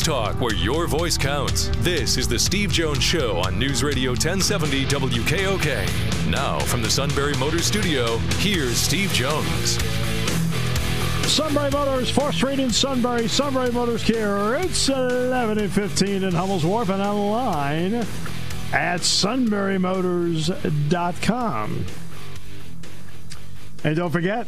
Sports 0.00 0.32
talk 0.32 0.40
where 0.40 0.54
your 0.54 0.86
voice 0.86 1.18
counts. 1.18 1.68
This 1.78 2.16
is 2.16 2.28
the 2.28 2.38
Steve 2.38 2.70
Jones 2.72 3.02
Show 3.02 3.38
on 3.38 3.58
News 3.58 3.82
Radio 3.82 4.12
1070 4.12 4.84
WKOK. 4.86 6.30
Now, 6.30 6.60
from 6.60 6.80
the 6.80 6.88
Sunbury 6.88 7.34
Motors 7.34 7.66
Studio, 7.66 8.18
here's 8.38 8.76
Steve 8.76 9.12
Jones. 9.12 9.78
Sunbury 11.30 11.70
Motors, 11.70 12.10
4th 12.10 12.34
Street 12.34 12.60
in 12.60 12.70
Sunbury, 12.70 13.28
Sunbury 13.28 13.70
Motors 13.72 14.02
Kia. 14.02 14.54
It's 14.54 14.88
11 14.88 15.58
and 15.58 15.70
15 15.70 16.24
in 16.24 16.32
Hummel's 16.32 16.64
Wharf 16.64 16.88
and 16.88 17.02
online 17.02 17.96
at 18.72 19.00
sunburymotors.com. 19.00 21.84
And 23.84 23.96
don't 23.96 24.10
forget, 24.10 24.46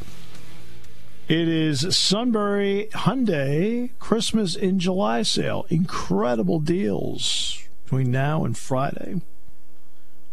it 1.33 1.49
is 1.49 1.97
Sunbury 1.97 2.89
Hyundai 2.93 3.91
Christmas 3.99 4.55
in 4.55 4.79
July 4.79 5.23
sale. 5.23 5.65
Incredible 5.71 6.61
deals 6.61 7.59
between 7.85 8.11
now 8.11 8.45
and 8.45 8.55
Friday. 8.55 9.23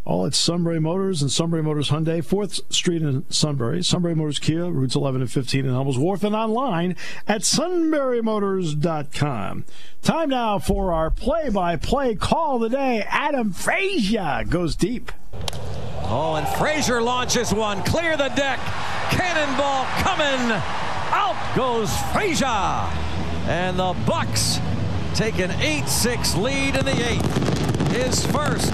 All 0.04 0.26
at 0.26 0.36
Sunbury 0.36 0.82
Motors 0.82 1.22
and 1.22 1.32
Sunbury 1.32 1.64
Motors 1.64 1.90
Hyundai, 1.90 2.22
4th 2.22 2.74
Street 2.74 3.02
in 3.02 3.24
Sunbury, 3.32 3.82
Sunbury 3.82 4.14
Motors 4.14 4.40
Kia, 4.40 4.70
routes 4.70 4.94
11 4.94 5.22
and 5.22 5.32
15 5.32 5.66
in 5.66 5.72
Hummel's 5.72 5.98
Wharf, 5.98 6.22
and 6.22 6.36
online 6.36 6.98
at 7.30 7.44
sunburymotors.com. 7.44 9.66
Time 10.02 10.30
now 10.30 10.60
for 10.60 10.92
our 10.92 11.10
play 11.10 11.48
by 11.48 11.78
play 11.78 12.16
call 12.16 12.58
of 12.58 12.64
the 12.70 12.78
day. 12.78 13.06
Adam 13.08 13.54
Frazier 13.54 14.44
goes 14.50 14.76
deep. 14.76 15.14
Oh, 16.12 16.36
and 16.36 16.46
Frazier 16.58 17.02
launches 17.02 17.54
one. 17.54 17.82
Clear 17.84 18.18
the 18.18 18.28
deck. 18.36 18.60
Cannonball 19.12 19.86
coming. 20.04 20.89
Out 21.12 21.56
goes 21.56 21.96
Frazier. 22.12 22.46
And 23.48 23.80
the 23.80 23.94
Bucs 24.06 24.62
take 25.16 25.40
an 25.40 25.50
8-6 25.50 26.42
lead 26.42 26.76
in 26.76 26.86
the 26.86 27.12
eighth. 27.12 27.92
His 27.92 28.26
first. 28.28 28.72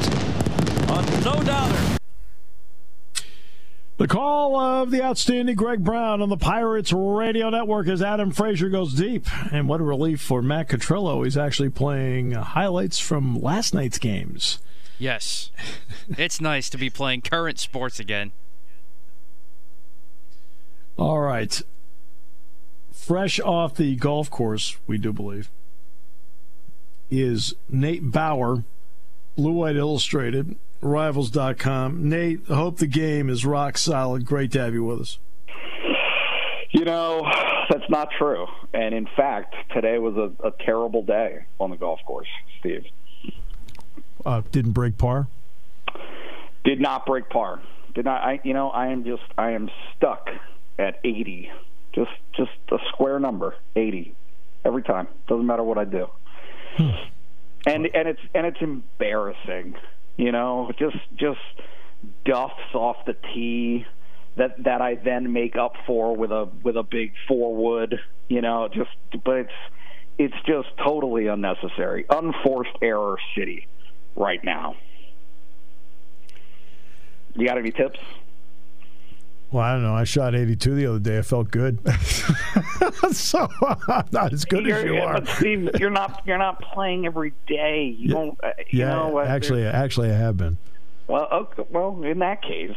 A 0.90 1.22
no 1.24 1.42
doubter. 1.44 1.98
The 3.98 4.08
call 4.10 4.60
of 4.60 4.92
the 4.92 5.02
outstanding 5.02 5.56
Greg 5.56 5.82
Brown 5.82 6.22
on 6.22 6.28
the 6.28 6.36
Pirates 6.36 6.92
Radio 6.92 7.50
Network 7.50 7.88
as 7.88 8.02
Adam 8.02 8.32
Frazier 8.32 8.68
goes 8.68 8.94
deep. 8.94 9.26
And 9.54 9.70
what 9.70 9.80
a 9.80 9.86
relief 9.86 10.20
for 10.20 10.42
Matt 10.42 10.68
Catrillo. 10.68 11.24
He's 11.24 11.38
actually 11.38 11.70
playing 11.70 12.32
highlights 12.32 13.00
from 13.00 13.42
last 13.42 13.74
night's 13.74 13.98
games. 13.98 14.60
Yes. 15.00 15.50
it's 16.18 16.42
nice 16.42 16.70
to 16.70 16.78
be 16.78 16.90
playing 16.90 17.22
current 17.22 17.58
sports 17.58 17.98
again. 17.98 18.34
All 20.98 21.22
right. 21.22 21.62
Fresh 23.06 23.40
off 23.42 23.76
the 23.76 23.96
golf 23.96 24.32
course, 24.32 24.78
we 24.88 24.98
do 24.98 25.14
believe, 25.14 25.52
is 27.12 27.54
Nate 27.70 28.12
Bauer, 28.12 28.64
Blue 29.36 29.52
White 29.52 29.76
Illustrated, 29.76 30.56
Rivals.com. 30.82 32.10
Nate, 32.10 32.48
hope 32.48 32.80
the 32.80 32.88
game 32.88 33.30
is 33.30 33.46
rock 33.46 33.78
solid. 33.78 34.26
Great 34.26 34.52
to 34.54 34.60
have 34.60 34.74
you 34.74 34.84
with 34.84 35.02
us. 35.02 35.20
You 36.72 36.84
know, 36.84 37.22
that's 37.70 37.88
not 37.90 38.10
true. 38.18 38.48
And 38.74 38.96
in 38.96 39.08
fact, 39.16 39.54
today 39.72 40.00
was 40.00 40.16
a, 40.18 40.48
a 40.48 40.52
terrible 40.66 41.04
day 41.04 41.46
on 41.60 41.70
the 41.70 41.78
golf 41.78 42.00
course, 42.08 42.28
Steve. 42.60 42.86
Uh, 44.26 44.42
didn't 44.52 44.72
break 44.72 44.98
par. 44.98 45.28
Did 46.64 46.82
not 46.82 47.06
break 47.06 47.30
par. 47.30 47.62
Did 47.94 48.06
not. 48.06 48.24
I. 48.24 48.40
You 48.44 48.56
know, 48.56 48.72
I 48.72 48.88
am 48.88 49.04
just. 49.04 49.22
I 49.38 49.52
am 49.52 49.70
stuck 49.96 50.28
at 50.80 51.00
80. 51.04 51.52
Just, 51.96 52.12
just 52.36 52.52
a 52.72 52.78
square 52.90 53.20
number, 53.20 53.56
80, 53.76 54.14
every 54.64 54.84
time. 54.84 55.08
Doesn't 55.28 55.46
matter 55.46 55.64
what 55.64 55.78
I 55.78 55.86
do. 55.86 56.08
Hmm. 56.78 56.90
And 57.68 57.88
and 57.96 58.08
it's 58.08 58.20
and 58.36 58.46
it's 58.46 58.62
embarrassing. 58.62 59.76
You 60.18 60.32
know, 60.32 60.72
just 60.78 60.98
just 61.16 61.40
duffs 62.26 62.76
off 62.76 62.98
the 63.08 63.16
tee 63.34 63.86
that 64.36 64.64
that 64.64 64.82
I 64.82 64.96
then 64.96 65.34
make 65.34 65.56
up 65.56 65.74
for 65.88 66.16
with 66.16 66.32
a 66.32 66.48
with 66.64 66.78
a 66.78 66.84
big 66.84 67.14
four 67.28 67.56
wood. 67.56 68.00
You 68.28 68.42
know, 68.42 68.68
just 68.68 68.92
but 69.24 69.38
it's 69.38 69.54
it's 70.18 70.36
just 70.46 70.70
totally 70.78 71.28
unnecessary. 71.28 72.06
Unforced 72.10 72.78
error 72.82 73.18
city 73.36 73.68
right 74.16 74.44
now. 74.44 74.76
You 77.36 77.48
got 77.48 77.58
any 77.58 77.72
tips? 77.72 78.00
Well, 79.52 79.64
I 79.64 79.74
don't 79.74 79.84
know. 79.84 79.96
I 79.96 80.04
shot 80.04 80.36
82 80.36 80.76
the 80.76 80.86
other 80.88 81.00
day. 81.00 81.20
I 81.20 81.22
felt 81.22 81.52
good. 81.52 81.80
so 83.12 83.48
I'm 83.88 84.06
not 84.12 84.34
as 84.34 84.44
good 84.44 84.66
you're, 84.66 84.78
as 84.78 84.84
you 84.84 84.98
are. 84.98 85.14
But 85.22 85.28
Steve, 85.30 85.70
you're 85.80 85.90
not 85.90 86.24
you're 86.26 86.38
not 86.38 86.62
playing 86.62 87.06
every 87.06 87.34
day. 87.48 87.96
You 87.98 88.10
yeah, 88.10 88.14
don't. 88.14 88.40
Uh, 88.44 88.52
you 88.70 88.80
yeah, 88.80 88.90
know, 88.90 89.20
uh, 89.20 89.24
actually, 89.24 89.66
actually, 89.66 90.10
I 90.12 90.16
have 90.16 90.38
been. 90.38 90.58
Well, 91.08 91.28
okay, 91.32 91.64
well, 91.70 92.04
in 92.04 92.20
that 92.20 92.42
case, 92.42 92.76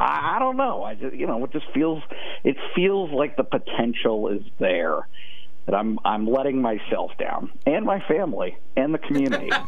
I, 0.00 0.36
I 0.36 0.38
don't 0.38 0.56
know. 0.56 0.82
I 0.82 0.94
just, 0.94 1.14
you 1.14 1.26
know, 1.26 1.44
it 1.44 1.52
just 1.52 1.66
feels 1.72 2.02
it 2.44 2.56
feels 2.74 3.10
like 3.12 3.36
the 3.36 3.44
potential 3.44 4.28
is 4.28 4.42
there 4.58 5.06
that 5.66 5.74
I'm 5.74 5.98
I'm 6.04 6.26
letting 6.26 6.62
myself 6.62 7.12
down 7.18 7.50
and 7.66 7.84
my 7.84 8.00
family 8.08 8.56
and 8.76 8.94
the 8.94 8.98
community. 8.98 9.50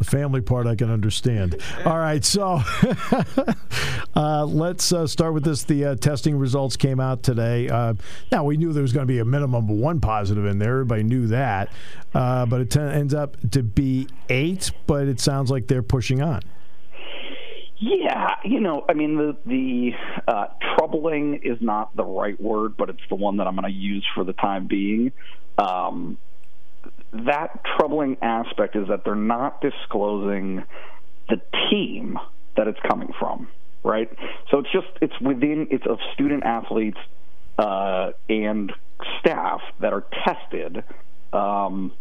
the 0.00 0.04
family 0.04 0.40
part 0.40 0.66
I 0.66 0.74
can 0.74 0.90
understand. 0.90 1.60
All 1.84 1.98
right, 1.98 2.24
so 2.24 2.62
uh, 4.16 4.44
let's 4.46 4.92
uh, 4.92 5.06
start 5.06 5.34
with 5.34 5.44
this. 5.44 5.64
The 5.64 5.84
uh, 5.84 5.94
testing 5.96 6.36
results 6.36 6.76
came 6.76 6.98
out 6.98 7.22
today. 7.22 7.68
Uh, 7.68 7.94
now 8.32 8.44
we 8.44 8.56
knew 8.56 8.72
there 8.72 8.82
was 8.82 8.94
going 8.94 9.06
to 9.06 9.12
be 9.12 9.18
a 9.18 9.24
minimum 9.24 9.70
of 9.70 9.76
one 9.76 10.00
positive 10.00 10.46
in 10.46 10.58
there. 10.58 10.72
Everybody 10.72 11.02
knew 11.02 11.26
that, 11.28 11.70
uh, 12.14 12.46
but 12.46 12.62
it 12.62 12.70
t- 12.70 12.80
ends 12.80 13.12
up 13.12 13.36
to 13.50 13.62
be 13.62 14.08
eight. 14.30 14.72
But 14.86 15.06
it 15.06 15.20
sounds 15.20 15.50
like 15.50 15.68
they're 15.68 15.82
pushing 15.82 16.22
on. 16.22 16.40
Yeah, 17.76 18.36
you 18.44 18.60
know, 18.60 18.84
I 18.88 18.94
mean, 18.94 19.16
the 19.16 19.36
the 19.44 19.92
uh, 20.26 20.46
troubling 20.74 21.40
is 21.42 21.58
not 21.60 21.94
the 21.94 22.04
right 22.04 22.40
word, 22.40 22.76
but 22.78 22.88
it's 22.88 23.02
the 23.10 23.14
one 23.16 23.36
that 23.36 23.46
I'm 23.46 23.54
going 23.54 23.70
to 23.70 23.78
use 23.78 24.06
for 24.14 24.24
the 24.24 24.32
time 24.32 24.66
being. 24.66 25.12
Um, 25.58 26.16
that 27.12 27.60
troubling 27.76 28.16
aspect 28.22 28.76
is 28.76 28.88
that 28.88 29.04
they're 29.04 29.14
not 29.14 29.60
disclosing 29.60 30.64
the 31.28 31.40
team 31.70 32.18
that 32.56 32.68
it's 32.68 32.78
coming 32.88 33.12
from, 33.18 33.48
right? 33.82 34.10
So 34.50 34.58
it's 34.58 34.72
just 34.72 34.88
it's 35.00 35.18
within 35.20 35.68
it's 35.70 35.86
of 35.86 35.98
student 36.14 36.44
athletes 36.44 36.98
uh, 37.58 38.12
and 38.28 38.72
staff 39.20 39.60
that 39.80 39.92
are 39.92 40.04
tested. 40.24 40.84
Um, 41.32 41.92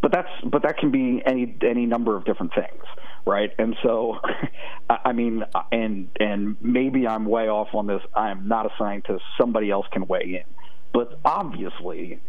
but 0.00 0.12
that's 0.12 0.28
but 0.44 0.62
that 0.62 0.78
can 0.78 0.90
be 0.90 1.22
any 1.24 1.56
any 1.62 1.86
number 1.86 2.16
of 2.16 2.24
different 2.24 2.54
things, 2.54 2.84
right? 3.26 3.50
And 3.58 3.76
so, 3.82 4.20
I 4.90 5.12
mean, 5.12 5.44
and 5.72 6.08
and 6.20 6.56
maybe 6.60 7.06
I'm 7.06 7.24
way 7.26 7.48
off 7.48 7.68
on 7.74 7.86
this. 7.86 8.02
I 8.14 8.30
am 8.30 8.48
not 8.48 8.66
a 8.66 8.70
scientist. 8.78 9.22
Somebody 9.38 9.70
else 9.70 9.86
can 9.92 10.06
weigh 10.06 10.44
in, 10.44 10.54
but 10.92 11.18
obviously, 11.24 12.20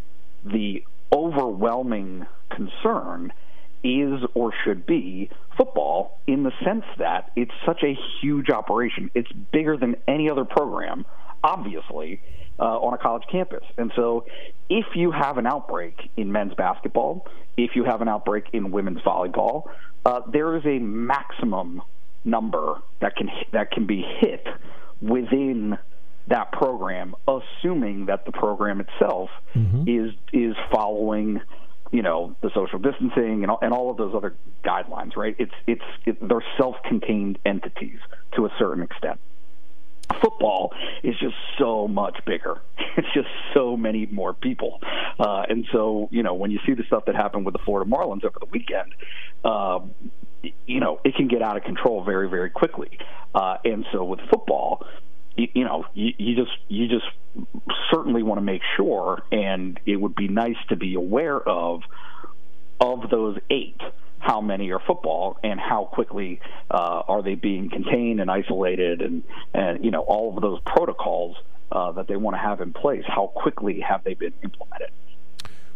the 0.44 0.84
overwhelming 1.15 2.25
concern 2.49 3.31
is 3.83 4.19
or 4.33 4.51
should 4.63 4.85
be 4.85 5.29
football 5.57 6.19
in 6.27 6.43
the 6.43 6.51
sense 6.63 6.83
that 6.97 7.31
it's 7.35 7.51
such 7.65 7.83
a 7.83 7.97
huge 8.19 8.49
operation. 8.49 9.09
It's 9.13 9.31
bigger 9.31 9.77
than 9.77 9.95
any 10.07 10.29
other 10.29 10.43
program, 10.43 11.06
obviously, 11.44 12.21
uh, 12.59 12.63
on 12.63 12.94
a 12.94 12.97
college 12.97 13.23
campus. 13.31 13.63
And 13.77 13.91
so, 13.95 14.25
if 14.69 14.85
you 14.95 15.12
have 15.12 15.38
an 15.38 15.45
outbreak 15.45 15.95
in 16.17 16.31
men's 16.31 16.53
basketball, 16.56 17.27
if 17.57 17.75
you 17.75 17.85
have 17.85 18.01
an 18.01 18.09
outbreak 18.09 18.45
in 18.53 18.71
women's 18.71 19.00
volleyball, 19.00 19.63
uh, 20.06 20.21
there 20.31 20.57
is 20.57 20.65
a 20.65 20.79
maximum 20.79 21.81
number 22.23 22.81
that 23.01 23.15
can 23.15 23.29
that 23.53 23.71
can 23.71 23.85
be 23.85 24.03
hit 24.19 24.45
within 25.01 25.77
that 26.27 26.51
program, 26.51 27.16
assuming 27.27 28.07
that 28.07 28.25
the 28.25 28.31
program 28.31 28.81
itself 28.81 29.30
mm-hmm. 29.54 29.88
is 29.88 30.13
is 30.33 30.56
following, 30.72 31.42
you 31.92 32.01
know, 32.01 32.36
the 32.42 32.50
social 32.54 32.80
distancing 32.80 33.44
and 33.44 33.51
all, 33.51 33.60
and 33.62 33.74
all 33.74 33.92
of 33.92 33.98
those 33.98 34.13
other 34.16 34.36
guidelines. 34.63 35.16
Right? 35.16 35.36
It's 35.38 35.54
it's 35.68 35.83
it, 36.06 36.27
they're 36.27 36.44
self-contained 36.57 37.39
entities 37.45 38.00
to 38.36 38.45
a 38.45 38.50
certain 38.57 38.83
extent. 38.83 39.19
football 40.22 40.74
is 41.04 41.16
just 41.19 41.36
so 41.60 41.88
much 41.88 42.18
bigger. 42.25 42.62
It's 42.98 43.13
just 43.13 43.28
so 43.54 43.75
many 43.75 44.06
more 44.06 44.33
people, 44.33 44.80
uh, 45.19 45.44
and 45.50 45.66
so 45.74 46.07
you 46.12 46.24
know 46.24 46.33
when 46.33 46.50
you 46.50 46.60
see 46.66 46.75
the 46.75 46.83
stuff 46.83 47.04
that 47.07 47.16
happened 47.16 47.45
with 47.45 47.51
the 47.51 47.60
Florida 47.66 47.92
Marlins 47.92 48.24
over 48.24 48.39
the 48.39 48.45
weekend, 48.45 48.95
uh, 49.44 49.80
you 50.66 50.80
know 50.80 51.01
it 51.04 51.13
can 51.16 51.28
get 51.28 51.42
out 51.42 51.57
of 51.57 51.63
control 51.63 52.06
very 52.06 52.30
very 52.30 52.50
quickly. 52.50 52.98
Uh, 53.33 53.57
and 53.66 53.86
so 53.92 54.06
with 54.06 54.21
football, 54.30 54.86
you, 55.35 55.47
you 55.53 55.63
know 55.63 55.85
you, 55.93 56.13
you 56.17 56.35
just 56.35 56.57
you 56.67 56.87
just 56.87 57.05
certainly 57.91 58.23
want 58.23 58.37
to 58.37 58.43
make 58.43 58.61
sure, 58.75 59.23
and 59.31 59.79
it 59.85 59.95
would 59.97 60.15
be 60.15 60.27
nice 60.27 60.57
to 60.69 60.75
be 60.75 60.95
aware 60.95 61.39
of 61.39 61.81
of 62.79 63.09
those 63.09 63.37
eight 63.49 63.79
how 64.19 64.41
many 64.41 64.71
are 64.71 64.79
football 64.79 65.37
and 65.43 65.59
how 65.59 65.85
quickly 65.85 66.39
uh, 66.71 67.03
are 67.07 67.21
they 67.21 67.35
being 67.35 67.69
contained 67.69 68.19
and 68.19 68.31
isolated 68.31 69.01
and 69.01 69.23
and 69.53 69.85
you 69.85 69.91
know 69.91 70.01
all 70.01 70.35
of 70.35 70.41
those 70.41 70.59
protocols 70.65 71.37
uh, 71.71 71.91
that 71.91 72.07
they 72.07 72.15
want 72.15 72.35
to 72.35 72.39
have 72.39 72.61
in 72.61 72.73
place. 72.73 73.03
How 73.07 73.27
quickly 73.27 73.81
have 73.81 74.03
they 74.03 74.13
been 74.13 74.33
implemented? 74.43 74.89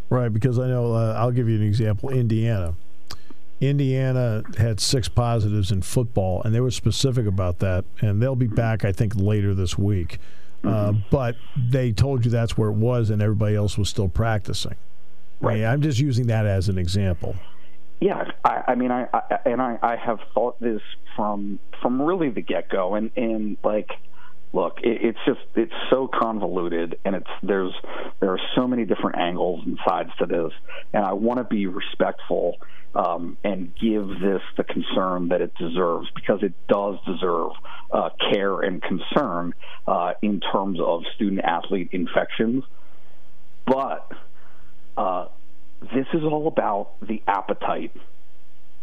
Right 0.10 0.30
because 0.30 0.58
i 0.58 0.68
know 0.68 0.94
uh, 0.94 1.14
i'll 1.20 1.32
give 1.32 1.48
you 1.48 1.56
an 1.56 1.62
example 1.62 2.10
indiana 2.10 2.74
indiana 3.62 4.44
had 4.58 4.80
six 4.80 5.10
positives 5.10 5.72
in 5.72 5.82
football 5.82 6.42
and 6.44 6.54
they 6.56 6.62
were 6.62 6.72
specific 6.72 7.26
about 7.26 7.60
that 7.60 7.84
and 8.02 8.22
they'll 8.22 8.36
be 8.36 8.48
back 8.48 8.86
i 8.86 8.92
think 8.92 9.14
later 9.16 9.54
this 9.54 9.78
week. 9.78 10.20
Uh, 10.62 10.92
mm-hmm. 10.92 11.00
but 11.10 11.38
they 11.56 11.90
told 11.94 12.26
you 12.26 12.32
that's 12.32 12.58
where 12.58 12.68
it 12.68 12.76
was 12.76 13.10
and 13.10 13.22
everybody 13.22 13.56
else 13.56 13.78
was 13.78 13.88
still 13.88 14.10
practicing. 14.10 14.76
Right. 15.40 15.54
I 15.54 15.56
mean, 15.56 15.66
i'm 15.66 15.82
just 15.82 16.00
using 16.00 16.28
that 16.28 16.46
as 16.46 16.68
an 16.68 16.78
example. 16.78 17.38
Yeah, 18.02 18.32
I, 18.46 18.64
I 18.70 18.76
mean, 18.76 18.92
I, 18.92 19.08
I 19.14 19.40
and 19.46 19.62
I, 19.62 19.78
I 19.82 19.96
have 19.98 20.20
thought 20.34 20.60
this 20.62 20.82
from 21.16 21.60
from 21.82 22.02
really 22.02 22.30
the 22.30 22.42
get 22.42 22.70
go, 22.70 22.96
and 22.96 23.12
and 23.18 23.58
like, 23.64 23.90
look, 24.54 24.80
it, 24.84 25.02
it's 25.02 25.20
just 25.26 25.40
it's 25.56 25.74
so 25.90 26.08
convoluted, 26.08 27.00
and 27.06 27.16
it's 27.16 27.30
there's 27.44 27.74
there 28.20 28.32
are 28.32 28.40
so 28.56 28.68
many 28.68 28.86
different 28.86 29.18
angles 29.18 29.62
and 29.66 29.78
sides 29.88 30.12
to 30.20 30.26
this, 30.26 30.52
and 30.94 31.06
I 31.06 31.14
want 31.14 31.40
to 31.40 31.44
be 31.44 31.68
respectful 31.68 32.58
um, 32.96 33.38
and 33.44 33.74
give 33.80 34.08
this 34.08 34.42
the 34.58 34.64
concern 34.64 35.30
that 35.30 35.42
it 35.42 35.54
deserves 35.56 36.08
because 36.16 36.42
it 36.44 36.54
does 36.68 36.98
deserve 37.06 37.52
uh, 37.92 38.10
care 38.32 38.62
and 38.62 38.82
concern 38.82 39.54
uh, 39.88 40.14
in 40.22 40.40
terms 40.40 40.80
of 40.82 41.04
student 41.16 41.42
athlete 41.44 41.90
infections, 41.92 42.64
but. 43.66 44.12
Uh, 44.98 45.30
this 45.82 46.08
is 46.14 46.24
all 46.24 46.48
about 46.48 46.92
the 47.02 47.24
appetite 47.26 47.96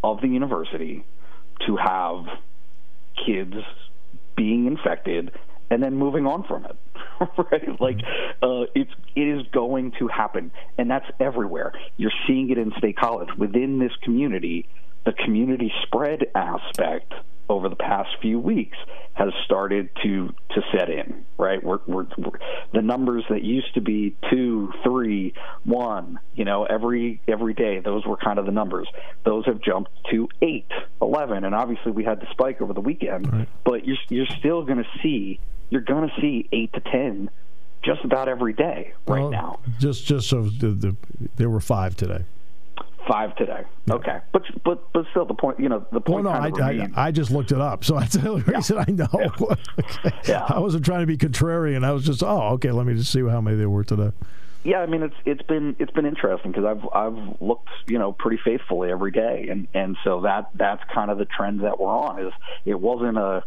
of 0.03 0.19
the 0.21 0.27
university 0.27 1.03
to 1.65 1.75
have 1.75 2.25
kids 3.25 3.53
being 4.35 4.67
infected 4.67 5.31
and 5.69 5.81
then 5.81 5.95
moving 5.95 6.25
on 6.25 6.43
from 6.43 6.65
it 6.65 6.77
right 7.51 7.81
like 7.81 7.97
uh, 8.41 8.65
it's 8.75 8.91
it 9.15 9.21
is 9.21 9.45
going 9.51 9.91
to 9.99 10.07
happen 10.07 10.51
and 10.77 10.89
that's 10.89 11.07
everywhere 11.19 11.73
you're 11.97 12.11
seeing 12.27 12.49
it 12.49 12.57
in 12.57 12.71
state 12.77 12.97
college 12.97 13.29
within 13.37 13.79
this 13.79 13.91
community 14.03 14.67
the 15.05 15.13
community 15.13 15.71
spread 15.83 16.27
aspect 16.35 17.13
over 17.49 17.69
the 17.69 17.75
past 17.75 18.09
few 18.21 18.39
weeks 18.39 18.77
has 19.13 19.29
started 19.45 19.89
to 20.03 20.33
to 20.51 20.61
set 20.71 20.89
in. 20.89 21.25
Right, 21.37 21.63
we're, 21.63 21.79
we're, 21.87 22.05
we're, 22.17 22.39
the 22.73 22.81
numbers 22.81 23.23
that 23.29 23.43
used 23.43 23.73
to 23.75 23.81
be 23.81 24.15
two, 24.29 24.71
three, 24.83 25.33
one, 25.63 26.19
you 26.35 26.45
know, 26.45 26.65
every 26.65 27.21
every 27.27 27.53
day. 27.53 27.79
Those 27.79 28.05
were 28.05 28.17
kind 28.17 28.39
of 28.39 28.45
the 28.45 28.51
numbers. 28.51 28.87
Those 29.23 29.45
have 29.45 29.61
jumped 29.61 29.91
to 30.11 30.27
eight, 30.41 30.71
eleven, 31.01 31.43
and 31.43 31.55
obviously 31.55 31.91
we 31.91 32.03
had 32.03 32.19
the 32.19 32.27
spike 32.31 32.61
over 32.61 32.73
the 32.73 32.81
weekend. 32.81 33.31
Right. 33.31 33.49
But 33.63 33.85
you're 33.85 33.97
you're 34.09 34.27
still 34.39 34.63
going 34.63 34.79
to 34.79 34.89
see 35.01 35.39
you're 35.69 35.81
going 35.81 36.07
to 36.07 36.21
see 36.21 36.47
eight 36.51 36.73
to 36.73 36.79
ten 36.79 37.29
just 37.83 38.03
about 38.03 38.27
every 38.27 38.53
day 38.53 38.93
right 39.07 39.21
well, 39.21 39.29
now. 39.29 39.59
Just 39.79 40.05
just 40.05 40.27
so 40.27 40.43
the, 40.43 40.69
the, 40.69 40.95
there 41.35 41.49
were 41.49 41.59
five 41.59 41.95
today. 41.95 42.23
Five 43.07 43.35
today. 43.37 43.63
Yeah. 43.85 43.93
Okay, 43.93 44.19
but 44.33 44.43
but 44.65 44.91
but 44.91 45.05
still, 45.11 45.25
the 45.25 45.33
point 45.33 45.59
you 45.59 45.69
know 45.69 45.85
the 45.91 46.01
point. 46.01 46.25
Well, 46.25 46.49
no, 46.49 46.59
I, 46.59 46.71
I, 46.71 47.07
I 47.07 47.11
just 47.11 47.31
looked 47.31 47.53
it 47.53 47.61
up, 47.61 47.85
so 47.85 47.95
that's 47.99 48.15
the 48.15 48.29
only 48.29 48.41
reason 48.43 48.75
yeah. 48.75 48.85
I 48.87 48.91
know. 48.91 49.07
Yeah. 49.13 49.55
okay. 49.79 50.15
yeah. 50.27 50.45
I 50.49 50.59
wasn't 50.59 50.83
trying 50.83 51.01
to 51.01 51.05
be 51.05 51.17
contrarian. 51.17 51.85
I 51.85 51.91
was 51.91 52.05
just 52.05 52.21
oh 52.21 52.49
okay, 52.55 52.71
let 52.71 52.85
me 52.85 52.95
just 52.95 53.11
see 53.11 53.21
how 53.21 53.39
many 53.39 53.55
there 53.55 53.69
were 53.69 53.85
today. 53.85 54.11
Yeah, 54.65 54.79
I 54.79 54.85
mean 54.85 55.03
it's 55.03 55.15
it's 55.23 55.41
been 55.43 55.77
it's 55.79 55.91
been 55.91 56.05
interesting 56.05 56.51
because 56.51 56.65
I've 56.65 56.85
I've 56.93 57.41
looked 57.41 57.69
you 57.87 57.97
know 57.97 58.11
pretty 58.11 58.37
faithfully 58.43 58.91
every 58.91 59.11
day, 59.11 59.47
and 59.49 59.69
and 59.73 59.95
so 60.03 60.21
that 60.21 60.49
that's 60.55 60.83
kind 60.93 61.09
of 61.09 61.17
the 61.17 61.25
trend 61.25 61.61
that 61.61 61.79
we're 61.79 61.87
on. 61.87 62.19
Is 62.19 62.33
it 62.65 62.77
wasn't 62.77 63.17
a 63.17 63.43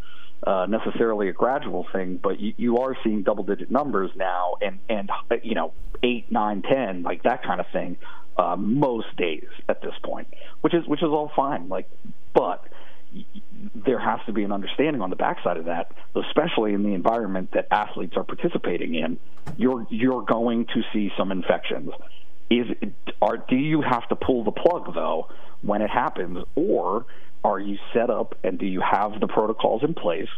uh, 0.47 0.67
necessarily 0.69 1.29
a 1.29 1.33
gradual 1.33 1.87
thing, 1.93 2.19
but 2.23 2.41
you, 2.41 2.55
you 2.57 2.79
are 2.79 2.97
seeing 3.05 3.23
double 3.23 3.45
digit 3.45 3.71
numbers 3.71 4.11
now, 4.17 4.55
and 4.61 4.79
and 4.89 5.11
you 5.43 5.55
know 5.55 5.73
eight, 6.03 6.31
nine, 6.31 6.63
ten, 6.63 7.03
like 7.03 7.23
that 7.25 7.43
kind 7.43 7.61
of 7.61 7.67
thing 7.73 7.99
uh, 8.37 8.57
most 8.57 9.15
days 9.17 9.49
at 9.69 9.83
this 9.83 9.95
point, 10.03 10.29
which 10.63 10.75
is 10.75 10.87
which 10.87 11.03
is 11.03 11.09
all 11.09 11.31
fine. 11.37 11.69
Like, 11.69 11.91
but 12.35 12.65
there 13.75 13.99
has 13.99 14.21
to 14.27 14.33
be 14.33 14.45
an 14.45 14.53
understanding 14.53 15.03
on 15.03 15.11
the 15.11 15.17
backside 15.17 15.57
of 15.57 15.67
that, 15.67 15.93
especially 16.15 16.75
in 16.75 16.83
the 16.83 16.95
environment 16.95 17.51
that 17.53 17.67
athletes 17.71 18.17
are 18.17 18.25
participating 18.25 18.95
in. 18.95 19.19
You're 19.57 19.87
you're 19.91 20.23
going 20.23 20.67
to 20.67 20.83
see 20.93 21.11
some 21.19 21.33
infections. 21.33 21.91
Is 22.51 22.67
are 23.23 23.37
do 23.37 23.57
you 23.57 23.81
have 23.83 24.09
to 24.09 24.17
pull 24.17 24.45
the 24.45 24.51
plug 24.51 24.95
though 24.95 25.29
when 25.63 25.83
it 25.83 25.91
happens, 25.91 26.45
or 26.55 27.07
are 27.45 27.59
you 27.59 27.79
set 27.95 28.11
up 28.11 28.37
and 28.43 28.59
do 28.59 28.67
you 28.67 28.81
have 28.81 29.21
the 29.21 29.29
protocols 29.29 29.83
in 29.83 29.95
place 29.95 30.29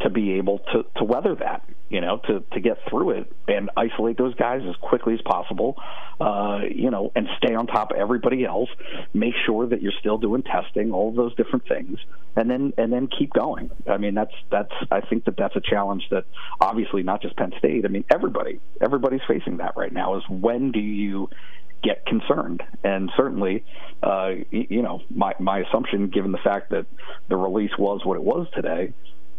to 0.00 0.08
be 0.08 0.32
able 0.32 0.58
to, 0.58 0.84
to 0.96 1.04
weather 1.04 1.34
that, 1.34 1.62
you 1.90 2.00
know, 2.00 2.18
to, 2.26 2.42
to 2.52 2.60
get 2.60 2.78
through 2.88 3.10
it 3.10 3.32
and 3.48 3.70
isolate 3.76 4.16
those 4.16 4.34
guys 4.34 4.62
as 4.66 4.74
quickly 4.76 5.12
as 5.12 5.20
possible, 5.20 5.76
uh, 6.20 6.60
you 6.74 6.90
know, 6.90 7.12
and 7.14 7.28
stay 7.36 7.54
on 7.54 7.66
top 7.66 7.90
of 7.90 7.98
everybody 7.98 8.44
else. 8.44 8.70
Make 9.12 9.34
sure 9.44 9.66
that 9.66 9.82
you're 9.82 9.92
still 10.00 10.16
doing 10.16 10.42
testing, 10.42 10.92
all 10.92 11.10
of 11.10 11.16
those 11.16 11.34
different 11.34 11.68
things, 11.68 11.98
and 12.34 12.48
then 12.48 12.72
and 12.78 12.92
then 12.92 13.08
keep 13.08 13.32
going. 13.32 13.70
I 13.86 13.98
mean, 13.98 14.14
that's 14.14 14.32
that's 14.50 14.72
I 14.90 15.00
think 15.02 15.26
that 15.26 15.36
that's 15.36 15.56
a 15.56 15.60
challenge 15.60 16.04
that 16.10 16.24
obviously 16.60 17.02
not 17.02 17.20
just 17.20 17.36
Penn 17.36 17.52
State. 17.58 17.84
I 17.84 17.88
mean, 17.88 18.04
everybody 18.10 18.60
everybody's 18.80 19.22
facing 19.28 19.58
that 19.58 19.76
right 19.76 19.92
now. 19.92 20.16
Is 20.16 20.22
when 20.28 20.72
do 20.72 20.80
you 20.80 21.28
get 21.82 22.04
concerned. 22.06 22.62
And 22.84 23.10
certainly, 23.16 23.64
uh, 24.02 24.30
you 24.50 24.82
know, 24.82 25.00
my 25.10 25.34
my 25.38 25.60
assumption, 25.60 26.08
given 26.08 26.32
the 26.32 26.38
fact 26.38 26.70
that 26.70 26.86
the 27.28 27.36
release 27.36 27.72
was 27.78 28.04
what 28.04 28.16
it 28.16 28.22
was 28.22 28.46
today, 28.54 28.92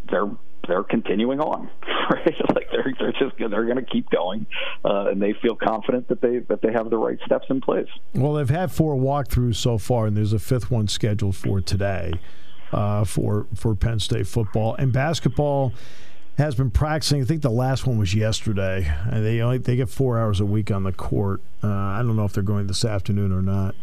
they're 0.09 0.29
they're 0.67 0.83
continuing 0.83 1.39
on, 1.39 1.69
right? 2.11 2.35
like 2.55 2.67
they're 2.71 2.93
they're 2.99 3.11
just 3.11 3.37
they're 3.37 3.65
going 3.65 3.77
to 3.77 3.91
keep 3.91 4.09
going, 4.09 4.45
uh, 4.85 5.07
and 5.09 5.21
they 5.21 5.33
feel 5.41 5.55
confident 5.55 6.07
that 6.09 6.21
they 6.21 6.39
that 6.49 6.61
they 6.61 6.71
have 6.71 6.89
the 6.89 6.97
right 6.97 7.17
steps 7.25 7.45
in 7.49 7.61
place. 7.61 7.87
Well, 8.13 8.33
they've 8.33 8.49
had 8.49 8.71
four 8.71 8.95
walkthroughs 8.95 9.55
so 9.55 9.77
far, 9.77 10.05
and 10.05 10.15
there's 10.15 10.33
a 10.33 10.39
fifth 10.39 10.69
one 10.69 10.87
scheduled 10.87 11.35
for 11.35 11.61
today, 11.61 12.13
uh, 12.71 13.05
for 13.05 13.47
for 13.55 13.75
Penn 13.75 13.99
State 13.99 14.27
football 14.27 14.75
and 14.75 14.93
basketball. 14.93 15.73
Has 16.37 16.55
been 16.55 16.71
practicing. 16.71 17.21
I 17.21 17.25
think 17.25 17.41
the 17.41 17.51
last 17.51 17.85
one 17.85 17.97
was 17.97 18.15
yesterday. 18.15 18.91
They 19.11 19.41
only 19.41 19.59
they 19.59 19.75
get 19.75 19.89
four 19.89 20.17
hours 20.17 20.39
a 20.39 20.45
week 20.45 20.71
on 20.71 20.83
the 20.83 20.91
court. 20.91 21.41
Uh, 21.63 21.67
I 21.67 21.97
don't 21.99 22.15
know 22.15 22.25
if 22.25 22.33
they're 22.33 22.41
going 22.41 22.67
this 22.67 22.83
afternoon 22.83 23.31
or 23.31 23.41
not. 23.41 23.75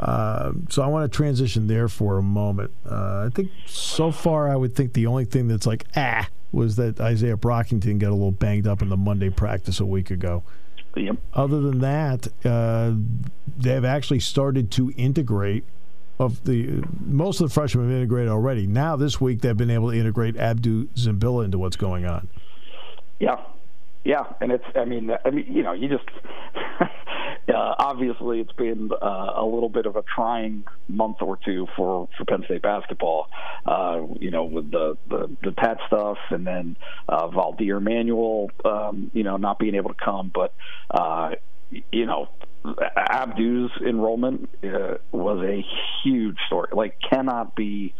Uh, 0.00 0.52
so 0.68 0.82
I 0.82 0.86
want 0.86 1.10
to 1.10 1.16
transition 1.16 1.66
there 1.66 1.88
for 1.88 2.18
a 2.18 2.22
moment. 2.22 2.72
Uh, 2.84 3.26
I 3.26 3.30
think 3.32 3.50
so 3.66 4.10
far, 4.10 4.50
I 4.50 4.56
would 4.56 4.74
think 4.74 4.92
the 4.92 5.06
only 5.06 5.24
thing 5.24 5.48
that's 5.48 5.66
like 5.66 5.86
ah 5.96 6.28
was 6.52 6.76
that 6.76 7.00
Isaiah 7.00 7.36
Brockington 7.36 7.98
got 7.98 8.10
a 8.10 8.14
little 8.14 8.32
banged 8.32 8.66
up 8.66 8.82
in 8.82 8.88
the 8.88 8.96
Monday 8.96 9.30
practice 9.30 9.80
a 9.80 9.86
week 9.86 10.10
ago. 10.10 10.42
Yep. 10.96 11.16
Other 11.32 11.60
than 11.60 11.80
that, 11.80 12.28
uh, 12.44 12.92
they 13.56 13.70
have 13.70 13.84
actually 13.84 14.20
started 14.20 14.70
to 14.72 14.92
integrate. 14.96 15.64
Of 16.18 16.44
the 16.44 16.84
most 17.00 17.40
of 17.40 17.48
the 17.48 17.54
freshmen 17.54 17.88
have 17.88 17.96
integrated 17.96 18.30
already. 18.30 18.68
Now 18.68 18.94
this 18.94 19.20
week 19.20 19.40
they've 19.40 19.56
been 19.56 19.70
able 19.70 19.90
to 19.90 19.98
integrate 19.98 20.36
Abdou 20.36 20.88
Tsimbila 20.94 21.44
into 21.44 21.58
what's 21.58 21.76
going 21.76 22.06
on. 22.06 22.28
Yeah, 23.18 23.40
yeah, 24.04 24.24
and 24.40 24.52
it's 24.52 24.64
I 24.76 24.84
mean 24.84 25.10
I 25.24 25.30
mean 25.30 25.46
you 25.48 25.62
know 25.62 25.72
you 25.72 25.88
just 25.88 26.04
uh, 26.80 27.74
obviously 27.78 28.40
it's 28.40 28.52
been 28.52 28.90
uh, 28.92 29.32
a 29.36 29.44
little 29.44 29.68
bit 29.68 29.86
of 29.86 29.96
a 29.96 30.02
trying 30.02 30.64
month 30.88 31.16
or 31.20 31.38
two 31.44 31.66
for 31.74 32.08
for 32.16 32.24
Penn 32.26 32.42
State 32.44 32.62
basketball. 32.62 33.28
Uh, 33.64 34.02
you 34.20 34.30
know 34.30 34.44
with 34.44 34.70
the 34.70 34.96
the, 35.08 35.34
the 35.42 35.52
Tat 35.52 35.78
stuff 35.86 36.18
and 36.30 36.46
then 36.46 36.76
uh, 37.08 37.28
Valdir 37.28 37.82
Manuel 37.82 38.50
um, 38.64 39.10
you 39.14 39.24
know 39.24 39.36
not 39.36 39.58
being 39.58 39.74
able 39.74 39.90
to 39.92 40.04
come, 40.04 40.30
but 40.34 40.54
uh, 40.90 41.30
you 41.90 42.06
know 42.06 42.28
Abdou's 42.96 43.70
enrollment 43.86 44.48
uh, 44.62 44.96
was 45.12 45.44
a 45.44 45.64
huge 46.02 46.36
story. 46.46 46.68
Like 46.72 46.96
cannot 47.10 47.54
be 47.54 47.94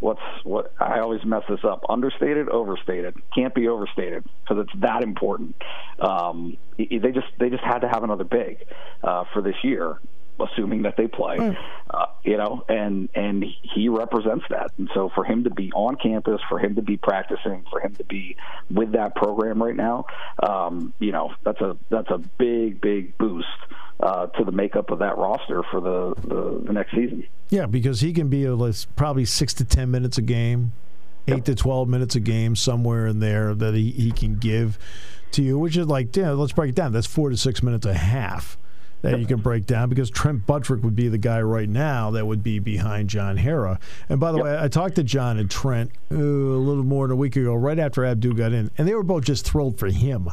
what's 0.00 0.20
what 0.44 0.72
I 0.80 1.00
always 1.00 1.24
mess 1.24 1.42
this 1.48 1.60
up. 1.62 1.84
Understated, 1.88 2.48
overstated. 2.48 3.14
Can't 3.34 3.54
be 3.54 3.68
overstated 3.68 4.24
because 4.42 4.64
it's 4.66 4.80
that 4.80 5.02
important. 5.02 5.54
Um, 6.00 6.56
they 6.76 7.12
just 7.12 7.28
they 7.38 7.50
just 7.50 7.62
had 7.62 7.80
to 7.80 7.88
have 7.88 8.02
another 8.02 8.24
big 8.24 8.64
uh, 9.04 9.24
for 9.32 9.42
this 9.42 9.56
year, 9.62 10.00
assuming 10.42 10.82
that 10.82 10.96
they 10.96 11.06
play. 11.06 11.38
Right. 11.38 11.56
Uh, 11.88 12.06
you 12.22 12.36
know, 12.36 12.64
and 12.68 13.08
and 13.14 13.44
he 13.74 13.88
represents 13.88 14.44
that. 14.50 14.72
And 14.78 14.90
so 14.94 15.10
for 15.14 15.24
him 15.24 15.44
to 15.44 15.50
be 15.50 15.72
on 15.72 15.96
campus, 15.96 16.40
for 16.48 16.58
him 16.58 16.74
to 16.76 16.82
be 16.82 16.96
practicing, 16.96 17.64
for 17.70 17.80
him 17.80 17.94
to 17.96 18.04
be 18.04 18.36
with 18.70 18.92
that 18.92 19.14
program 19.14 19.62
right 19.62 19.76
now, 19.76 20.06
um, 20.42 20.92
you 20.98 21.12
know, 21.12 21.34
that's 21.44 21.60
a 21.60 21.76
that's 21.88 22.10
a 22.10 22.18
big 22.18 22.80
big 22.80 23.16
boost 23.18 23.46
uh, 24.00 24.26
to 24.26 24.44
the 24.44 24.52
makeup 24.52 24.90
of 24.90 25.00
that 25.00 25.18
roster 25.18 25.62
for 25.70 25.80
the, 25.80 26.14
the, 26.26 26.62
the 26.66 26.72
next 26.72 26.92
season. 26.92 27.26
Yeah, 27.48 27.66
because 27.66 28.00
he 28.00 28.12
can 28.12 28.28
be 28.28 28.44
a, 28.44 28.56
probably 28.96 29.24
six 29.24 29.54
to 29.54 29.64
ten 29.64 29.90
minutes 29.90 30.18
a 30.18 30.22
game, 30.22 30.72
eight 31.26 31.44
to 31.46 31.54
twelve 31.54 31.88
minutes 31.88 32.14
a 32.14 32.20
game, 32.20 32.56
somewhere 32.56 33.06
in 33.06 33.20
there 33.20 33.54
that 33.54 33.74
he, 33.74 33.90
he 33.90 34.12
can 34.12 34.36
give 34.36 34.78
to 35.32 35.42
you, 35.42 35.58
which 35.58 35.76
is 35.76 35.86
like, 35.86 36.14
yeah, 36.16 36.30
let's 36.30 36.52
break 36.52 36.70
it 36.70 36.74
down. 36.74 36.92
That's 36.92 37.06
four 37.06 37.30
to 37.30 37.36
six 37.36 37.62
minutes 37.62 37.86
a 37.86 37.94
half 37.94 38.56
that 39.02 39.18
you 39.18 39.26
can 39.26 39.40
break 39.40 39.66
down 39.66 39.88
because 39.88 40.10
Trent 40.10 40.46
Buttrick 40.46 40.82
would 40.82 40.94
be 40.96 41.08
the 41.08 41.18
guy 41.18 41.40
right 41.40 41.68
now 41.68 42.10
that 42.10 42.26
would 42.26 42.42
be 42.42 42.58
behind 42.58 43.08
John 43.08 43.36
Harrar. 43.38 43.78
And 44.08 44.20
by 44.20 44.30
the 44.32 44.38
Yep. 44.38 44.44
way, 44.44 44.58
I 44.58 44.68
talked 44.68 44.96
to 44.96 45.02
John 45.02 45.38
and 45.38 45.50
Trent 45.50 45.90
uh, 46.12 46.16
a 46.16 46.18
little 46.18 46.84
more 46.84 47.06
than 47.06 47.12
a 47.12 47.16
week 47.16 47.36
ago, 47.36 47.54
right 47.54 47.78
after 47.78 48.02
Abdou 48.02 48.34
got 48.36 48.52
in, 48.52 48.70
and 48.76 48.86
they 48.86 48.94
were 48.94 49.02
both 49.02 49.24
just 49.24 49.46
thrilled 49.48 49.78
for 49.78 49.88
him. 49.88 50.28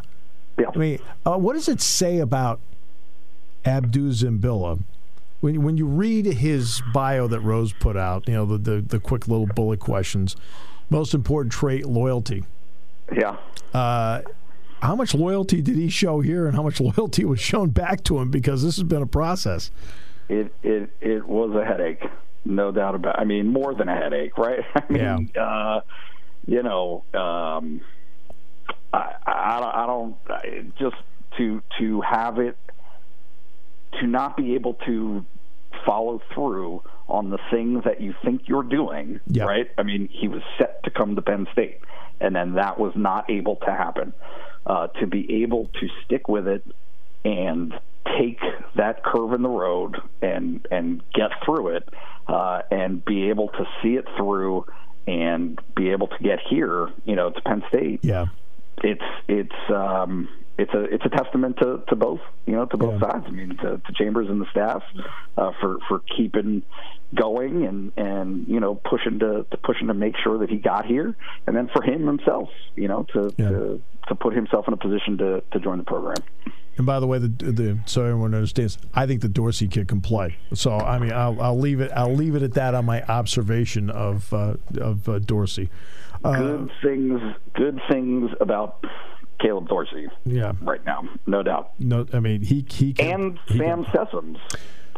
Yeah. 0.59 0.65
I 0.73 0.77
mean, 0.77 0.99
uh, 1.25 1.37
what 1.37 1.53
does 1.53 1.69
it 1.69 1.79
say 1.81 2.19
about 2.19 2.59
Abdou 3.65 4.09
Tsimbila? 4.11 4.79
When, 5.39 5.61
when 5.61 5.77
you 5.77 5.85
read 5.85 6.25
his 6.25 6.81
bio 6.93 7.27
that 7.27 7.41
Rose 7.41 7.71
put 7.73 7.95
out, 7.95 8.27
you 8.27 8.33
know, 8.33 8.45
the, 8.45 8.57
the, 8.57 8.81
the 8.81 8.99
quick 8.99 9.27
little 9.27 9.45
bullet 9.45 9.79
questions, 9.79 10.35
most 10.89 11.13
important 11.13 11.53
trait, 11.53 11.85
loyalty. 11.85 12.43
Yeah. 13.15 13.37
Uh, 13.73 14.21
how 14.81 14.95
much 14.95 15.13
loyalty 15.15 15.61
did 15.61 15.75
he 15.75 15.89
show 15.89 16.19
here 16.21 16.45
and 16.47 16.55
how 16.55 16.63
much 16.63 16.79
loyalty 16.79 17.25
was 17.25 17.39
shown 17.39 17.69
back 17.69 18.03
to 18.05 18.17
him? 18.19 18.29
Because 18.31 18.63
this 18.63 18.75
has 18.77 18.83
been 18.83 19.01
a 19.01 19.07
process. 19.07 19.71
it 20.29 20.53
it 20.63 20.89
it 21.01 21.27
was 21.27 21.55
a 21.55 21.65
headache, 21.65 22.03
no 22.45 22.71
doubt 22.71 22.95
about. 22.95 23.15
it. 23.15 23.21
I 23.21 23.25
mean, 23.25 23.47
more 23.47 23.73
than 23.73 23.89
a 23.89 23.95
headache, 23.95 24.37
right? 24.37 24.63
I 24.75 24.83
mean, 24.91 25.31
uh, 25.39 25.81
you 26.45 26.63
know, 26.63 27.03
um, 27.13 27.81
I, 28.93 29.13
I 29.25 29.59
don't- 29.59 29.75
I 29.75 29.85
don't 29.85 30.15
I, 30.29 30.65
just 30.79 30.95
to 31.37 31.61
to 31.79 32.01
have 32.01 32.39
it 32.39 32.57
to 33.99 34.07
not 34.07 34.37
be 34.37 34.55
able 34.55 34.73
to 34.85 35.25
follow 35.85 36.21
through 36.33 36.83
on 37.07 37.29
the 37.29 37.37
things 37.51 37.83
that 37.85 38.01
you 38.01 38.13
think 38.23 38.47
you're 38.47 38.63
doing, 38.63 39.19
Yeah. 39.27 39.45
right? 39.45 39.69
I 39.77 39.83
mean, 39.83 40.09
he 40.11 40.27
was 40.27 40.41
set 40.57 40.83
to 40.83 40.89
come 40.89 41.15
to 41.15 41.21
Penn 41.21 41.47
State, 41.53 41.79
and 42.19 42.35
then 42.35 42.53
that 42.55 42.77
was 42.79 42.93
not 42.95 43.29
able 43.29 43.55
to 43.57 43.71
happen. 43.71 44.13
Uh, 44.67 44.87
to 44.87 45.07
be 45.07 45.43
able 45.43 45.69
to 45.79 45.87
stick 46.03 46.27
with 46.27 46.45
it 46.45 46.61
and 47.23 47.73
take 48.17 48.39
that 48.75 49.01
curve 49.01 49.31
in 49.31 49.41
the 49.41 49.49
road 49.49 49.95
and 50.21 50.67
and 50.69 51.01
get 51.13 51.31
through 51.45 51.69
it 51.69 51.87
uh, 52.27 52.61
and 52.69 53.03
be 53.05 53.29
able 53.29 53.47
to 53.47 53.65
see 53.81 53.95
it 53.95 54.05
through 54.17 54.65
and 55.07 55.57
be 55.73 55.91
able 55.91 56.07
to 56.07 56.17
get 56.21 56.39
here, 56.49 56.89
you 57.05 57.15
know, 57.15 57.29
to 57.29 57.41
Penn 57.41 57.63
State. 57.69 58.01
Yeah. 58.03 58.25
It's 58.83 59.01
it's 59.29 59.71
um, 59.73 60.27
it's 60.57 60.73
a 60.73 60.83
it's 60.85 61.05
a 61.05 61.09
testament 61.09 61.57
to, 61.61 61.81
to 61.89 61.95
both 61.95 62.19
you 62.45 62.53
know 62.53 62.65
to 62.65 62.77
both 62.77 63.01
Yeah. 63.01 63.11
sides. 63.11 63.25
I 63.27 63.31
mean 63.31 63.49
to, 63.57 63.77
to 63.77 63.93
Chambers 63.95 64.27
and 64.29 64.41
the 64.41 64.49
staff 64.51 64.83
uh, 65.37 65.51
for 65.61 65.77
for 65.87 66.01
keeping 66.15 66.63
going 67.15 67.65
and 67.65 67.91
and 67.97 68.47
you 68.47 68.59
know 68.59 68.75
pushing 68.75 69.19
to, 69.19 69.45
to 69.49 69.57
pushing 69.57 69.87
to 69.87 69.93
make 69.93 70.15
sure 70.23 70.39
that 70.39 70.49
he 70.49 70.57
got 70.57 70.85
here, 70.85 71.15
and 71.45 71.55
then 71.55 71.69
for 71.73 71.81
him 71.81 72.05
himself, 72.07 72.49
you 72.75 72.87
know, 72.87 73.03
to 73.13 73.33
Yeah. 73.37 73.49
to, 73.49 73.81
to 74.09 74.15
put 74.15 74.33
himself 74.33 74.67
in 74.67 74.73
a 74.73 74.77
position 74.77 75.17
to, 75.19 75.41
to 75.51 75.59
join 75.59 75.77
the 75.79 75.83
program. 75.83 76.17
And 76.77 76.85
by 76.85 76.99
the 76.99 77.07
way, 77.07 77.17
the, 77.17 77.27
the 77.27 77.79
so 77.87 78.03
everyone 78.03 78.35
understands, 78.35 78.77
I 78.93 79.07
think 79.07 79.21
the 79.21 79.27
Dorsey 79.27 79.67
kid 79.67 79.87
can 79.87 79.99
play. 79.99 80.37
So 80.53 80.73
I 80.77 80.99
mean, 80.99 81.11
I'll, 81.11 81.41
I'll 81.41 81.57
leave 81.59 81.79
it. 81.81 81.91
I'll 81.95 82.13
leave 82.13 82.35
it 82.35 82.43
at 82.43 82.53
that 82.53 82.75
on 82.75 82.85
my 82.85 83.01
observation 83.03 83.89
of 83.89 84.31
uh, 84.33 84.55
of 84.79 85.09
uh, 85.09 85.19
Dorsey. 85.19 85.69
Uh, 86.23 86.37
good 86.37 86.71
things 86.83 87.21
good 87.55 87.79
things 87.89 88.29
about 88.39 88.83
Caleb 89.39 89.67
Dorsey 89.67 90.07
yeah. 90.25 90.53
right 90.61 90.83
now, 90.85 91.07
no 91.25 91.43
doubt. 91.43 91.71
No, 91.79 92.05
I 92.13 92.19
mean 92.19 92.41
he 92.41 92.65
he 92.69 92.93
can, 92.93 93.21
And 93.21 93.39
he 93.47 93.57
Sam 93.59 93.83
can- 93.85 93.93
Sessoms. 94.05 94.37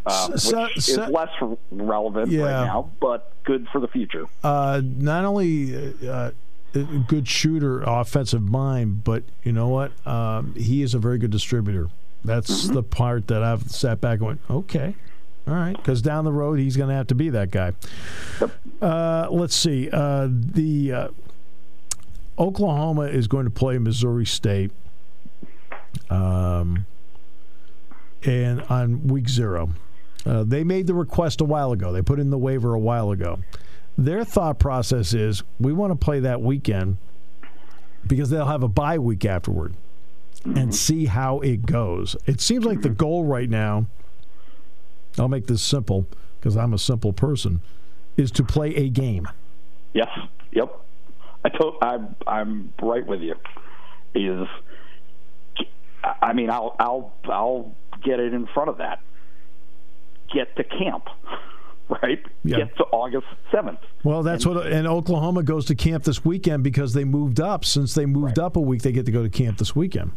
Um, 0.05 0.33
S- 0.33 0.53
which 0.53 0.77
is 0.89 0.97
less 0.97 1.29
relevant 1.71 2.31
Yeah. 2.31 2.43
right 2.43 2.65
now, 2.65 2.89
but 3.01 3.33
good 3.43 3.67
for 3.71 3.81
the 3.81 3.87
future. 3.89 4.25
uh, 4.43 4.81
not 4.83 5.25
only 5.25 5.93
uh, 6.07 6.31
a 6.73 6.79
good 7.07 7.27
shooter, 7.27 7.81
offensive 7.81 8.41
mind, 8.49 9.03
but 9.03 9.23
you 9.43 9.51
know 9.51 9.67
what? 9.67 9.91
Um, 10.07 10.53
he 10.55 10.81
is 10.83 10.93
a 10.93 10.99
very 10.99 11.17
good 11.17 11.31
distributor. 11.31 11.89
That's 12.23 12.65
Mm-hmm. 12.65 12.73
the 12.75 12.83
part 12.83 13.27
that 13.27 13.43
I've 13.43 13.69
sat 13.69 13.99
back 13.99 14.19
and 14.19 14.27
went, 14.27 14.41
okay, 14.49 14.95
all 15.47 15.53
right, 15.53 15.75
because 15.75 16.01
down 16.01 16.23
the 16.23 16.31
road 16.31 16.59
he's 16.59 16.77
going 16.77 16.89
to 16.89 16.95
have 16.95 17.07
to 17.07 17.15
be 17.15 17.29
that 17.31 17.51
guy. 17.51 17.73
Yep. 18.39 18.51
Uh, 18.81 19.27
let's 19.31 19.55
see. 19.55 19.89
Uh, 19.91 20.27
the 20.31 20.91
uh, 20.93 21.07
Oklahoma 22.39 23.03
is 23.03 23.27
going 23.27 23.45
to 23.45 23.51
play 23.51 23.77
Missouri 23.77 24.25
State, 24.25 24.71
um, 26.09 26.85
and 28.23 28.61
on 28.63 29.07
week 29.07 29.27
zero. 29.29 29.71
Uh, 30.25 30.43
they 30.43 30.63
made 30.63 30.87
the 30.87 30.93
request 30.93 31.41
a 31.41 31.45
while 31.45 31.71
ago. 31.71 31.91
They 31.91 32.01
put 32.01 32.19
in 32.19 32.29
the 32.29 32.37
waiver 32.37 32.73
a 32.73 32.79
while 32.79 33.11
ago. 33.11 33.39
Their 33.97 34.23
thought 34.23 34.59
process 34.59 35.13
is 35.13 35.43
we 35.59 35.73
want 35.73 35.91
to 35.91 35.95
play 35.95 36.19
that 36.21 36.41
weekend 36.41 36.97
because 38.05 38.29
they'll 38.29 38.45
have 38.45 38.63
a 38.63 38.67
bye 38.67 38.99
week 38.99 39.25
afterward 39.25 39.75
and 40.45 40.73
see 40.73 41.05
how 41.05 41.39
it 41.39 41.65
goes. 41.65 42.15
It 42.25 42.39
seems 42.39 42.63
like 42.63 42.81
the 42.81 42.89
goal 42.89 43.25
right 43.25 43.49
now, 43.49 43.87
I'll 45.17 45.27
make 45.27 45.47
this 45.47 45.61
simple 45.61 46.05
because 46.39 46.55
I'm 46.55 46.73
a 46.73 46.77
simple 46.79 47.11
person, 47.11 47.59
is 48.15 48.31
to 48.31 48.43
play 48.43 48.73
a 48.75 48.89
game. 48.89 49.27
Yes. 49.93 50.09
Yep. 50.51 50.81
I 51.43 51.49
to, 51.49 51.71
I'm 51.81 52.15
I'm 52.27 52.73
right 52.81 53.05
with 53.05 53.21
you. 53.21 53.35
Is 54.13 54.47
I 56.03 56.33
mean 56.33 56.49
I'll 56.49 56.75
I'll 56.79 57.13
I'll 57.25 57.75
get 58.03 58.19
it 58.19 58.33
in 58.33 58.47
front 58.47 58.69
of 58.69 58.77
that. 58.77 59.01
Get 60.33 60.55
to 60.57 60.63
camp, 60.63 61.07
right? 62.01 62.23
Yeah. 62.43 62.57
Get 62.57 62.77
to 62.77 62.83
August 62.85 63.27
seventh. 63.51 63.79
Well, 64.03 64.23
that's 64.23 64.45
what, 64.45 64.67
and 64.67 64.87
Oklahoma 64.87 65.43
goes 65.43 65.65
to 65.65 65.75
camp 65.75 66.03
this 66.03 66.23
weekend 66.23 66.63
because 66.63 66.93
they 66.93 67.03
moved 67.03 67.39
up. 67.39 67.65
Since 67.65 67.95
they 67.95 68.05
moved 68.05 68.39
up 68.39 68.55
a 68.55 68.61
week, 68.61 68.81
they 68.81 68.91
get 68.91 69.05
to 69.07 69.11
go 69.11 69.23
to 69.23 69.29
camp 69.29 69.57
this 69.57 69.75
weekend. 69.75 70.11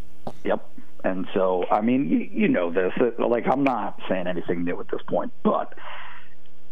Yep. 0.45 0.69
And 1.05 1.27
so, 1.35 1.65
I 1.71 1.81
mean, 1.81 2.09
you, 2.09 2.19
you 2.19 2.49
know 2.49 2.71
this. 2.71 2.93
Like, 3.19 3.49
I'm 3.49 3.65
not 3.65 4.01
saying 4.09 4.29
anything 4.29 4.65
new 4.65 4.79
at 4.79 4.89
this 4.89 5.01
point, 5.09 5.33
but 5.43 5.75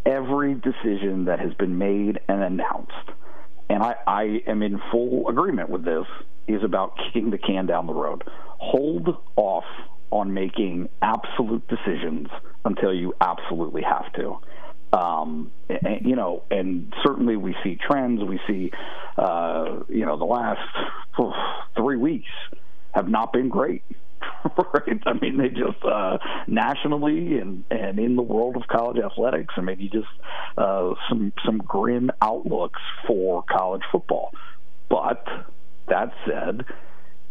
every 0.06 0.54
decision 0.54 1.24
that 1.24 1.40
has 1.40 1.52
been 1.54 1.78
made 1.78 2.20
and 2.28 2.42
announced, 2.42 2.92
and 3.70 3.82
I, 3.82 3.94
I 4.06 4.42
am 4.48 4.62
in 4.62 4.80
full 4.90 5.28
agreement 5.28 5.70
with 5.70 5.84
this, 5.84 6.04
is 6.48 6.62
about 6.64 6.98
kicking 6.98 7.30
the 7.30 7.38
can 7.38 7.66
down 7.66 7.86
the 7.86 7.94
road. 7.94 8.24
Hold 8.58 9.16
off 9.36 9.64
on 10.10 10.34
making 10.34 10.88
absolute 11.00 11.62
decisions 11.68 12.26
until 12.64 12.92
you 12.92 13.14
absolutely 13.20 13.82
have 13.82 14.12
to. 14.14 14.38
Um, 14.92 15.52
and, 15.68 16.04
you 16.04 16.16
know, 16.16 16.42
and 16.50 16.92
certainly 17.04 17.36
we 17.36 17.54
see 17.62 17.78
trends. 17.88 18.20
We 18.24 18.40
see, 18.48 18.72
uh, 19.16 19.84
you 19.88 20.04
know, 20.04 20.18
the 20.18 20.24
last 20.24 20.60
oof, 21.20 21.32
three 21.76 21.96
weeks 21.96 22.28
have 22.92 23.08
not 23.08 23.32
been 23.32 23.48
great. 23.48 23.84
right? 24.74 25.02
I 25.06 25.12
mean, 25.14 25.36
they 25.38 25.48
just 25.48 25.84
uh, 25.84 26.18
nationally 26.46 27.38
and 27.38 27.64
and 27.70 27.98
in 27.98 28.16
the 28.16 28.22
world 28.22 28.56
of 28.56 28.66
college 28.68 28.98
athletics. 28.98 29.54
I 29.56 29.60
mean, 29.60 29.80
you 29.80 29.88
just 29.88 30.08
uh, 30.56 30.94
some 31.08 31.32
some 31.44 31.58
grim 31.58 32.10
outlooks 32.22 32.80
for 33.06 33.42
college 33.42 33.82
football. 33.90 34.32
But 34.88 35.26
that 35.88 36.12
said, 36.26 36.64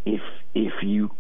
if 0.06 0.22
if 0.54 0.74
you 0.84 1.12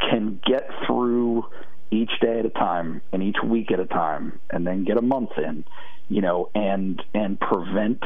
can 0.00 0.40
get 0.46 0.68
through 0.86 1.46
each 1.90 2.10
day 2.20 2.38
at 2.38 2.46
a 2.46 2.50
time 2.50 3.02
and 3.12 3.22
each 3.22 3.36
week 3.44 3.70
at 3.70 3.80
a 3.80 3.86
time, 3.86 4.40
and 4.50 4.66
then 4.66 4.84
get 4.84 4.96
a 4.96 5.02
month 5.02 5.30
in, 5.36 5.64
you 6.08 6.20
know, 6.20 6.50
and 6.54 7.02
and 7.14 7.38
prevent 7.38 8.02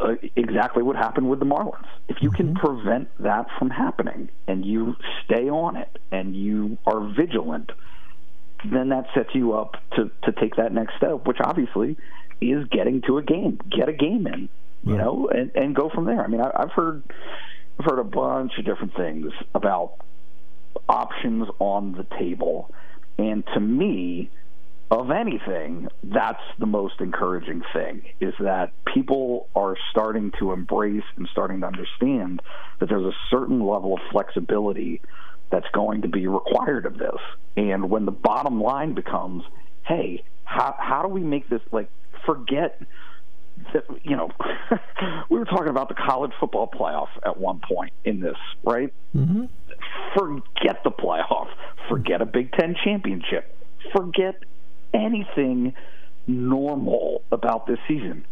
uh, 0.00 0.14
exactly 0.34 0.82
what 0.82 0.96
happened 0.96 1.28
with 1.28 1.38
the 1.38 1.46
Marlins. 1.46 1.86
If 2.08 2.18
you 2.20 2.30
can 2.30 2.54
prevent 2.54 3.08
that 3.20 3.46
from 3.58 3.70
happening 3.70 4.28
and 4.46 4.64
you 4.64 4.96
stay 5.24 5.48
on 5.48 5.76
it 5.76 5.98
and 6.10 6.36
you 6.36 6.78
are 6.86 7.00
vigilant, 7.00 7.72
then 8.64 8.90
that 8.90 9.06
sets 9.14 9.30
you 9.34 9.54
up 9.54 9.76
to, 9.96 10.10
to 10.24 10.32
take 10.32 10.56
that 10.56 10.72
next 10.72 10.96
step, 10.96 11.26
which 11.26 11.38
obviously 11.42 11.96
is 12.40 12.66
getting 12.68 13.02
to 13.02 13.18
a 13.18 13.22
game, 13.22 13.58
get 13.70 13.88
a 13.88 13.92
game 13.92 14.26
in, 14.26 14.48
you 14.84 14.96
know, 14.96 15.28
and, 15.28 15.50
and 15.54 15.74
go 15.74 15.88
from 15.88 16.04
there. 16.04 16.22
I 16.22 16.26
mean, 16.26 16.40
I, 16.40 16.50
I've 16.54 16.72
heard 16.72 17.02
I've 17.78 17.84
heard 17.84 17.98
a 17.98 18.04
bunch 18.04 18.52
of 18.58 18.64
different 18.64 18.94
things 18.96 19.32
about 19.54 19.94
options 20.88 21.48
on 21.58 21.92
the 21.92 22.04
table, 22.18 22.70
and 23.18 23.44
to 23.54 23.60
me, 23.60 24.30
of 24.90 25.10
anything, 25.10 25.88
that's 26.02 26.42
the 26.58 26.66
most 26.66 27.00
encouraging 27.00 27.62
thing 27.72 28.02
is 28.20 28.34
that 28.40 28.72
people 28.92 29.48
are 29.56 29.76
starting 29.90 30.32
to 30.38 30.52
embrace 30.52 31.04
and 31.16 31.28
starting 31.32 31.60
to 31.60 31.66
understand 31.66 32.40
that 32.78 32.88
there's 32.88 33.04
a 33.04 33.16
certain 33.30 33.60
level 33.60 33.94
of 33.94 34.00
flexibility 34.12 35.00
that's 35.50 35.66
going 35.72 36.02
to 36.02 36.08
be 36.08 36.26
required 36.26 36.86
of 36.86 36.98
this. 36.98 37.18
And 37.56 37.90
when 37.90 38.04
the 38.04 38.12
bottom 38.12 38.60
line 38.60 38.94
becomes 38.94 39.42
hey, 39.86 40.24
how 40.44 40.74
how 40.78 41.02
do 41.02 41.08
we 41.08 41.22
make 41.22 41.48
this 41.48 41.60
like 41.72 41.88
forget 42.24 42.80
that 43.72 43.84
you 44.02 44.16
know 44.16 44.30
we 45.30 45.38
were 45.38 45.44
talking 45.44 45.68
about 45.68 45.88
the 45.88 45.94
college 45.94 46.32
football 46.38 46.68
playoff 46.68 47.08
at 47.24 47.38
one 47.38 47.60
point 47.66 47.92
in 48.04 48.20
this, 48.20 48.36
right? 48.64 48.92
Mm-hmm. 49.14 49.44
Forget 50.16 50.82
the 50.84 50.90
playoff. 50.90 51.48
Forget 51.88 52.20
a 52.20 52.26
Big 52.26 52.52
Ten 52.52 52.76
championship. 52.84 53.56
Forget 53.94 54.36
anything 54.96 55.74
normal 56.26 57.22
about 57.30 57.66
this 57.66 57.78
season. 57.86 58.24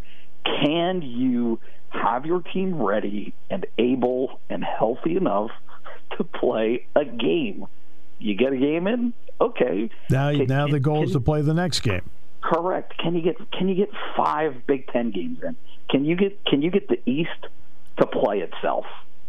Can 0.45 1.03
you 1.03 1.61
have 1.91 2.27
your 2.27 2.43
team 2.43 2.83
ready 2.83 3.35
and 3.51 3.67
able 3.79 4.41
and 4.51 4.65
healthy 4.65 5.17
enough 5.17 5.51
to 6.17 6.25
play 6.25 6.87
a 6.97 7.05
game? 7.05 7.67
You 8.19 8.35
get 8.35 8.53
a 8.53 8.57
game 8.57 8.87
in, 8.87 9.13
okay. 9.41 9.91
Now, 10.11 10.33
can, 10.33 10.47
now 10.47 10.67
the 10.67 10.81
goal 10.81 10.97
can, 10.97 11.05
is 11.05 11.13
to 11.13 11.21
play 11.21 11.43
the 11.43 11.55
next 11.55 11.81
game. 11.81 12.11
Correct. 12.43 12.97
Can 12.99 13.15
you 13.15 13.23
get 13.23 13.37
can 13.53 13.69
you 13.69 13.75
get 13.75 13.91
five 14.17 14.67
Big 14.67 14.87
Ten 14.89 15.11
games 15.11 15.39
in? 15.43 15.57
Can 15.91 16.05
you 16.05 16.15
get 16.17 16.45
can 16.45 16.61
you 16.63 16.71
get 16.71 16.89
the 16.89 17.01
East 17.09 17.31
to 17.99 18.07
play 18.07 18.41
itself? 18.41 18.85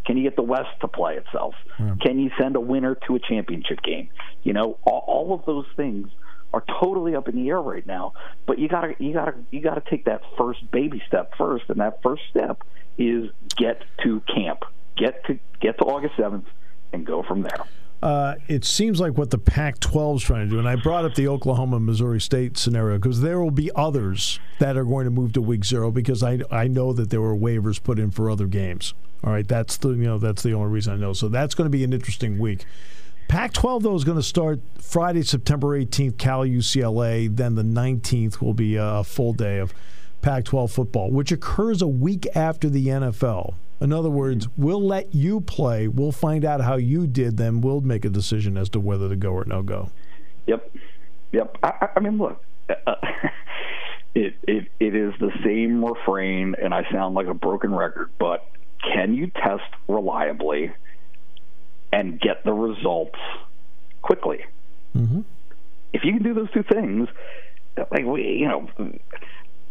Can 0.05 0.17
you 0.17 0.23
get 0.23 0.35
the 0.35 0.43
West 0.43 0.69
to 0.81 0.87
play 0.87 1.15
itself? 1.15 1.55
Yeah. 1.79 1.95
Can 2.01 2.19
you 2.19 2.29
send 2.37 2.55
a 2.55 2.59
winner 2.59 2.95
to 3.07 3.15
a 3.15 3.19
championship 3.19 3.81
game? 3.81 4.09
You 4.43 4.53
know, 4.53 4.77
all, 4.83 5.03
all 5.07 5.33
of 5.33 5.45
those 5.45 5.65
things 5.75 6.09
are 6.55 6.63
totally 6.79 7.15
up 7.15 7.27
in 7.27 7.35
the 7.35 7.49
air 7.49 7.61
right 7.61 7.85
now. 7.85 8.13
But 8.45 8.59
you 8.59 8.69
gotta 8.69 8.95
you 8.97 9.13
gotta 9.13 9.35
you 9.51 9.59
gotta 9.59 9.83
take 9.87 10.05
that 10.05 10.21
first 10.37 10.71
baby 10.71 11.03
step 11.05 11.33
first, 11.37 11.65
and 11.67 11.79
that 11.81 12.01
first 12.01 12.23
step 12.29 12.63
is 12.97 13.29
get 13.57 13.83
to 14.03 14.21
camp, 14.21 14.63
get 14.95 15.23
to 15.25 15.37
get 15.59 15.77
to 15.79 15.83
August 15.83 16.15
seventh, 16.15 16.45
and 16.93 17.05
go 17.05 17.21
from 17.23 17.41
there. 17.41 17.65
Uh, 18.01 18.35
it 18.47 18.63
seems 18.63 18.99
like 18.99 19.17
what 19.17 19.31
the 19.31 19.37
Pac 19.37 19.79
12 19.79 20.17
is 20.17 20.23
trying 20.23 20.45
to 20.45 20.49
do, 20.49 20.59
and 20.59 20.67
I 20.67 20.75
brought 20.75 21.05
up 21.05 21.15
the 21.15 21.27
Oklahoma 21.27 21.79
Missouri 21.79 22.21
State 22.21 22.57
scenario 22.57 22.97
because 22.97 23.21
there 23.21 23.41
will 23.41 23.51
be 23.51 23.71
others 23.75 24.39
that 24.59 24.77
are 24.77 24.83
going 24.83 25.05
to 25.05 25.11
move 25.11 25.33
to 25.33 25.41
week 25.41 25.65
zero 25.65 25.91
because 25.91 26.21
I, 26.21 26.39
I 26.51 26.67
know 26.67 26.93
that 26.93 27.09
there 27.09 27.21
were 27.21 27.35
waivers 27.35 27.81
put 27.81 27.97
in 27.99 28.11
for 28.11 28.29
other 28.29 28.47
games. 28.47 28.93
All 29.23 29.33
right, 29.33 29.47
that's 29.47 29.77
the 29.77 29.89
you 29.89 30.03
know 30.03 30.19
that's 30.19 30.43
the 30.43 30.53
only 30.53 30.71
reason 30.71 30.93
I 30.93 30.97
know. 30.97 31.13
So 31.13 31.27
that's 31.27 31.55
going 31.55 31.65
to 31.65 31.75
be 31.75 31.83
an 31.83 31.93
interesting 31.93 32.37
week. 32.37 32.65
Pac 33.27 33.53
12, 33.53 33.83
though, 33.83 33.95
is 33.95 34.03
going 34.03 34.17
to 34.17 34.23
start 34.23 34.59
Friday, 34.77 35.23
September 35.23 35.79
18th, 35.79 36.17
Cal 36.17 36.45
UCLA. 36.45 37.35
Then 37.35 37.55
the 37.55 37.63
19th 37.63 38.41
will 38.41 38.53
be 38.53 38.75
a 38.75 39.03
full 39.03 39.33
day 39.33 39.57
of 39.59 39.73
Pac 40.21 40.45
12 40.45 40.71
football, 40.71 41.11
which 41.11 41.31
occurs 41.31 41.81
a 41.81 41.87
week 41.87 42.27
after 42.35 42.69
the 42.69 42.87
NFL. 42.87 43.55
In 43.81 43.91
other 43.91 44.09
words, 44.09 44.47
we'll 44.57 44.81
let 44.81 45.13
you 45.13 45.41
play. 45.41 45.87
We'll 45.87 46.11
find 46.11 46.45
out 46.45 46.61
how 46.61 46.77
you 46.77 47.07
did, 47.07 47.37
then 47.37 47.61
we'll 47.61 47.81
make 47.81 48.05
a 48.05 48.09
decision 48.09 48.57
as 48.57 48.69
to 48.69 48.79
whether 48.79 49.09
to 49.09 49.15
go 49.15 49.31
or 49.31 49.45
no 49.45 49.61
go. 49.61 49.89
Yep. 50.47 50.75
Yep. 51.31 51.57
I, 51.61 51.89
I 51.95 51.99
mean, 51.99 52.17
look, 52.17 52.41
uh, 52.69 52.95
it, 54.15 54.35
it, 54.47 54.67
it 54.79 54.95
is 54.95 55.13
the 55.19 55.31
same 55.43 55.83
refrain, 55.83 56.55
and 56.61 56.73
I 56.73 56.89
sound 56.91 57.15
like 57.15 57.27
a 57.27 57.33
broken 57.33 57.75
record, 57.75 58.11
but 58.17 58.47
can 58.93 59.13
you 59.13 59.27
test 59.27 59.63
reliably 59.87 60.71
and 61.95 62.19
get 62.19 62.43
the 62.43 62.51
results 62.53 63.17
quickly? 64.01 64.43
Mm-hmm. 64.95 65.21
If 65.93 66.03
you 66.03 66.11
can 66.11 66.23
do 66.23 66.33
those 66.33 66.51
two 66.51 66.63
things, 66.63 67.07
like 67.89 68.05
we, 68.05 68.37
you 68.39 68.47
know, 68.47 68.69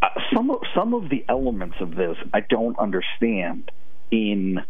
uh, 0.03 0.09
some 0.35 0.51
of 0.51 0.61
some 0.75 0.95
of 0.95 1.11
the 1.11 1.25
elements 1.29 1.77
of 1.81 1.95
this 1.95 2.17
I 2.33 2.41
don't 2.41 2.79
understand 2.79 3.71
in 4.11 4.65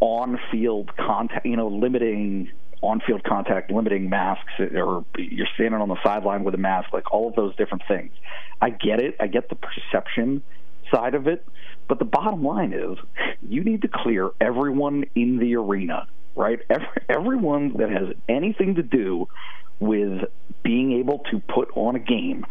on-field 0.00 0.96
contact, 0.96 1.44
you 1.46 1.56
know, 1.56 1.68
limiting 1.68 2.50
on-field 2.80 3.24
contact, 3.24 3.70
limiting 3.70 4.08
masks, 4.08 4.52
or 4.58 5.04
you're 5.16 5.46
standing 5.54 5.80
on 5.80 5.88
the 5.88 6.02
sideline 6.02 6.44
with 6.44 6.54
a 6.54 6.58
mask, 6.58 6.92
like 6.92 7.12
all 7.12 7.28
of 7.28 7.34
those 7.34 7.54
different 7.56 7.82
things. 7.86 8.12
I 8.60 8.70
get 8.70 9.00
it. 9.00 9.16
I 9.20 9.26
get 9.26 9.50
the 9.50 9.56
perception 9.56 10.42
side 10.90 11.14
of 11.14 11.26
it, 11.26 11.46
but 11.88 11.98
the 11.98 12.04
bottom 12.04 12.42
line 12.42 12.72
is 12.72 12.98
you 13.46 13.64
need 13.64 13.82
to 13.82 13.88
clear 13.88 14.30
everyone 14.40 15.04
in 15.14 15.38
the 15.38 15.56
arena, 15.56 16.06
right? 16.34 16.60
Every, 16.70 16.88
everyone 17.08 17.74
that 17.78 17.90
has 17.90 18.14
anything 18.28 18.76
to 18.76 18.82
do 18.82 19.28
with 19.80 20.22
being 20.62 20.92
able 20.92 21.18
to 21.30 21.40
put 21.40 21.68
on 21.74 21.96
a 21.96 21.98
game 21.98 22.46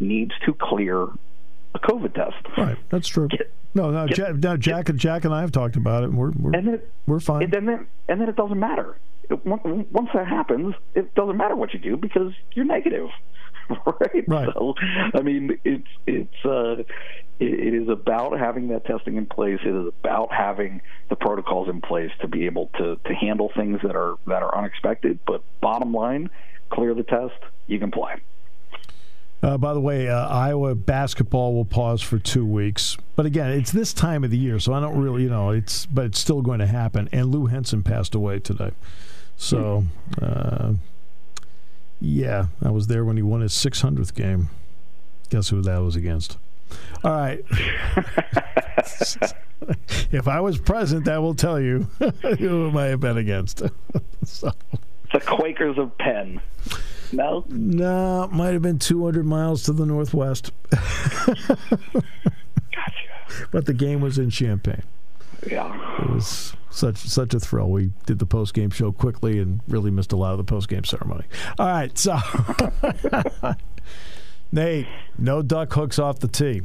needs 0.00 0.32
to 0.46 0.54
clear 0.54 1.02
a 1.02 1.78
COVID 1.78 2.14
test. 2.14 2.36
Right, 2.56 2.78
that's 2.88 3.08
true. 3.08 3.28
Get, 3.28 3.52
no, 3.74 3.90
no, 3.90 4.06
get, 4.06 4.16
Jack, 4.16 4.34
no, 4.36 4.56
Jack 4.56 4.86
get, 4.86 4.90
and 4.90 4.98
Jack 4.98 5.24
and 5.24 5.34
I 5.34 5.40
have 5.40 5.52
talked 5.52 5.76
about 5.76 6.04
it, 6.04 6.10
and 6.10 6.18
we're 6.18 6.30
we're, 6.30 6.52
and 6.54 6.66
then 6.66 6.74
it, 6.74 6.92
we're 7.06 7.20
fine. 7.20 7.42
And 7.42 7.52
then 7.52 7.86
and 8.08 8.20
then 8.20 8.28
it 8.28 8.36
doesn't 8.36 8.58
matter. 8.58 8.96
It, 9.28 9.44
once 9.44 10.08
that 10.14 10.26
happens, 10.26 10.74
it 10.94 11.14
doesn't 11.14 11.36
matter 11.36 11.54
what 11.54 11.74
you 11.74 11.78
do 11.78 11.96
because 11.96 12.32
you're 12.54 12.64
negative, 12.64 13.08
right? 13.86 14.24
Right. 14.26 14.48
So, 14.54 14.74
I 15.14 15.22
mean, 15.22 15.58
it's 15.64 15.88
it's 16.06 16.44
uh, 16.44 16.76
it, 16.78 16.86
it 17.38 17.74
is 17.74 17.88
about 17.88 18.38
having 18.38 18.68
that 18.68 18.84
testing 18.84 19.16
in 19.16 19.26
place. 19.26 19.58
It 19.64 19.74
is 19.74 19.92
about 20.00 20.32
having 20.32 20.80
the 21.08 21.16
protocols 21.16 21.68
in 21.68 21.80
place 21.80 22.10
to 22.20 22.28
be 22.28 22.46
able 22.46 22.70
to 22.78 22.96
to 22.96 23.14
handle 23.14 23.50
things 23.56 23.80
that 23.82 23.96
are 23.96 24.16
that 24.26 24.42
are 24.42 24.56
unexpected. 24.56 25.18
But 25.26 25.42
bottom 25.60 25.92
line, 25.92 26.30
clear 26.70 26.94
the 26.94 27.02
test, 27.02 27.38
you 27.66 27.78
can 27.78 27.90
play. 27.90 28.16
Uh, 29.40 29.56
by 29.56 29.72
the 29.72 29.80
way, 29.80 30.08
uh, 30.08 30.26
Iowa 30.26 30.74
basketball 30.74 31.54
will 31.54 31.64
pause 31.64 32.02
for 32.02 32.18
two 32.18 32.44
weeks, 32.44 32.96
but 33.14 33.24
again, 33.24 33.52
it's 33.52 33.70
this 33.70 33.92
time 33.92 34.24
of 34.24 34.32
the 34.32 34.36
year, 34.36 34.58
so 34.58 34.72
I 34.72 34.80
don't 34.80 34.98
really, 35.00 35.22
you 35.22 35.28
know, 35.28 35.50
it's 35.50 35.86
but 35.86 36.06
it's 36.06 36.18
still 36.18 36.42
going 36.42 36.58
to 36.58 36.66
happen. 36.66 37.08
And 37.12 37.26
Lou 37.26 37.46
Henson 37.46 37.84
passed 37.84 38.16
away 38.16 38.40
today, 38.40 38.72
so 39.36 39.84
uh, 40.20 40.72
yeah, 42.00 42.46
I 42.62 42.70
was 42.70 42.86
there 42.86 43.04
when 43.04 43.16
he 43.16 43.22
won 43.22 43.40
his 43.40 43.52
600th 43.52 44.14
game. 44.14 44.50
Guess 45.30 45.48
who 45.48 45.60
that 45.62 45.78
was 45.78 45.96
against? 45.96 46.38
All 47.04 47.10
right. 47.12 47.44
if 50.12 50.28
I 50.28 50.40
was 50.40 50.58
present, 50.58 51.04
that 51.06 51.20
will 51.20 51.34
tell 51.34 51.60
you 51.60 51.88
who 52.38 52.78
I 52.78 52.86
have 52.86 53.00
been 53.00 53.18
against. 53.18 53.62
so. 54.24 54.52
The 55.12 55.20
Quakers 55.20 55.78
of 55.78 55.96
Penn. 55.98 56.40
No? 57.12 57.44
No, 57.48 58.24
it 58.24 58.32
might 58.32 58.52
have 58.52 58.62
been 58.62 58.78
200 58.78 59.24
miles 59.24 59.62
to 59.64 59.72
the 59.72 59.86
northwest. 59.86 60.52
gotcha. 60.70 62.02
But 63.50 63.66
the 63.66 63.74
game 63.74 64.00
was 64.00 64.18
in 64.18 64.30
Champaign. 64.30 64.82
Yeah. 65.50 66.02
It 66.02 66.10
was 66.10 66.54
such 66.70 66.96
such 66.98 67.34
a 67.34 67.40
thrill. 67.40 67.70
We 67.70 67.92
did 68.06 68.18
the 68.18 68.26
post 68.26 68.54
game 68.54 68.70
show 68.70 68.92
quickly 68.92 69.38
and 69.38 69.60
really 69.68 69.90
missed 69.90 70.12
a 70.12 70.16
lot 70.16 70.32
of 70.32 70.38
the 70.38 70.44
post 70.44 70.68
game 70.68 70.84
ceremony. 70.84 71.24
All 71.58 71.66
right, 71.66 71.96
so 71.96 72.18
Nate, 74.52 74.86
no 75.18 75.42
duck 75.42 75.72
hooks 75.72 75.98
off 75.98 76.20
the 76.20 76.28
tee. 76.28 76.62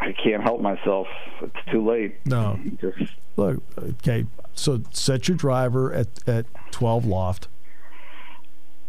I 0.00 0.12
can't 0.12 0.42
help 0.42 0.60
myself. 0.60 1.08
It's 1.42 1.70
too 1.72 1.86
late. 1.86 2.24
No. 2.24 2.58
Just 2.80 3.12
look. 3.36 3.62
Okay, 3.78 4.26
so 4.54 4.82
set 4.92 5.28
your 5.28 5.36
driver 5.36 5.92
at 5.92 6.08
at 6.28 6.46
twelve 6.70 7.04
loft 7.04 7.48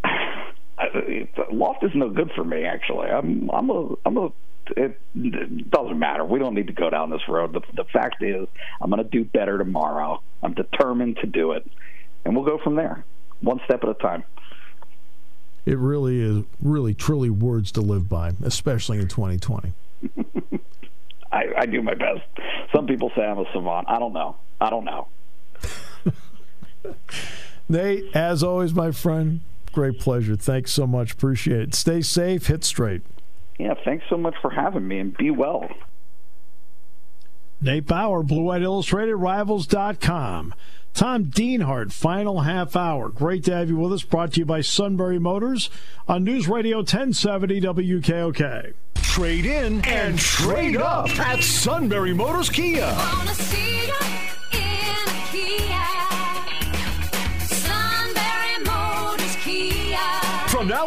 loft 1.51 1.83
is 1.83 1.91
no 1.95 2.09
good 2.09 2.31
for 2.35 2.43
me. 2.43 2.63
Actually, 2.63 3.09
I'm 3.09 3.49
I'm 3.51 3.69
a 3.69 3.95
I'm 4.05 4.17
a 4.17 4.29
it, 4.77 4.99
it, 5.15 5.71
doesn't 5.71 5.97
matter. 5.97 6.25
We 6.25 6.39
don't 6.39 6.53
need 6.53 6.67
to 6.67 6.73
go 6.73 6.89
down 6.89 7.09
this 7.09 7.27
road. 7.27 7.53
The, 7.53 7.61
the 7.75 7.83
fact 7.85 8.21
is, 8.21 8.47
I'm 8.81 8.89
going 8.89 9.03
to 9.03 9.09
do 9.09 9.23
better 9.23 9.57
tomorrow. 9.57 10.21
I'm 10.41 10.53
determined 10.53 11.17
to 11.17 11.27
do 11.27 11.51
it, 11.53 11.69
and 12.25 12.35
we'll 12.35 12.45
go 12.45 12.57
from 12.63 12.75
there, 12.75 13.03
one 13.41 13.59
step 13.65 13.83
at 13.83 13.89
a 13.89 13.93
time. 13.95 14.23
It 15.65 15.77
really 15.77 16.21
is, 16.21 16.43
really, 16.61 16.93
truly 16.93 17.29
words 17.29 17.71
to 17.73 17.81
live 17.81 18.09
by, 18.09 18.33
especially 18.43 18.97
in 18.99 19.07
2020. 19.07 19.73
I, 21.31 21.43
I 21.57 21.65
do 21.65 21.81
my 21.81 21.93
best. 21.93 22.21
Some 22.73 22.87
people 22.87 23.11
say 23.15 23.21
I'm 23.21 23.37
a 23.37 23.45
savant. 23.53 23.87
I 23.89 23.99
don't 23.99 24.13
know. 24.13 24.37
I 24.59 24.69
don't 24.69 24.85
know. 24.85 25.07
Nate, 27.69 28.15
as 28.15 28.41
always, 28.41 28.73
my 28.73 28.91
friend, 28.91 29.41
Great 29.71 29.99
pleasure. 29.99 30.35
Thanks 30.35 30.71
so 30.71 30.87
much. 30.87 31.13
Appreciate 31.13 31.61
it. 31.61 31.75
Stay 31.75 32.01
safe. 32.01 32.47
Hit 32.47 32.63
straight. 32.63 33.01
Yeah, 33.59 33.73
thanks 33.83 34.05
so 34.09 34.17
much 34.17 34.35
for 34.41 34.49
having 34.49 34.87
me 34.87 34.99
and 34.99 35.15
be 35.15 35.29
well. 35.29 35.69
Nate 37.61 37.85
Bauer, 37.85 38.23
Blue 38.23 38.43
White 38.43 38.61
Illustrated, 38.61 39.15
Rivals.com. 39.15 40.55
Tom 40.93 41.25
Dienhart, 41.25 41.91
final 41.91 42.41
half 42.41 42.75
hour. 42.75 43.09
Great 43.09 43.43
to 43.45 43.53
have 43.55 43.69
you 43.69 43.75
with 43.75 43.93
us. 43.93 44.03
Brought 44.03 44.33
to 44.33 44.39
you 44.39 44.45
by 44.45 44.61
Sunbury 44.61 45.19
Motors 45.19 45.69
on 46.07 46.23
News 46.23 46.47
Radio 46.47 46.77
1070 46.77 47.61
WKOK. 47.61 48.73
Trade 48.95 49.45
in 49.45 49.85
and 49.85 50.17
trade 50.17 50.77
up 50.77 51.09
at 51.19 51.43
Sunbury 51.43 52.13
Motors 52.13 52.49
Kia. 52.49 52.95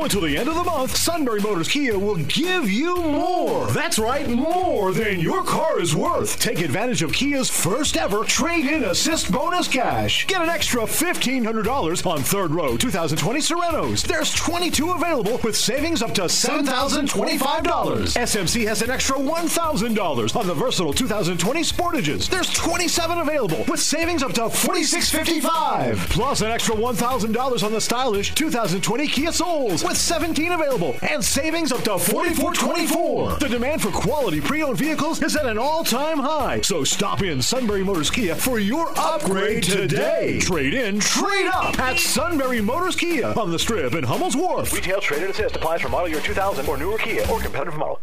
Until 0.03 0.23
the 0.23 0.37
end 0.37 0.49
of 0.49 0.57
the 0.57 0.65
month, 0.65 0.97
Sunbury 0.97 1.41
Motors 1.41 1.69
Kia 1.69 1.97
will 1.97 2.17
give 2.17 2.69
you 2.69 2.97
more. 2.97 3.69
That's 3.69 4.01
right, 4.01 4.29
more 4.29 4.93
than 4.93 5.21
your 5.21 5.45
car 5.45 5.81
is 5.81 5.95
worth. 5.95 6.41
Take 6.41 6.61
advantage 6.61 7.03
of 7.03 7.13
Kia's 7.13 7.49
first 7.49 7.97
ever 7.97 8.25
trade-in 8.25 8.83
assist 8.83 9.31
bonus 9.31 9.69
cash. 9.69 10.27
Get 10.27 10.43
an 10.43 10.49
extra 10.49 10.83
$1,500 10.83 12.05
on 12.05 12.19
third 12.21 12.51
row 12.51 12.77
2020 12.77 13.39
Sorentos. 13.39 14.03
There's 14.03 14.35
22 14.35 14.91
available 14.91 15.39
with 15.45 15.57
savings 15.57 16.03
up 16.03 16.13
to 16.15 16.23
$7,025. 16.23 17.39
SMC 17.39 18.67
has 18.67 18.83
an 18.83 18.91
extra 18.91 19.17
$1,000 19.17 20.37
on 20.37 20.47
the 20.49 20.55
versatile 20.55 20.93
2020 20.93 21.61
Sportages. 21.61 22.29
There's 22.29 22.53
27 22.53 23.19
available 23.19 23.65
with 23.69 23.79
savings 23.79 24.25
up 24.25 24.33
to 24.33 24.43
$46.55. 24.43 25.97
Plus 26.11 26.41
an 26.41 26.51
extra 26.51 26.75
$1,000 26.75 27.63
on 27.63 27.73
the 27.73 27.81
stylish 27.81 28.35
2020 28.35 29.07
Kia 29.07 29.31
Souls 29.31 29.92
with 29.93 30.01
17 30.01 30.53
available 30.53 30.97
and 31.03 31.23
savings 31.23 31.71
up 31.71 31.83
to 31.83 31.91
$44.24. 31.91 33.39
The 33.39 33.49
demand 33.49 33.83
for 33.83 33.91
quality 33.91 34.41
pre-owned 34.41 34.79
vehicles 34.79 35.23
is 35.23 35.37
at 35.37 35.45
an 35.45 35.59
all-time 35.59 36.19
high. 36.19 36.63
So 36.63 36.83
stop 36.83 37.23
in 37.23 37.43
Sunbury 37.43 37.85
Motors 37.85 38.11
Kia 38.11 38.35
for 38.35 38.59
your 38.59 38.91
upgrade 38.97 39.65
today. 39.65 40.39
Trade 40.41 40.73
in, 40.73 40.99
trade 40.99 41.51
up 41.53 41.79
at 41.79 41.99
Sunbury 41.99 42.63
Motors 42.63 42.97
Kia 42.97 43.35
on 43.39 43.51
the 43.51 43.59
Strip 43.59 43.95
in 43.95 44.05
Hummel's 44.05 44.35
Wharf. 44.35 44.73
Retail 44.73 45.01
trade-in 45.03 45.31
assist 45.31 45.57
applies 45.57 45.83
for 45.83 45.91
model 45.91 46.09
year 46.09 46.21
2000 46.21 46.67
or 46.67 46.79
newer 46.79 46.97
Kia 46.97 47.27
or 47.29 47.39
competitive 47.41 47.77
model. 47.77 48.01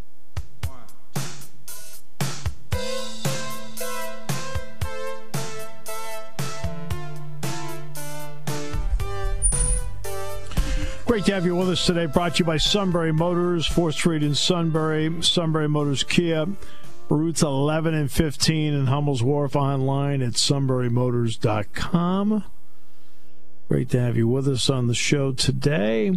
Great 11.19 11.25
to 11.25 11.33
have 11.33 11.45
you 11.45 11.57
with 11.57 11.67
us 11.67 11.85
today. 11.85 12.05
Brought 12.05 12.35
to 12.35 12.39
you 12.39 12.45
by 12.45 12.55
Sunbury 12.55 13.11
Motors, 13.11 13.67
4th 13.67 13.95
Street 13.95 14.23
in 14.23 14.33
Sunbury, 14.33 15.21
Sunbury 15.21 15.67
Motors 15.67 16.01
Kia, 16.01 16.47
routes 17.09 17.41
11 17.41 17.93
and 17.93 18.09
15 18.09 18.73
in 18.73 18.85
Hummel's 18.85 19.21
Wharf 19.21 19.53
online 19.53 20.21
at 20.21 20.35
sunburymotors.com. 20.35 22.45
Great 23.67 23.89
to 23.89 23.99
have 23.99 24.15
you 24.15 24.29
with 24.29 24.47
us 24.47 24.69
on 24.69 24.87
the 24.87 24.95
show 24.95 25.33
today. 25.33 26.15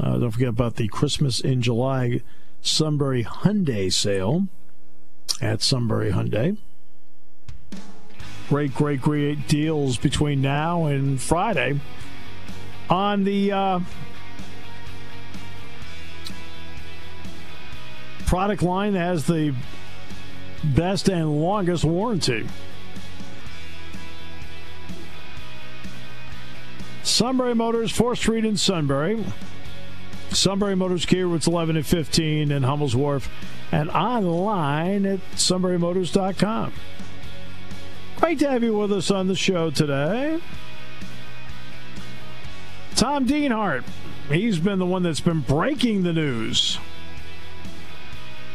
Uh, 0.00 0.16
don't 0.16 0.30
forget 0.30 0.48
about 0.48 0.76
the 0.76 0.88
Christmas 0.88 1.40
in 1.40 1.60
July 1.60 2.22
Sunbury 2.62 3.24
Hyundai 3.24 3.92
sale 3.92 4.48
at 5.42 5.60
Sunbury 5.60 6.12
Hyundai. 6.12 6.56
Great, 8.48 8.74
great, 8.74 9.02
great 9.02 9.46
deals 9.48 9.98
between 9.98 10.40
now 10.40 10.86
and 10.86 11.20
Friday 11.20 11.78
on 12.88 13.24
the 13.24 13.52
uh, 13.52 13.80
product 18.26 18.62
line 18.62 18.94
that 18.94 19.00
has 19.00 19.26
the 19.26 19.54
best 20.62 21.08
and 21.08 21.40
longest 21.40 21.84
warranty. 21.84 22.46
Sunbury 27.02 27.54
Motors, 27.54 27.92
4th 27.92 28.16
Street 28.18 28.44
in 28.44 28.56
Sunbury. 28.56 29.24
Sunbury 30.30 30.74
Motors 30.74 31.06
Kia 31.06 31.26
routes 31.26 31.46
11 31.46 31.76
and 31.76 31.86
15 31.86 32.50
in 32.50 32.62
Hummel's 32.62 32.96
Wharf 32.96 33.30
and 33.70 33.90
online 33.90 35.06
at 35.06 35.20
sunburymotors.com. 35.32 36.72
Great 38.16 38.38
to 38.38 38.50
have 38.50 38.62
you 38.62 38.76
with 38.76 38.92
us 38.92 39.10
on 39.10 39.26
the 39.26 39.34
show 39.34 39.70
today. 39.70 40.40
Tom 42.94 43.26
Dienhart. 43.26 43.84
He's 44.30 44.58
been 44.58 44.78
the 44.78 44.86
one 44.86 45.02
that's 45.02 45.20
been 45.20 45.40
breaking 45.40 46.02
the 46.02 46.12
news 46.12 46.78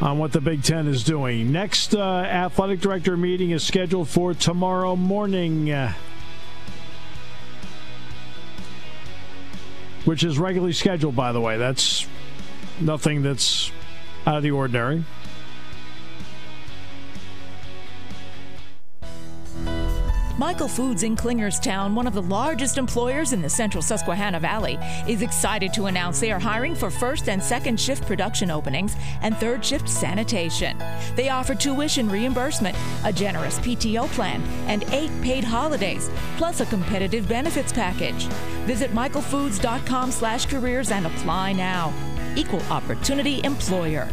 on 0.01 0.17
what 0.17 0.31
the 0.31 0.41
Big 0.41 0.63
Ten 0.63 0.87
is 0.87 1.03
doing. 1.03 1.51
Next 1.51 1.93
uh, 1.93 2.01
athletic 2.01 2.79
director 2.79 3.17
meeting 3.17 3.51
is 3.51 3.63
scheduled 3.63 4.07
for 4.07 4.33
tomorrow 4.33 4.95
morning, 4.95 5.71
uh, 5.71 5.93
which 10.05 10.23
is 10.23 10.39
regularly 10.39 10.73
scheduled, 10.73 11.15
by 11.15 11.31
the 11.31 11.41
way. 11.41 11.57
That's 11.57 12.07
nothing 12.79 13.23
that's 13.23 13.71
out 14.25 14.37
of 14.37 14.43
the 14.43 14.51
ordinary. 14.51 15.03
Michael 20.39 20.69
Foods 20.69 21.03
in 21.03 21.17
Klingerstown, 21.17 21.93
one 21.93 22.07
of 22.07 22.13
the 22.13 22.21
largest 22.21 22.77
employers 22.77 23.33
in 23.33 23.41
the 23.41 23.49
central 23.49 23.81
Susquehanna 23.81 24.39
Valley, 24.39 24.79
is 25.05 25.21
excited 25.21 25.73
to 25.73 25.87
announce 25.87 26.21
they 26.21 26.31
are 26.31 26.39
hiring 26.39 26.73
for 26.73 26.89
first 26.89 27.27
and 27.27 27.43
second 27.43 27.77
shift 27.77 28.07
production 28.07 28.49
openings 28.49 28.95
and 29.21 29.35
third 29.35 29.65
shift 29.65 29.89
sanitation. 29.89 30.77
They 31.17 31.27
offer 31.27 31.55
tuition 31.55 32.07
reimbursement, 32.09 32.77
a 33.03 33.11
generous 33.11 33.59
PTO 33.59 34.07
plan, 34.13 34.41
and 34.67 34.85
eight 34.93 35.11
paid 35.21 35.43
holidays, 35.43 36.09
plus 36.37 36.61
a 36.61 36.65
competitive 36.67 37.27
benefits 37.27 37.73
package. 37.73 38.23
Visit 38.63 38.91
michaelfoods.com 38.91 40.09
slash 40.09 40.45
careers 40.45 40.91
and 40.91 41.05
apply 41.05 41.51
now. 41.51 41.93
Equal 42.37 42.63
opportunity 42.71 43.41
employer. 43.43 44.07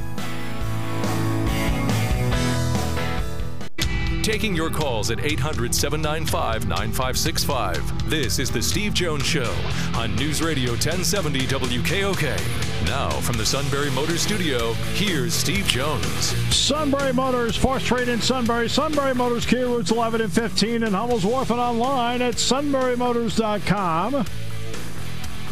Taking 4.26 4.56
your 4.56 4.70
calls 4.70 5.12
at 5.12 5.24
800 5.24 5.72
795 5.72 6.66
9565. 6.66 8.10
This 8.10 8.40
is 8.40 8.50
The 8.50 8.60
Steve 8.60 8.92
Jones 8.92 9.24
Show 9.24 9.54
on 9.94 10.16
News 10.16 10.42
Radio 10.42 10.72
1070 10.72 11.42
WKOK. 11.42 12.86
Now, 12.86 13.08
from 13.20 13.36
the 13.36 13.46
Sunbury 13.46 13.88
Motors 13.92 14.22
Studio, 14.22 14.72
here's 14.94 15.32
Steve 15.32 15.68
Jones. 15.68 16.34
Sunbury 16.52 17.12
Motors, 17.12 17.56
4th 17.56 17.82
Street 17.82 18.08
in 18.08 18.20
Sunbury. 18.20 18.68
Sunbury 18.68 19.14
Motors, 19.14 19.46
Kia 19.46 19.68
routes 19.68 19.92
11 19.92 20.20
and 20.20 20.32
15 20.32 20.82
in 20.82 20.92
Hummel's 20.92 21.24
Wharf 21.24 21.50
and 21.50 21.60
online 21.60 22.20
at 22.20 22.34
sunburymotors.com. 22.34 24.26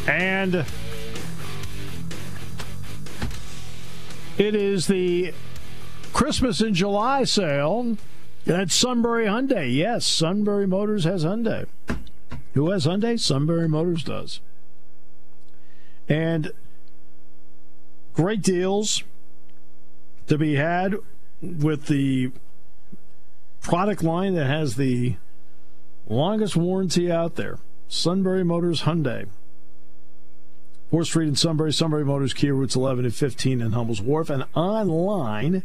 And 0.09 0.67
it 4.37 4.57
is 4.57 4.89
the 4.89 5.33
Christmas 6.13 6.61
in 6.61 6.75
July 6.75 7.23
sale 7.23 7.97
that's 8.45 8.75
Sunbury 8.75 9.27
Hyundai. 9.27 9.75
Yes, 9.75 10.05
Sunbury 10.05 10.67
Motors 10.67 11.05
has 11.05 11.25
Hyundai. 11.25 11.67
Who 12.53 12.71
has 12.71 12.87
Hyundai? 12.87 13.19
Sunbury 13.19 13.69
Motors 13.69 14.05
does. 14.05 14.41
And 16.09 16.53
great 18.13 18.43
deals 18.43 19.03
to 20.27 20.37
be 20.37 20.55
had 20.57 20.97
with 21.41 21.87
the 21.87 22.33
product 23.63 24.03
line 24.03 24.35
that 24.35 24.47
has 24.47 24.77
the 24.77 25.17
longest 26.07 26.55
warranty 26.55 27.11
out 27.11 27.37
there. 27.37 27.59
Sunbury 27.89 28.45
Motors 28.45 28.83
Hyundai. 28.83 29.27
4th 30.93 31.07
Street 31.07 31.29
in 31.29 31.37
Sunbury, 31.37 31.73
Sunbury 31.73 32.05
Motors, 32.05 32.35
Kia 32.35 32.55
routes 32.55 32.77
11 32.77 33.07
and 33.07 33.15
15 33.15 33.61
in 33.61 33.73
Hummel's 33.73 34.01
Wharf, 34.01 34.31
and 34.31 34.45
online 34.55 35.65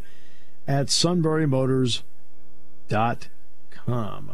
at 0.68 0.88
sunburymotors.com 0.88 2.09
com. 2.90 4.32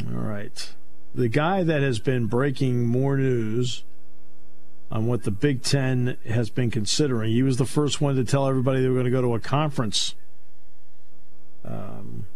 All 0.00 0.12
right. 0.12 0.74
The 1.14 1.28
guy 1.28 1.62
that 1.62 1.82
has 1.82 2.00
been 2.00 2.26
breaking 2.26 2.86
more 2.86 3.16
news 3.16 3.84
on 4.90 5.06
what 5.06 5.22
the 5.22 5.30
Big 5.30 5.62
Ten 5.62 6.16
has 6.28 6.50
been 6.50 6.70
considering, 6.70 7.30
he 7.30 7.42
was 7.42 7.56
the 7.56 7.64
first 7.64 8.00
one 8.00 8.16
to 8.16 8.24
tell 8.24 8.48
everybody 8.48 8.82
they 8.82 8.88
were 8.88 8.94
going 8.94 9.04
to 9.04 9.10
go 9.10 9.22
to 9.22 9.34
a 9.34 9.40
conference 9.40 10.14
um, 11.64 12.26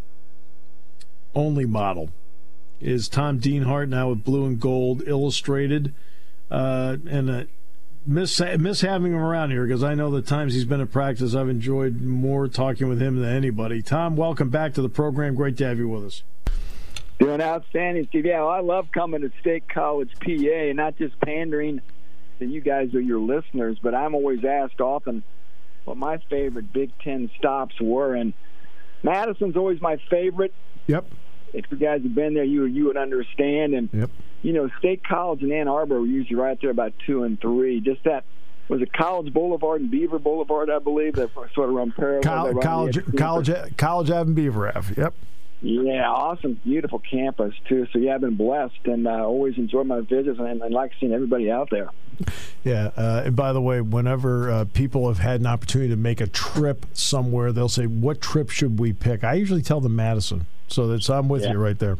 only 1.35 1.67
model, 1.67 2.11
is 2.81 3.09
Tom 3.09 3.41
Dienhart 3.41 3.89
now 3.89 4.11
with 4.11 4.25
Blue 4.25 4.47
and 4.47 4.59
Gold 4.59 5.03
Illustrated. 5.07 5.95
Uh, 6.51 6.97
and 7.09 7.29
uh, 7.29 7.45
miss 8.07 8.41
miss 8.41 8.81
having 8.81 9.13
him 9.13 9.19
around 9.19 9.51
here 9.51 9.67
because 9.67 9.83
I 9.83 9.95
know 9.95 10.11
the 10.11 10.23
times 10.23 10.55
he's 10.55 10.65
been 10.65 10.81
at 10.81 10.91
practice, 10.91 11.35
I've 11.35 11.49
enjoyed 11.49 12.01
more 12.01 12.49
talking 12.49 12.89
with 12.89 13.01
him 13.01 13.21
than 13.21 13.35
anybody. 13.35 13.83
Tom, 13.83 14.17
welcome 14.17 14.49
back 14.49 14.75
to 14.75 14.83
the 14.83 14.89
program. 14.89 15.35
Great 15.35 15.57
to 15.59 15.67
have 15.67 15.79
you 15.79 15.89
with 15.89 16.05
us. 16.05 16.23
Doing 17.19 17.41
outstanding, 17.41 18.07
Steve. 18.09 18.27
Yeah, 18.27 18.41
well, 18.41 18.51
I 18.51 18.61
love 18.61 18.89
coming 18.93 19.23
to 19.23 19.33
State 19.41 19.69
College, 19.69 20.11
PA, 20.21 20.31
and 20.31 20.77
not 20.77 20.97
just 20.97 21.19
pandering 21.21 21.81
to 22.39 22.47
you 22.47 22.61
guys 22.61 22.95
or 22.95 23.01
your 23.01 23.19
listeners, 23.19 23.77
but 23.83 23.95
I'm 23.95 24.15
always 24.15 24.45
asked 24.45 24.81
often 24.81 25.25
what 25.85 25.97
my 25.97 26.19
favorite 26.31 26.73
Big 26.73 26.93
Ten 27.01 27.31
stops 27.37 27.81
were, 27.81 28.15
and 28.15 28.33
Madison's 29.03 29.57
always 29.57 29.81
my 29.81 29.97
favorite. 30.09 30.55
Yep. 30.87 31.07
If 31.53 31.65
you 31.71 31.77
guys 31.77 32.03
have 32.03 32.15
been 32.15 32.35
there, 32.35 32.45
you 32.45 32.65
you 32.67 32.85
would 32.87 32.97
understand. 32.97 33.75
And 33.75 33.89
yep 33.93 34.11
you 34.43 34.53
know, 34.53 34.71
State 34.79 35.03
College 35.05 35.43
and 35.43 35.53
Ann 35.53 35.69
Arbor 35.69 36.01
were 36.01 36.07
usually 36.07 36.37
right 36.37 36.59
there 36.61 36.71
about 36.71 36.93
two 37.07 37.25
and 37.25 37.41
three. 37.41 37.81
Just 37.81 38.05
that 38.05 38.25
was 38.69 38.83
it 38.83 38.93
College 38.93 39.33
Boulevard 39.33 39.81
and 39.81 39.91
Beaver 39.91 40.19
Boulevard, 40.19 40.71
I 40.71 40.79
believe, 40.79 41.15
that 41.15 41.31
sort 41.55 41.69
of 41.69 41.75
run 41.75 41.93
parallel. 41.93 42.23
Col- 42.23 42.63
college, 42.63 43.17
college, 43.17 43.77
college 43.77 44.11
Ave 44.11 44.29
and 44.29 44.37
Beaver 44.37 44.77
Ave. 44.77 45.01
Yep. 45.01 45.15
Yeah, 45.61 46.09
awesome, 46.09 46.61
beautiful 46.63 47.01
campus 47.01 47.53
too. 47.69 47.89
So 47.93 47.99
yeah, 47.99 48.15
I've 48.15 48.21
been 48.21 48.37
blessed 48.37 48.79
and 48.85 49.09
uh, 49.09 49.25
always 49.25 49.59
enjoy 49.59 49.83
my 49.83 50.01
visits 50.01 50.39
and, 50.39 50.63
and 50.63 50.73
like 50.73 50.93
seeing 51.01 51.13
everybody 51.13 51.51
out 51.51 51.69
there. 51.71 51.89
Yeah. 52.63 52.91
Uh, 52.97 53.23
and 53.27 53.35
by 53.35 53.53
the 53.53 53.61
way, 53.61 53.81
whenever 53.81 54.51
uh, 54.51 54.65
people 54.73 55.09
have 55.09 55.19
had 55.19 55.41
an 55.41 55.47
opportunity 55.47 55.91
to 55.91 55.97
make 55.97 56.21
a 56.21 56.29
trip 56.29 56.87
somewhere, 56.93 57.53
they'll 57.53 57.69
say, 57.69 57.87
"What 57.87 58.21
trip 58.21 58.51
should 58.51 58.79
we 58.79 58.93
pick?" 58.93 59.25
I 59.25 59.35
usually 59.35 59.63
tell 59.63 59.81
them 59.81 59.97
Madison. 59.97 60.47
So 60.69 60.87
that's 60.87 61.09
I'm 61.09 61.29
with 61.29 61.43
yeah. 61.43 61.53
you 61.53 61.59
right 61.59 61.79
there. 61.79 61.97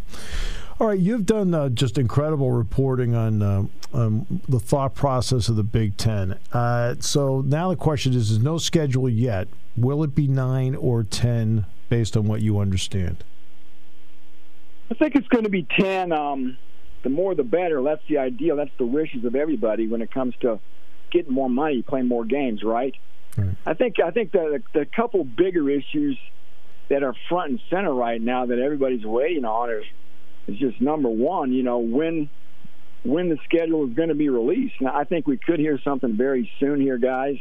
All 0.81 0.87
right, 0.87 0.99
you've 0.99 1.27
done 1.27 1.55
uh, 1.55 1.71
just 1.71 1.99
incredible 1.99 2.53
reporting 2.53 3.17
on, 3.17 3.43
uh, 3.43 3.65
um, 3.93 4.43
the 4.49 4.61
thought 4.61 4.95
process 4.95 5.49
of 5.49 5.57
the 5.57 5.65
Big 5.65 5.97
Ten. 5.97 6.39
Uh, 6.53 6.95
so 7.01 7.41
now 7.41 7.71
the 7.71 7.77
question 7.77 8.15
is: 8.15 8.31
Is 8.31 8.39
no 8.39 8.59
schedule 8.59 9.09
yet? 9.09 9.49
Will 9.77 10.05
it 10.05 10.15
be 10.15 10.29
nine 10.29 10.77
or 10.77 11.03
ten, 11.03 11.67
based 11.89 12.17
on 12.17 12.29
what 12.29 12.43
you 12.43 12.61
understand? 12.61 13.25
I 14.89 14.95
think 14.95 15.17
it's 15.17 15.27
going 15.27 15.45
to 15.45 15.51
be 15.51 15.65
ten. 15.65 16.13
Um, 16.13 16.57
the 17.03 17.11
more, 17.11 17.35
the 17.35 17.43
better. 17.43 17.83
That's 17.83 18.07
the 18.09 18.19
ideal. 18.19 18.55
That's 18.55 18.71
the 18.79 18.87
wishes 18.87 19.25
of 19.25 19.35
everybody 19.35 19.89
when 19.89 20.01
it 20.01 20.13
comes 20.13 20.35
to 20.43 20.61
getting 21.11 21.33
more 21.33 21.51
money, 21.51 21.83
playing 21.83 22.07
more 22.07 22.25
games. 22.25 22.63
Right. 22.63 22.95
right. 23.37 23.57
I 23.67 23.75
think. 23.75 23.97
I 23.99 24.13
think 24.13 24.31
the 24.31 24.63
the 24.75 24.85
couple 24.85 25.25
bigger 25.25 25.69
issues 25.69 26.17
that 26.89 27.03
are 27.03 27.17
front 27.29 27.51
and 27.51 27.61
center 27.69 27.93
right 27.93 28.21
now 28.21 28.47
that 28.47 28.61
everybody's 28.61 29.05
waiting 29.05 29.45
on 29.45 29.71
is 29.71 29.85
is 30.49 30.59
just 30.59 30.81
number 30.81 31.09
one. 31.09 31.53
You 31.53 31.63
know 31.63 31.79
when 31.79 32.29
when 33.05 33.29
the 33.29 33.39
schedule 33.45 33.87
is 33.89 33.95
going 33.95 34.09
to 34.09 34.15
be 34.15 34.29
released. 34.29 34.75
Now 34.81 34.97
I 34.97 35.05
think 35.05 35.27
we 35.27 35.37
could 35.37 35.61
hear 35.61 35.79
something 35.85 36.17
very 36.17 36.51
soon 36.59 36.81
here, 36.81 36.99
guys. 36.99 37.37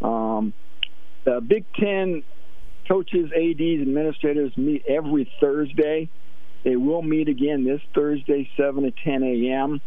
Um, 0.00 0.54
the 1.24 1.40
Big 1.40 1.64
Ten 1.78 2.22
coaches, 2.88 3.30
ads, 3.32 3.82
administrators 3.82 4.56
meet 4.56 4.84
every 4.88 5.30
Thursday. 5.40 6.08
They 6.64 6.76
will 6.76 7.02
meet 7.02 7.28
again 7.28 7.64
this 7.64 7.80
Thursday, 7.94 8.48
7 8.56 8.82
to 8.84 8.92
10 9.04 9.22
a.m. 9.22 9.80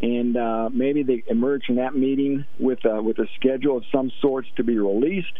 And 0.00 0.36
uh, 0.36 0.70
maybe 0.72 1.02
they 1.02 1.24
emerge 1.26 1.64
from 1.66 1.76
that 1.76 1.94
meeting 1.94 2.44
with 2.58 2.84
uh, 2.84 3.02
with 3.02 3.18
a 3.18 3.26
schedule 3.36 3.78
of 3.78 3.84
some 3.92 4.10
sorts 4.20 4.48
to 4.56 4.64
be 4.64 4.78
released. 4.78 5.32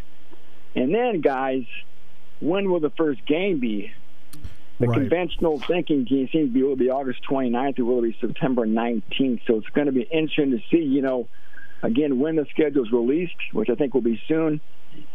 And 0.75 0.93
then, 0.93 1.21
guys, 1.21 1.63
when 2.39 2.69
will 2.69 2.79
the 2.79 2.91
first 2.97 3.25
game 3.25 3.59
be? 3.59 3.91
The 4.79 4.87
right. 4.87 4.99
conventional 4.99 5.59
thinking 5.59 6.05
seems 6.07 6.31
to 6.31 6.47
be 6.47 6.59
it 6.59 6.63
will 6.63 6.75
be 6.75 6.89
August 6.89 7.21
29th 7.29 7.79
or 7.79 7.85
will 7.85 7.99
it 8.03 8.11
be 8.11 8.17
September 8.19 8.65
19th? 8.65 9.41
So 9.47 9.57
it's 9.57 9.69
going 9.69 9.87
to 9.87 9.93
be 9.93 10.01
interesting 10.01 10.51
to 10.51 10.59
see, 10.69 10.83
you 10.83 11.01
know, 11.01 11.27
again, 11.81 12.19
when 12.19 12.35
the 12.35 12.45
schedule 12.51 12.85
is 12.85 12.91
released, 12.91 13.35
which 13.53 13.69
I 13.69 13.75
think 13.75 13.93
will 13.93 14.01
be 14.01 14.21
soon, 14.27 14.59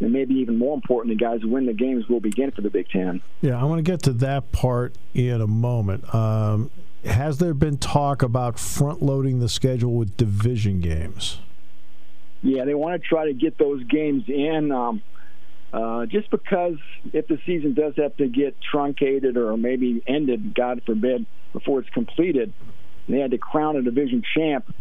and 0.01 0.13
maybe 0.13 0.35
even 0.35 0.57
more 0.57 0.75
importantly, 0.75 1.17
guys, 1.17 1.45
when 1.45 1.67
the 1.67 1.73
games 1.75 2.09
will 2.09 2.21
begin 2.21 2.51
for 2.53 2.63
the 2.63 2.71
Big 2.71 2.89
Ten. 2.89 3.21
Yeah, 3.41 3.61
I 3.61 3.65
want 3.65 3.85
to 3.85 3.91
get 3.91 4.03
to 4.05 4.13
that 4.15 4.53
part 4.53 4.95
in 5.15 5.41
a 5.41 5.47
moment. 5.47 6.15
Um, 6.15 6.71
has 7.05 7.39
there 7.39 7.55
been 7.55 7.79
talk 7.79 8.23
about 8.23 8.59
front 8.59 9.03
loading 9.03 9.41
the 9.41 9.49
schedule 9.49 9.95
with 9.95 10.17
division 10.17 10.81
games? 10.81 11.39
Yeah, 12.43 12.65
they 12.65 12.75
want 12.75 13.01
to 13.01 13.07
try 13.07 13.27
to 13.27 13.35
get 13.35 13.59
those 13.59 13.85
games 13.85 14.25
in. 14.29 14.73
Um, 14.73 15.03
uh, 15.73 16.07
just 16.07 16.31
because 16.31 16.77
if 17.13 17.27
the 17.29 17.39
season 17.47 17.75
does 17.75 17.95
have 17.97 18.17
to 18.17 18.29
get 18.29 18.57
truncated 18.61 19.37
or 19.37 19.57
maybe 19.57 20.03
ended, 20.07 20.55
God 20.55 20.83
forbid, 20.85 21.27
before 21.53 21.81
it's 21.81 21.91
completed, 21.91 22.53
they 23.09 23.19
had 23.19 23.31
to 23.33 23.39
crown 23.39 23.77
a 23.77 23.83
division 23.83 24.23
champ. 24.35 24.73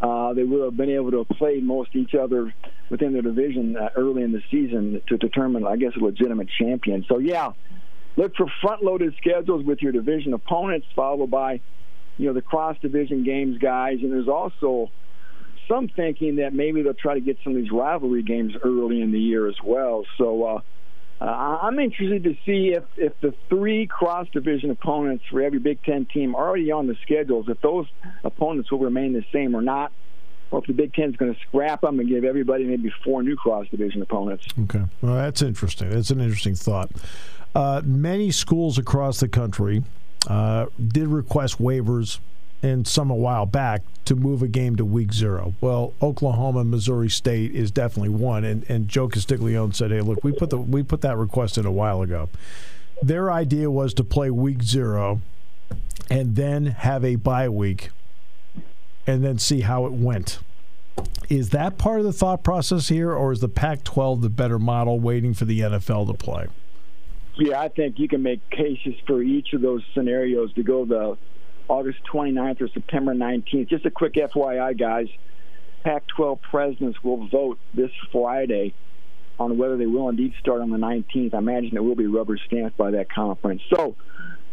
Uh, 0.00 0.34
they 0.34 0.44
would 0.44 0.62
have 0.62 0.76
been 0.76 0.90
able 0.90 1.10
to 1.10 1.24
play 1.24 1.60
most 1.60 1.94
each 1.94 2.14
other 2.14 2.52
within 2.90 3.12
their 3.12 3.22
division 3.22 3.76
uh, 3.76 3.88
early 3.96 4.22
in 4.22 4.32
the 4.32 4.42
season 4.50 5.00
to 5.08 5.16
determine, 5.16 5.66
I 5.66 5.76
guess, 5.76 5.92
a 5.96 6.04
legitimate 6.04 6.48
champion. 6.58 7.04
So, 7.08 7.18
yeah, 7.18 7.52
look 8.16 8.36
for 8.36 8.46
front-loaded 8.60 9.14
schedules 9.16 9.64
with 9.64 9.80
your 9.80 9.92
division 9.92 10.34
opponents, 10.34 10.86
followed 10.94 11.30
by, 11.30 11.60
you 12.18 12.26
know, 12.26 12.34
the 12.34 12.42
cross-division 12.42 13.24
games, 13.24 13.58
guys. 13.58 13.98
And 14.02 14.12
there's 14.12 14.28
also 14.28 14.90
some 15.68 15.88
thinking 15.88 16.36
that 16.36 16.52
maybe 16.54 16.82
they'll 16.82 16.94
try 16.94 17.14
to 17.14 17.20
get 17.20 17.38
some 17.42 17.54
of 17.54 17.62
these 17.62 17.70
rivalry 17.70 18.22
games 18.22 18.54
early 18.62 19.00
in 19.00 19.12
the 19.12 19.20
year 19.20 19.48
as 19.48 19.56
well. 19.62 20.04
So 20.18 20.44
uh, 20.44 20.60
uh, 21.20 21.24
I'm 21.24 21.78
interested 21.78 22.24
to 22.24 22.36
see 22.44 22.74
if, 22.74 22.84
if 22.96 23.18
the 23.20 23.34
three 23.48 23.86
cross 23.86 24.28
division 24.32 24.70
opponents 24.70 25.24
for 25.30 25.40
every 25.40 25.58
Big 25.58 25.82
Ten 25.82 26.06
team 26.06 26.34
are 26.34 26.48
already 26.48 26.70
on 26.70 26.86
the 26.86 26.96
schedules, 27.02 27.46
if 27.48 27.60
those 27.60 27.86
opponents 28.22 28.70
will 28.70 28.80
remain 28.80 29.12
the 29.12 29.24
same 29.32 29.54
or 29.54 29.62
not, 29.62 29.92
or 30.50 30.60
if 30.60 30.66
the 30.66 30.72
Big 30.72 30.92
Ten 30.94 31.10
is 31.10 31.16
going 31.16 31.34
to 31.34 31.40
scrap 31.40 31.80
them 31.80 31.98
and 32.00 32.08
give 32.08 32.24
everybody 32.24 32.64
maybe 32.64 32.92
four 33.02 33.22
new 33.22 33.36
cross 33.36 33.66
division 33.70 34.02
opponents. 34.02 34.46
Okay. 34.64 34.84
Well, 35.00 35.14
that's 35.14 35.42
interesting. 35.42 35.90
That's 35.90 36.10
an 36.10 36.20
interesting 36.20 36.54
thought. 36.54 36.90
Uh, 37.54 37.80
many 37.84 38.30
schools 38.30 38.76
across 38.76 39.18
the 39.20 39.28
country 39.28 39.82
uh, 40.28 40.66
did 40.88 41.08
request 41.08 41.58
waivers 41.58 42.18
and 42.66 42.86
some 42.86 43.10
a 43.10 43.14
while 43.14 43.46
back 43.46 43.82
to 44.04 44.16
move 44.16 44.42
a 44.42 44.48
game 44.48 44.74
to 44.74 44.84
week 44.84 45.12
zero. 45.12 45.54
Well, 45.60 45.94
Oklahoma 46.02 46.64
Missouri 46.64 47.08
State 47.08 47.54
is 47.54 47.70
definitely 47.70 48.08
one, 48.08 48.44
and, 48.44 48.68
and 48.68 48.88
Joe 48.88 49.08
Castiglione 49.08 49.72
said, 49.72 49.92
"Hey, 49.92 50.00
look, 50.00 50.24
we 50.24 50.32
put 50.32 50.50
the 50.50 50.58
we 50.58 50.82
put 50.82 51.00
that 51.02 51.16
request 51.16 51.58
in 51.58 51.64
a 51.64 51.70
while 51.70 52.02
ago. 52.02 52.28
Their 53.00 53.30
idea 53.30 53.70
was 53.70 53.94
to 53.94 54.04
play 54.04 54.30
week 54.30 54.64
zero, 54.64 55.20
and 56.10 56.34
then 56.34 56.66
have 56.66 57.04
a 57.04 57.14
bye 57.16 57.48
week, 57.48 57.90
and 59.06 59.24
then 59.24 59.38
see 59.38 59.60
how 59.60 59.86
it 59.86 59.92
went." 59.92 60.40
Is 61.28 61.50
that 61.50 61.78
part 61.78 62.00
of 62.00 62.04
the 62.04 62.12
thought 62.12 62.42
process 62.42 62.88
here, 62.88 63.12
or 63.12 63.30
is 63.30 63.40
the 63.40 63.48
Pac-12 63.48 64.22
the 64.22 64.30
better 64.30 64.58
model, 64.58 64.98
waiting 64.98 65.34
for 65.34 65.44
the 65.44 65.60
NFL 65.60 66.06
to 66.06 66.14
play? 66.14 66.46
Yeah, 67.36 67.60
I 67.60 67.68
think 67.68 67.98
you 67.98 68.08
can 68.08 68.22
make 68.22 68.48
cases 68.48 68.94
for 69.06 69.22
each 69.22 69.52
of 69.52 69.60
those 69.60 69.82
scenarios 69.92 70.54
to 70.54 70.62
go 70.62 70.86
the 70.86 71.18
August 71.68 71.98
29th 72.12 72.60
or 72.60 72.68
September 72.68 73.14
19th. 73.14 73.68
Just 73.68 73.86
a 73.86 73.90
quick 73.90 74.14
FYI, 74.14 74.78
guys. 74.78 75.08
Pac 75.84 76.06
12 76.08 76.40
presidents 76.42 77.02
will 77.02 77.28
vote 77.28 77.58
this 77.74 77.90
Friday 78.10 78.74
on 79.38 79.58
whether 79.58 79.76
they 79.76 79.86
will 79.86 80.08
indeed 80.08 80.32
start 80.40 80.60
on 80.60 80.70
the 80.70 80.78
19th. 80.78 81.34
I 81.34 81.38
imagine 81.38 81.76
it 81.76 81.84
will 81.84 81.94
be 81.94 82.06
rubber 82.06 82.38
stamped 82.38 82.76
by 82.76 82.92
that 82.92 83.12
conference. 83.12 83.62
So, 83.74 83.94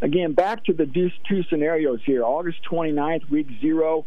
again, 0.01 0.33
back 0.33 0.65
to 0.65 0.73
the 0.73 0.85
two 0.85 1.43
scenarios 1.43 2.01
here 2.05 2.23
August 2.23 2.59
29th, 2.69 3.29
week 3.29 3.47
zero. 3.61 4.05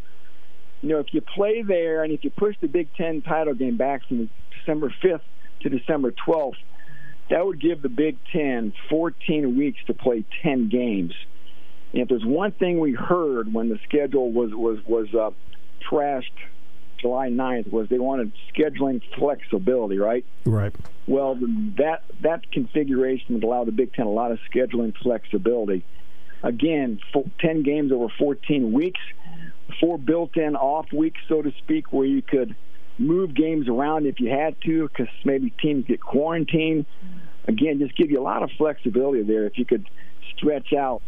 You 0.83 0.91
know, 0.91 0.99
if 0.99 1.13
you 1.13 1.23
play 1.23 1.63
there 1.63 2.05
and 2.05 2.13
if 2.13 2.23
you 2.23 2.31
push 2.31 2.55
the 2.61 2.69
Big 2.69 2.89
Ten 2.95 3.23
title 3.23 3.55
game 3.55 3.77
back 3.77 4.07
from 4.07 4.29
December 4.59 4.95
5th 5.03 5.23
to 5.63 5.69
December 5.69 6.13
12th, 6.13 6.57
that 7.31 7.45
would 7.45 7.61
give 7.61 7.83
the 7.83 7.89
Big 7.89 8.19
Ten 8.33 8.73
14 8.91 9.57
weeks 9.57 9.79
to 9.87 9.95
play 9.95 10.25
10 10.43 10.69
games. 10.69 11.15
And 11.93 12.03
if 12.03 12.09
there's 12.09 12.25
one 12.25 12.53
thing 12.53 12.79
we 12.81 12.93
heard 12.93 13.53
when 13.53 13.69
the 13.69 13.79
schedule 13.89 14.31
was 14.31 14.53
was 14.55 14.79
was 14.87 15.15
uh, 15.15 15.31
trashed 15.91 16.31
July 16.99 17.29
9th 17.29 17.71
was 17.71 17.89
they 17.89 17.99
wanted 17.99 18.33
scheduling 18.55 19.03
flexibility, 19.17 19.99
right? 19.99 20.25
Right. 20.45 20.75
Well, 21.07 21.37
that 21.79 22.03
that 22.23 22.51
configuration 22.51 23.35
would 23.35 23.45
allow 23.45 23.65
the 23.65 23.73
Big 23.73 23.93
Ten 23.93 24.07
a 24.07 24.11
lot 24.11 24.33
of 24.33 24.39
scheduling 24.53 24.97
flexibility. 25.03 25.85
Again, 26.43 27.01
10 27.41 27.63
games 27.63 27.93
over 27.93 28.09
14 28.19 28.73
weeks, 28.73 29.01
four 29.81 29.99
built-in 29.99 30.55
off 30.55 30.93
weeks, 30.93 31.21
so 31.29 31.43
to 31.43 31.51
speak, 31.59 31.93
where 31.93 32.07
you 32.07 32.23
could 32.23 32.55
move 32.99 33.35
games 33.35 33.69
around 33.69 34.07
if 34.07 34.21
you 34.21 34.31
had 34.31 34.55
to, 34.63 34.89
because 34.89 35.13
maybe 35.25 35.51
teams 35.51 35.87
get 35.87 36.01
quarantined. 36.01 36.87
Again, 37.49 37.79
just 37.79 37.97
give 37.97 38.11
you 38.11 38.21
a 38.21 38.23
lot 38.23 38.43
of 38.43 38.51
flexibility 38.59 39.23
there 39.23 39.47
if 39.47 39.59
you 39.59 39.65
could 39.65 39.89
stretch 40.37 40.73
out 40.73 41.03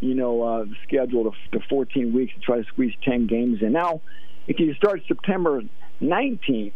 you 0.00 0.14
know, 0.14 0.42
uh, 0.42 0.64
the 0.64 0.76
schedule 0.84 1.30
to, 1.30 1.58
to 1.58 1.64
14 1.68 2.12
weeks 2.12 2.34
to 2.34 2.40
try 2.40 2.58
to 2.58 2.64
squeeze 2.64 2.94
10 3.02 3.26
games 3.26 3.62
in. 3.62 3.72
Now, 3.72 4.00
if 4.46 4.58
you 4.58 4.74
start 4.74 5.02
September 5.08 5.62
19th 6.02 6.74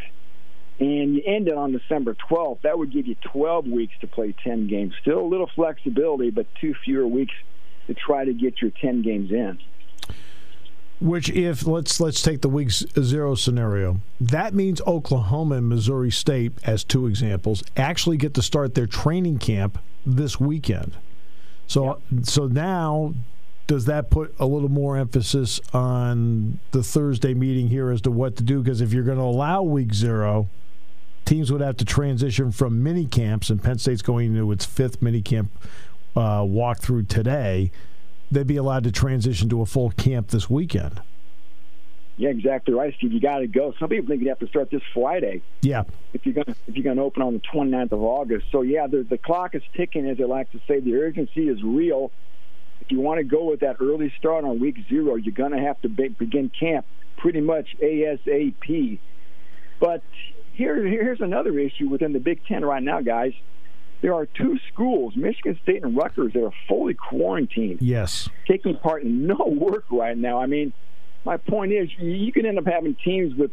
and 0.80 1.14
you 1.14 1.22
end 1.26 1.48
it 1.48 1.54
on 1.54 1.72
December 1.72 2.16
12th, 2.30 2.62
that 2.62 2.78
would 2.78 2.92
give 2.92 3.06
you 3.06 3.16
12 3.32 3.66
weeks 3.66 3.94
to 4.00 4.06
play 4.06 4.34
10 4.44 4.66
games. 4.66 4.94
Still 5.02 5.20
a 5.20 5.28
little 5.28 5.50
flexibility, 5.54 6.30
but 6.30 6.46
two 6.60 6.74
fewer 6.84 7.06
weeks 7.06 7.34
to 7.86 7.94
try 7.94 8.24
to 8.24 8.32
get 8.32 8.62
your 8.62 8.70
10 8.70 9.02
games 9.02 9.30
in. 9.30 9.58
Which, 11.00 11.30
if 11.30 11.66
let's 11.66 11.98
let's 11.98 12.20
take 12.20 12.42
the 12.42 12.48
week 12.50 12.70
zero 12.70 13.34
scenario, 13.34 14.02
that 14.20 14.52
means 14.52 14.82
Oklahoma 14.82 15.56
and 15.56 15.66
Missouri 15.66 16.10
State, 16.10 16.52
as 16.62 16.84
two 16.84 17.06
examples, 17.06 17.64
actually 17.74 18.18
get 18.18 18.34
to 18.34 18.42
start 18.42 18.74
their 18.74 18.86
training 18.86 19.38
camp 19.38 19.78
this 20.04 20.38
weekend. 20.38 20.98
So 21.70 22.00
so 22.24 22.48
now 22.48 23.14
does 23.68 23.84
that 23.84 24.10
put 24.10 24.34
a 24.40 24.44
little 24.44 24.68
more 24.68 24.96
emphasis 24.96 25.60
on 25.72 26.58
the 26.72 26.82
Thursday 26.82 27.32
meeting 27.32 27.68
here 27.68 27.92
as 27.92 28.00
to 28.00 28.10
what 28.10 28.34
to 28.38 28.42
do? 28.42 28.60
Because 28.60 28.80
if 28.80 28.92
you're 28.92 29.04
going 29.04 29.18
to 29.18 29.22
allow 29.22 29.62
week 29.62 29.94
zero, 29.94 30.48
teams 31.24 31.52
would 31.52 31.60
have 31.60 31.76
to 31.76 31.84
transition 31.84 32.50
from 32.50 32.82
mini 32.82 33.06
camps, 33.06 33.50
and 33.50 33.62
Penn 33.62 33.78
State's 33.78 34.02
going 34.02 34.34
into 34.34 34.50
its 34.50 34.64
fifth 34.64 35.00
mini 35.00 35.22
camp 35.22 35.52
uh, 36.16 36.40
walkthrough 36.40 37.06
today. 37.06 37.70
They'd 38.32 38.48
be 38.48 38.56
allowed 38.56 38.82
to 38.82 38.90
transition 38.90 39.48
to 39.50 39.62
a 39.62 39.66
full 39.66 39.92
camp 39.92 40.30
this 40.30 40.50
weekend. 40.50 41.00
Yeah, 42.20 42.28
exactly 42.28 42.74
right, 42.74 42.94
Steve. 42.98 43.14
You 43.14 43.20
got 43.20 43.38
to 43.38 43.46
go. 43.46 43.72
Some 43.80 43.88
people 43.88 44.06
think 44.06 44.20
you 44.20 44.28
have 44.28 44.40
to 44.40 44.46
start 44.46 44.70
this 44.70 44.82
Friday. 44.92 45.40
Yeah. 45.62 45.84
If 46.12 46.26
you're 46.26 46.34
gonna 46.34 46.54
if 46.66 46.76
you're 46.76 46.84
gonna 46.84 47.02
open 47.02 47.22
on 47.22 47.32
the 47.32 47.40
29th 47.40 47.92
of 47.92 48.02
August, 48.02 48.44
so 48.52 48.60
yeah, 48.60 48.86
the 48.86 49.06
the 49.08 49.16
clock 49.16 49.54
is 49.54 49.62
ticking, 49.74 50.06
as 50.06 50.18
they 50.18 50.24
like 50.24 50.52
to 50.52 50.60
say. 50.68 50.80
The 50.80 50.96
urgency 50.96 51.48
is 51.48 51.62
real. 51.62 52.12
If 52.82 52.90
you 52.90 53.00
want 53.00 53.20
to 53.20 53.24
go 53.24 53.44
with 53.44 53.60
that 53.60 53.76
early 53.80 54.12
start 54.18 54.44
on 54.44 54.60
week 54.60 54.76
zero, 54.86 55.14
you're 55.14 55.32
gonna 55.32 55.62
have 55.62 55.80
to 55.80 55.88
be, 55.88 56.08
begin 56.08 56.50
camp 56.50 56.84
pretty 57.16 57.40
much 57.40 57.74
ASAP. 57.80 58.98
But 59.78 60.02
here, 60.52 60.86
here's 60.86 61.22
another 61.22 61.58
issue 61.58 61.88
within 61.88 62.12
the 62.12 62.20
Big 62.20 62.44
Ten 62.44 62.66
right 62.66 62.82
now, 62.82 63.00
guys. 63.00 63.32
There 64.02 64.12
are 64.12 64.26
two 64.26 64.58
schools, 64.70 65.16
Michigan 65.16 65.58
State 65.62 65.82
and 65.84 65.96
Rutgers, 65.96 66.34
that 66.34 66.44
are 66.44 66.52
fully 66.68 66.92
quarantined. 66.92 67.80
Yes. 67.80 68.28
Taking 68.46 68.76
part 68.76 69.04
in 69.04 69.26
no 69.26 69.46
work 69.46 69.84
right 69.90 70.18
now. 70.18 70.38
I 70.38 70.44
mean, 70.44 70.74
my 71.24 71.36
point 71.36 71.72
is, 71.72 71.88
you 71.98 72.32
can 72.32 72.46
end 72.46 72.58
up 72.58 72.66
having 72.66 72.94
teams 72.94 73.34
with, 73.34 73.50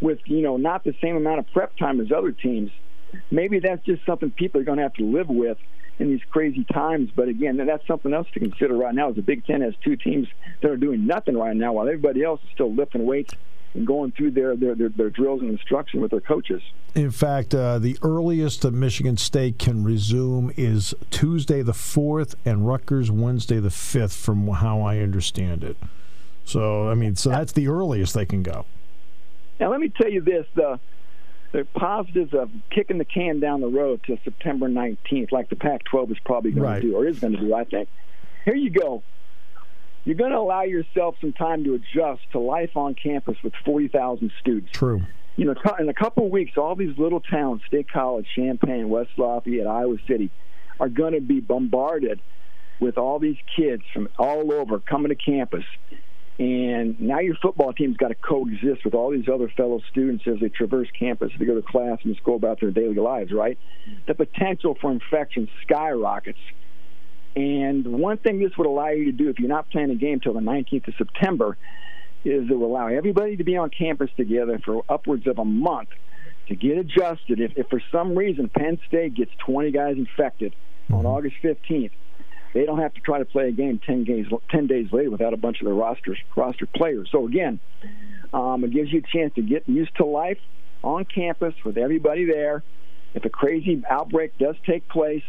with 0.00 0.18
you 0.24 0.42
know, 0.42 0.56
not 0.56 0.84
the 0.84 0.94
same 1.00 1.16
amount 1.16 1.38
of 1.38 1.46
prep 1.52 1.76
time 1.76 2.00
as 2.00 2.10
other 2.10 2.32
teams. 2.32 2.70
Maybe 3.30 3.60
that's 3.60 3.84
just 3.84 4.04
something 4.04 4.30
people 4.30 4.60
are 4.60 4.64
going 4.64 4.78
to 4.78 4.82
have 4.82 4.94
to 4.94 5.04
live 5.04 5.28
with 5.28 5.58
in 5.98 6.08
these 6.08 6.22
crazy 6.30 6.64
times. 6.64 7.10
But 7.14 7.28
again, 7.28 7.56
that's 7.56 7.86
something 7.86 8.12
else 8.12 8.26
to 8.34 8.40
consider 8.40 8.76
right 8.76 8.94
now. 8.94 9.10
Is 9.10 9.16
the 9.16 9.22
Big 9.22 9.46
Ten 9.46 9.60
has 9.60 9.74
two 9.84 9.96
teams 9.96 10.26
that 10.60 10.70
are 10.70 10.76
doing 10.76 11.06
nothing 11.06 11.36
right 11.36 11.56
now, 11.56 11.74
while 11.74 11.86
everybody 11.86 12.24
else 12.24 12.40
is 12.42 12.48
still 12.52 12.72
lifting 12.74 13.06
weights 13.06 13.34
and 13.74 13.86
going 13.86 14.12
through 14.12 14.32
their 14.32 14.56
their, 14.56 14.74
their, 14.74 14.88
their 14.88 15.10
drills 15.10 15.40
and 15.40 15.50
instruction 15.50 16.00
with 16.00 16.10
their 16.10 16.20
coaches. 16.20 16.62
In 16.94 17.10
fact, 17.10 17.54
uh, 17.54 17.78
the 17.78 17.96
earliest 18.02 18.62
that 18.62 18.72
Michigan 18.72 19.16
State 19.16 19.58
can 19.58 19.84
resume 19.84 20.52
is 20.56 20.94
Tuesday 21.10 21.62
the 21.62 21.74
fourth, 21.74 22.34
and 22.44 22.66
Rutgers 22.66 23.10
Wednesday 23.10 23.60
the 23.60 23.70
fifth, 23.70 24.14
from 24.14 24.48
how 24.48 24.80
I 24.80 24.98
understand 24.98 25.62
it. 25.62 25.76
So, 26.44 26.88
I 26.88 26.94
mean, 26.94 27.16
so 27.16 27.30
that's 27.30 27.52
the 27.52 27.68
earliest 27.68 28.14
they 28.14 28.26
can 28.26 28.42
go. 28.42 28.66
Now, 29.58 29.70
let 29.70 29.80
me 29.80 29.88
tell 29.88 30.10
you 30.10 30.20
this: 30.20 30.46
the 30.54 30.78
the 31.54 31.64
positives 31.72 32.34
of 32.34 32.50
kicking 32.70 32.98
the 32.98 33.04
can 33.04 33.38
down 33.38 33.60
the 33.60 33.68
road 33.68 34.02
to 34.04 34.18
September 34.24 34.68
19th, 34.68 35.30
like 35.30 35.48
the 35.48 35.56
Pac-12 35.56 36.10
is 36.10 36.18
probably 36.24 36.50
going 36.50 36.64
right. 36.64 36.82
to 36.82 36.88
do, 36.88 36.96
or 36.96 37.06
is 37.06 37.20
going 37.20 37.34
to 37.34 37.38
do, 37.38 37.54
I 37.54 37.62
think. 37.62 37.88
Here 38.44 38.56
you 38.56 38.70
go. 38.70 39.04
You're 40.04 40.16
going 40.16 40.32
to 40.32 40.38
allow 40.38 40.62
yourself 40.62 41.14
some 41.20 41.32
time 41.32 41.62
to 41.62 41.74
adjust 41.74 42.22
to 42.32 42.40
life 42.40 42.76
on 42.76 42.94
campus 42.94 43.36
with 43.44 43.54
40,000 43.64 44.32
students. 44.40 44.72
True. 44.72 45.02
You 45.36 45.44
know, 45.46 45.54
in 45.78 45.88
a 45.88 45.94
couple 45.94 46.26
of 46.26 46.32
weeks, 46.32 46.58
all 46.58 46.74
these 46.74 46.98
little 46.98 47.20
towns, 47.20 47.62
State 47.68 47.88
College, 47.88 48.26
Champaign, 48.34 48.88
West 48.88 49.10
Lafayette, 49.16 49.68
Iowa 49.68 49.96
City, 50.08 50.32
are 50.80 50.88
going 50.88 51.14
to 51.14 51.20
be 51.20 51.38
bombarded 51.38 52.20
with 52.80 52.98
all 52.98 53.20
these 53.20 53.38
kids 53.56 53.84
from 53.92 54.08
all 54.18 54.52
over 54.52 54.80
coming 54.80 55.10
to 55.10 55.14
campus 55.14 55.64
and 56.38 57.00
now 57.00 57.20
your 57.20 57.36
football 57.36 57.72
team's 57.72 57.96
got 57.96 58.08
to 58.08 58.16
coexist 58.16 58.84
with 58.84 58.94
all 58.94 59.10
these 59.10 59.28
other 59.32 59.48
fellow 59.56 59.80
students 59.90 60.24
as 60.26 60.40
they 60.40 60.48
traverse 60.48 60.88
campus 60.98 61.30
to 61.38 61.44
go 61.44 61.54
to 61.54 61.62
class 61.62 61.98
and 62.02 62.12
just 62.12 62.24
go 62.24 62.34
about 62.34 62.60
their 62.60 62.72
daily 62.72 62.96
lives, 62.96 63.32
right? 63.32 63.56
The 64.08 64.14
potential 64.14 64.76
for 64.80 64.90
infection 64.90 65.48
skyrockets. 65.62 66.38
And 67.36 67.86
one 67.86 68.18
thing 68.18 68.40
this 68.40 68.56
would 68.58 68.66
allow 68.66 68.88
you 68.88 69.06
to 69.06 69.12
do 69.12 69.28
if 69.28 69.38
you're 69.38 69.48
not 69.48 69.70
playing 69.70 69.90
a 69.90 69.94
game 69.94 70.18
till 70.20 70.34
the 70.34 70.40
19th 70.40 70.88
of 70.88 70.94
September 70.98 71.56
is 72.24 72.50
it 72.50 72.54
will 72.54 72.66
allow 72.66 72.88
everybody 72.88 73.36
to 73.36 73.44
be 73.44 73.56
on 73.56 73.70
campus 73.70 74.10
together 74.16 74.58
for 74.64 74.82
upwards 74.88 75.26
of 75.28 75.38
a 75.38 75.44
month 75.44 75.90
to 76.48 76.56
get 76.56 76.78
adjusted. 76.78 77.38
If, 77.38 77.52
if 77.56 77.68
for 77.68 77.80
some 77.92 78.16
reason 78.16 78.48
Penn 78.48 78.80
State 78.88 79.14
gets 79.14 79.30
20 79.46 79.70
guys 79.70 79.96
infected 79.96 80.54
on 80.90 80.98
mm-hmm. 80.98 81.06
August 81.06 81.36
15th, 81.42 81.90
they 82.54 82.64
don't 82.64 82.78
have 82.78 82.94
to 82.94 83.00
try 83.00 83.18
to 83.18 83.24
play 83.24 83.48
a 83.48 83.52
game 83.52 83.80
10 83.84 84.04
days 84.04 84.26
10 84.50 84.66
days 84.66 84.90
later 84.92 85.10
without 85.10 85.34
a 85.34 85.36
bunch 85.36 85.60
of 85.60 85.66
their 85.66 85.74
rosters 85.74 86.18
roster 86.36 86.66
players. 86.66 87.08
So 87.10 87.26
again, 87.26 87.60
um, 88.32 88.64
it 88.64 88.70
gives 88.70 88.90
you 88.92 89.00
a 89.00 89.16
chance 89.16 89.34
to 89.34 89.42
get 89.42 89.68
used 89.68 89.94
to 89.96 90.06
life 90.06 90.38
on 90.82 91.04
campus 91.04 91.54
with 91.64 91.76
everybody 91.76 92.24
there. 92.24 92.62
If 93.12 93.24
a 93.24 93.28
crazy 93.28 93.82
outbreak 93.88 94.38
does 94.38 94.56
take 94.64 94.88
place, 94.88 95.22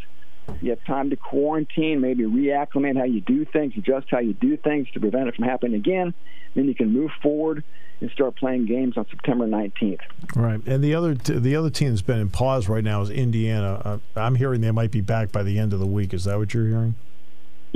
you 0.60 0.70
have 0.70 0.84
time 0.84 1.10
to 1.10 1.16
quarantine, 1.16 2.00
maybe 2.00 2.24
reacclimate 2.24 2.96
how 2.96 3.04
you 3.04 3.20
do 3.20 3.44
things, 3.44 3.74
adjust 3.76 4.06
how 4.10 4.20
you 4.20 4.32
do 4.32 4.56
things 4.56 4.88
to 4.92 5.00
prevent 5.00 5.28
it 5.28 5.34
from 5.34 5.44
happening 5.44 5.74
again. 5.74 6.14
Then 6.54 6.66
you 6.66 6.74
can 6.74 6.92
move 6.92 7.10
forward 7.22 7.64
and 8.00 8.10
start 8.10 8.36
playing 8.36 8.66
games 8.66 8.96
on 8.96 9.06
September 9.08 9.46
19th. 9.46 10.00
Right, 10.34 10.60
and 10.66 10.84
the 10.84 10.94
other 10.94 11.14
t- 11.14 11.38
the 11.38 11.56
other 11.56 11.70
team 11.70 11.90
that's 11.90 12.02
been 12.02 12.18
in 12.18 12.30
pause 12.30 12.68
right 12.68 12.84
now 12.84 13.02
is 13.02 13.10
Indiana. 13.10 13.82
Uh, 13.84 13.98
I'm 14.14 14.36
hearing 14.36 14.60
they 14.60 14.70
might 14.70 14.90
be 14.90 15.00
back 15.00 15.32
by 15.32 15.42
the 15.42 15.58
end 15.58 15.72
of 15.72 15.80
the 15.80 15.86
week. 15.86 16.14
Is 16.14 16.24
that 16.24 16.38
what 16.38 16.54
you're 16.54 16.66
hearing? 16.68 16.94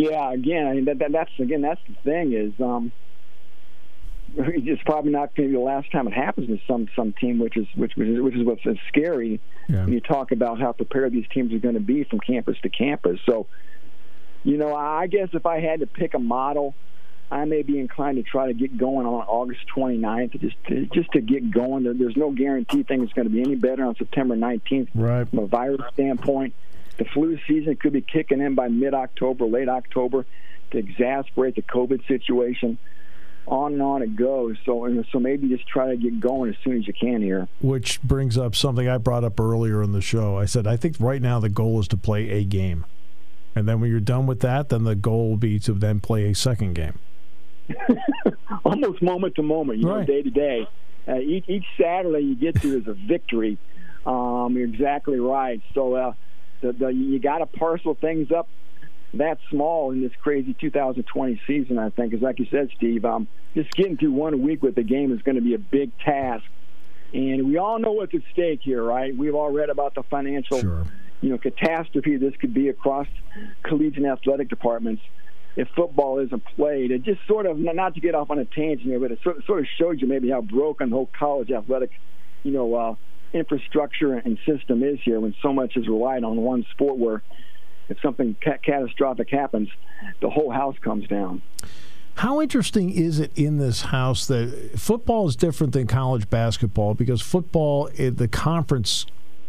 Yeah, 0.01 0.33
again, 0.33 0.67
I 0.67 0.73
mean 0.73 0.85
that, 0.87 0.99
that 1.01 1.13
that's 1.13 1.31
again 1.39 1.61
that's 1.61 1.81
the 1.87 1.95
thing 2.11 2.33
is 2.33 2.53
um, 2.59 2.91
it's 4.37 4.83
probably 4.83 5.13
not 5.13 5.35
going 5.35 5.51
to 5.51 5.53
be 5.53 5.59
the 5.59 5.65
last 5.65 5.93
time 5.93 6.07
it 6.07 6.15
happens 6.15 6.47
to 6.49 6.59
some 6.67 6.89
some 6.97 7.13
team, 7.13 7.39
which 7.39 7.57
is 7.59 7.67
which 7.75 7.97
which 7.97 8.09
is, 8.09 8.21
which 8.21 8.35
is 8.35 8.43
what's 8.43 8.63
scary 8.89 9.41
yeah. 9.69 9.85
when 9.85 9.93
you 9.93 10.01
talk 10.01 10.33
about 10.33 10.59
how 10.59 10.73
prepared 10.73 11.13
these 11.13 11.27
teams 11.35 11.53
are 11.53 11.59
going 11.59 11.75
to 11.75 11.81
be 11.81 12.05
from 12.05 12.19
campus 12.19 12.57
to 12.63 12.71
campus. 12.71 13.21
So, 13.27 13.47
you 14.43 14.57
know, 14.57 14.75
I 14.75 15.07
guess 15.07 15.29
if 15.35 15.45
I 15.45 15.61
had 15.61 15.81
to 15.81 15.87
pick 15.87 16.15
a 16.15 16.19
model, 16.19 16.75
I 17.31 17.45
may 17.45 17.61
be 17.61 17.79
inclined 17.79 18.17
to 18.17 18.23
try 18.23 18.47
to 18.47 18.55
get 18.55 18.79
going 18.79 19.07
on 19.07 19.27
August 19.27 19.61
29th, 19.77 20.41
just 20.41 20.57
to, 20.69 20.87
just 20.87 21.13
to 21.13 21.21
get 21.21 21.51
going. 21.51 21.85
There's 21.99 22.17
no 22.17 22.31
guarantee 22.31 22.85
things 22.85 23.13
going 23.13 23.29
to 23.29 23.33
be 23.33 23.43
any 23.43 23.55
better 23.55 23.85
on 23.85 23.97
September 23.97 24.35
19th 24.35 24.89
right. 24.95 25.29
from 25.29 25.41
a 25.41 25.47
virus 25.47 25.83
standpoint. 25.93 26.55
The 27.01 27.07
flu 27.07 27.39
season 27.49 27.77
could 27.77 27.95
be 27.95 28.03
kicking 28.03 28.43
in 28.43 28.55
by 28.55 28.69
mid 28.69 28.93
October, 28.93 29.47
late 29.47 29.71
October 29.71 30.27
to 30.71 30.79
exasperate 30.79 31.57
the 31.57 31.63
COVID 31.63 32.07
situation. 32.07 32.77
On 33.47 33.73
and 33.73 33.81
on 33.81 34.03
it 34.03 34.17
goes. 34.17 34.59
So, 34.67 35.03
so 35.11 35.19
maybe 35.19 35.49
just 35.49 35.67
try 35.67 35.89
to 35.89 35.97
get 35.97 36.21
going 36.21 36.51
as 36.51 36.57
soon 36.63 36.77
as 36.77 36.87
you 36.87 36.93
can 36.93 37.23
here. 37.23 37.49
Which 37.63 38.03
brings 38.03 38.37
up 38.37 38.55
something 38.55 38.87
I 38.87 38.99
brought 38.99 39.25
up 39.25 39.41
earlier 39.41 39.83
in 39.83 39.93
the 39.93 40.03
show. 40.03 40.37
I 40.37 40.45
said 40.45 40.67
I 40.67 40.77
think 40.77 40.97
right 41.01 41.23
now 41.23 41.41
the 41.41 41.49
goal 41.49 41.81
is 41.81 41.89
to 41.89 41.97
play 41.97 42.29
a 42.29 42.45
game, 42.45 42.85
and 43.55 43.67
then 43.67 43.81
when 43.81 43.91
you're 43.91 44.01
done 44.01 44.27
with 44.27 44.41
that, 44.41 44.69
then 44.69 44.85
the 44.85 44.95
goal 44.95 45.31
will 45.31 45.37
be 45.39 45.59
to 45.61 45.73
then 45.73 46.01
play 46.01 46.31
a 46.31 46.35
second 46.35 46.75
game. 46.75 46.99
Almost 48.65 49.01
moment 49.01 49.37
to 49.37 49.43
moment, 49.43 49.79
you 49.79 49.89
right. 49.89 50.01
know, 50.01 50.05
day 50.05 50.23
to 50.23 50.31
day. 50.31 50.69
Uh, 51.09 51.17
each, 51.17 51.49
each 51.49 51.65
Saturday 51.81 52.21
you 52.21 52.35
get 52.35 52.61
to 52.61 52.77
is 52.77 52.87
a 52.87 52.93
victory. 52.93 53.57
Um, 54.05 54.55
you're 54.55 54.69
exactly 54.69 55.19
right. 55.19 55.63
So. 55.73 55.95
Uh, 55.95 56.13
the, 56.61 56.73
the, 56.73 56.89
you 56.89 57.19
got 57.19 57.39
to 57.39 57.47
parcel 57.47 57.95
things 57.95 58.31
up 58.31 58.49
that 59.15 59.39
small 59.51 59.91
in 59.91 60.03
this 60.03 60.13
crazy 60.23 60.55
2020 60.55 61.41
season. 61.47 61.79
I 61.79 61.91
think, 61.91 62.15
is 62.15 62.23
like 62.23 62.39
you 62.39 62.47
said, 62.51 62.71
Steve. 62.77 63.05
Um, 63.05 63.29
just 63.55 63.71
getting 63.73 63.97
through 63.97 64.13
one 64.13 64.41
week 64.43 64.63
with 64.63 64.75
the 64.75 64.83
game 64.83 65.13
is 65.13 65.23
going 65.23 65.35
to 65.35 65.43
be 65.43 65.55
a 65.55 65.59
big 65.59 65.97
task, 65.99 66.45
and 67.13 67.49
we 67.49 67.57
all 67.57 67.79
know 67.79 67.93
what's 67.93 68.15
at 68.15 68.23
stake 68.33 68.61
here, 68.63 68.83
right? 68.83 69.17
We've 69.17 69.35
all 69.35 69.51
read 69.51 69.71
about 69.71 69.95
the 69.95 70.05
financial, 70.05 70.61
sure. 70.61 70.87
you 71.21 71.31
know, 71.31 71.39
catastrophe 71.39 72.17
this 72.17 72.35
could 72.37 72.55
be 72.55 72.69
across 72.69 73.09
collegiate 73.65 74.05
athletic 74.05 74.49
departments 74.49 75.03
if 75.57 75.69
football 75.75 76.21
isn't 76.21 76.45
played. 76.57 76.93
It 76.93 77.03
just 77.03 77.27
sort 77.27 77.47
of, 77.47 77.59
not 77.59 77.95
to 77.95 78.01
get 78.01 78.15
off 78.15 78.31
on 78.31 78.39
a 78.39 78.45
tangent 78.45 78.83
here, 78.83 79.01
but 79.01 79.11
it 79.11 79.19
sort 79.25 79.39
of, 79.39 79.45
sort 79.45 79.61
of 79.61 79.67
shows 79.77 80.01
you 80.01 80.07
maybe 80.07 80.31
how 80.31 80.41
broken 80.41 80.91
the 80.91 80.97
whole 80.97 81.11
college 81.19 81.51
athletic, 81.51 81.91
you 82.45 82.53
know. 82.53 82.75
Uh, 82.75 82.95
infrastructure 83.33 84.15
and 84.15 84.39
system 84.47 84.83
is 84.83 84.99
here 85.05 85.21
when 85.21 85.35
so 85.43 85.53
much 85.53 85.77
is 85.77 85.87
relied 85.89 86.25
on 86.25 86.37
one 86.37 86.65
sport 86.73 86.97
where 86.97 87.23
if 87.89 88.01
something 88.01 88.37
ca- 88.43 88.59
catastrophic 88.63 89.31
happens, 89.31 89.69
the 90.21 90.31
whole 90.31 90.51
house 90.51 90.77
comes 90.81 91.07
down. 91.09 91.43
How 92.17 92.41
interesting 92.41 92.91
is 92.91 93.19
it 93.19 93.33
in 93.35 93.59
this 93.59 93.83
house 93.83 94.27
that 94.27 94.73
football 94.77 95.27
is 95.29 95.37
different 95.37 95.73
than 95.73 95.87
college 95.87 96.29
basketball 96.29 96.95
because 96.95 97.23
football, 97.23 97.89
the 97.97 98.29
conference, 98.29 99.07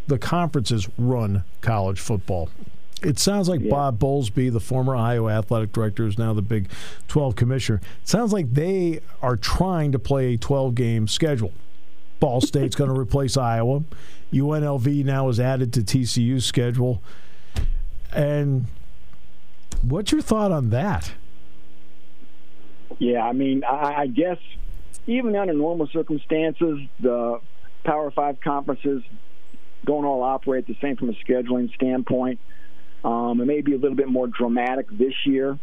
the 0.07 0.17
conferences 0.17 0.87
run 0.97 1.43
college 1.61 1.99
football. 1.99 2.49
It 3.03 3.17
sounds 3.17 3.49
like 3.49 3.61
yeah. 3.61 3.71
Bob 3.71 3.99
Bowlesby, 3.99 4.53
the 4.53 4.59
former 4.59 4.95
Iowa 4.95 5.31
athletic 5.31 5.71
director, 5.73 6.05
is 6.05 6.17
now 6.17 6.33
the 6.33 6.43
Big 6.43 6.69
12 7.07 7.35
commissioner. 7.35 7.81
It 8.03 8.07
sounds 8.07 8.31
like 8.31 8.53
they 8.53 9.01
are 9.21 9.35
trying 9.35 9.91
to 9.91 9.99
play 9.99 10.35
a 10.35 10.37
12 10.37 10.75
game 10.75 11.07
schedule. 11.07 11.51
Ball 12.21 12.39
State's 12.39 12.75
going 12.75 12.93
to 12.93 12.97
replace 12.97 13.35
Iowa. 13.35 13.83
UNLV 14.31 15.03
now 15.03 15.27
is 15.27 15.39
added 15.39 15.73
to 15.73 15.81
TCU's 15.81 16.45
schedule. 16.45 17.01
And 18.13 18.67
what's 19.81 20.11
your 20.11 20.21
thought 20.21 20.51
on 20.51 20.69
that? 20.69 21.11
Yeah, 22.99 23.27
I 23.27 23.33
mean, 23.33 23.63
I, 23.63 24.05
guess 24.05 24.37
even 25.07 25.35
under 25.35 25.53
normal 25.53 25.87
circumstances, 25.87 26.79
the 26.99 27.41
Power 27.83 28.11
Five 28.11 28.39
conferences 28.39 29.01
don't 29.83 30.05
all 30.05 30.21
operate 30.21 30.67
the 30.67 30.77
same 30.79 30.97
from 30.97 31.09
a 31.09 31.13
scheduling 31.13 31.73
standpoint. 31.73 32.39
Um, 33.03 33.41
it 33.41 33.45
may 33.45 33.61
be 33.61 33.73
a 33.73 33.77
little 33.77 33.97
bit 33.97 34.07
more 34.07 34.27
dramatic 34.27 34.87
this 34.91 35.15
year 35.25 35.57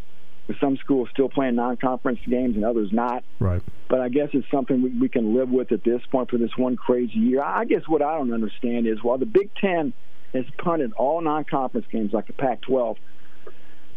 with 0.49 0.59
some 0.59 0.77
schools 0.79 1.09
still 1.13 1.29
playing 1.29 1.55
non-conference 1.55 2.19
games 2.27 2.57
and 2.57 2.65
others 2.65 2.89
not. 2.91 3.23
Right. 3.39 3.63
But 3.89 4.01
I 4.01 4.09
guess 4.09 4.31
it's 4.33 4.51
something 4.51 4.83
we, 4.83 4.91
we 4.91 5.09
can 5.09 5.37
live 5.37 5.51
with 5.51 5.71
at 5.71 5.85
this 5.85 6.01
point 6.11 6.31
for 6.31 6.39
this 6.39 6.57
one 6.57 6.77
crazy 6.77 7.19
year. 7.19 7.43
I 7.43 7.67
guess 7.67 7.83
what 7.87 8.03
I 8.03 8.17
don't 8.17 8.33
understand 8.33 8.87
is 8.87 9.03
while 9.03 9.19
the 9.19 9.27
Big 9.27 9.51
Ten 9.61 9.93
has 10.33 10.45
punted 10.57 10.93
all 10.95 11.21
non-conference 11.21 11.87
games 11.93 12.13
like 12.13 12.27
the 12.27 12.33
Pac-12, 12.33 12.97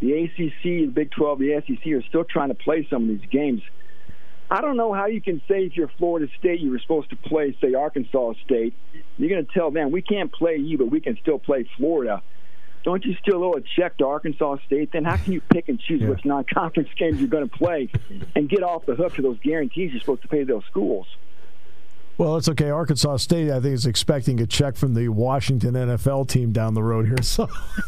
the 0.02 0.14
ACC, 0.24 0.64
the 0.64 0.92
Big 0.94 1.12
12, 1.12 1.40
the 1.40 1.64
SEC 1.66 1.92
are 1.94 2.04
still 2.04 2.26
trying 2.26 2.50
to 2.50 2.56
play 2.56 2.86
some 2.90 3.04
of 3.04 3.08
these 3.08 3.30
games. 3.30 3.62
I 4.50 4.60
don't 4.60 4.76
know 4.76 4.94
how 4.94 5.06
you 5.06 5.22
can 5.22 5.42
say 5.48 5.64
if 5.64 5.78
you're 5.78 5.92
Florida 5.98 6.28
State, 6.38 6.60
you 6.60 6.72
were 6.72 6.80
supposed 6.80 7.10
to 7.12 7.16
play, 7.16 7.56
say, 7.62 7.74
Arkansas 7.74 8.34
State. 8.44 8.74
You're 9.18 9.30
going 9.30 9.46
to 9.46 9.54
tell 9.54 9.72
them 9.72 9.92
we 9.92 10.02
can't 10.02 10.32
play 10.32 10.58
you, 10.58 10.78
but 10.78 10.92
we 10.92 11.00
can 11.00 11.18
still 11.22 11.40
play 11.40 11.66
Florida 11.78 12.22
don't 12.84 13.06
you 13.06 13.16
still 13.22 13.44
owe 13.44 13.54
a 13.54 13.62
check 13.62 13.98
to 13.98 14.06
Arkansas 14.06 14.58
State? 14.66 14.92
Then 14.92 15.04
how 15.04 15.18
can 15.18 15.34
you 15.34 15.42
pick 15.42 15.70
and 15.70 15.80
choose 15.80 16.02
yeah. 16.02 16.10
which 16.10 16.26
non-conference 16.26 16.90
games 16.98 17.20
you're 17.20 17.30
going 17.30 17.48
to 17.48 17.58
play 17.58 17.90
and 18.36 18.50
get 18.50 18.64
off 18.64 18.86
the 18.86 18.96
hook 18.96 19.14
for 19.14 19.22
those 19.22 19.38
guarantees 19.40 19.92
you're 19.92 20.00
supposed 20.00 20.24
to 20.24 20.28
pay 20.28 20.44
those 20.44 20.64
schools? 20.66 21.08
Well, 22.22 22.38
it's 22.38 22.48
okay. 22.50 22.70
Arkansas 22.70 23.18
State, 23.18 23.50
I 23.50 23.60
think, 23.60 23.74
is 23.74 23.88
expecting 23.88 24.40
a 24.42 24.46
check 24.46 24.76
from 24.76 24.94
the 24.94 25.08
Washington 25.08 25.74
NFL 25.74 26.28
team 26.28 26.52
down 26.52 26.76
the 26.76 26.84
road 26.84 27.08
here. 27.08 27.20
So, 27.24 27.48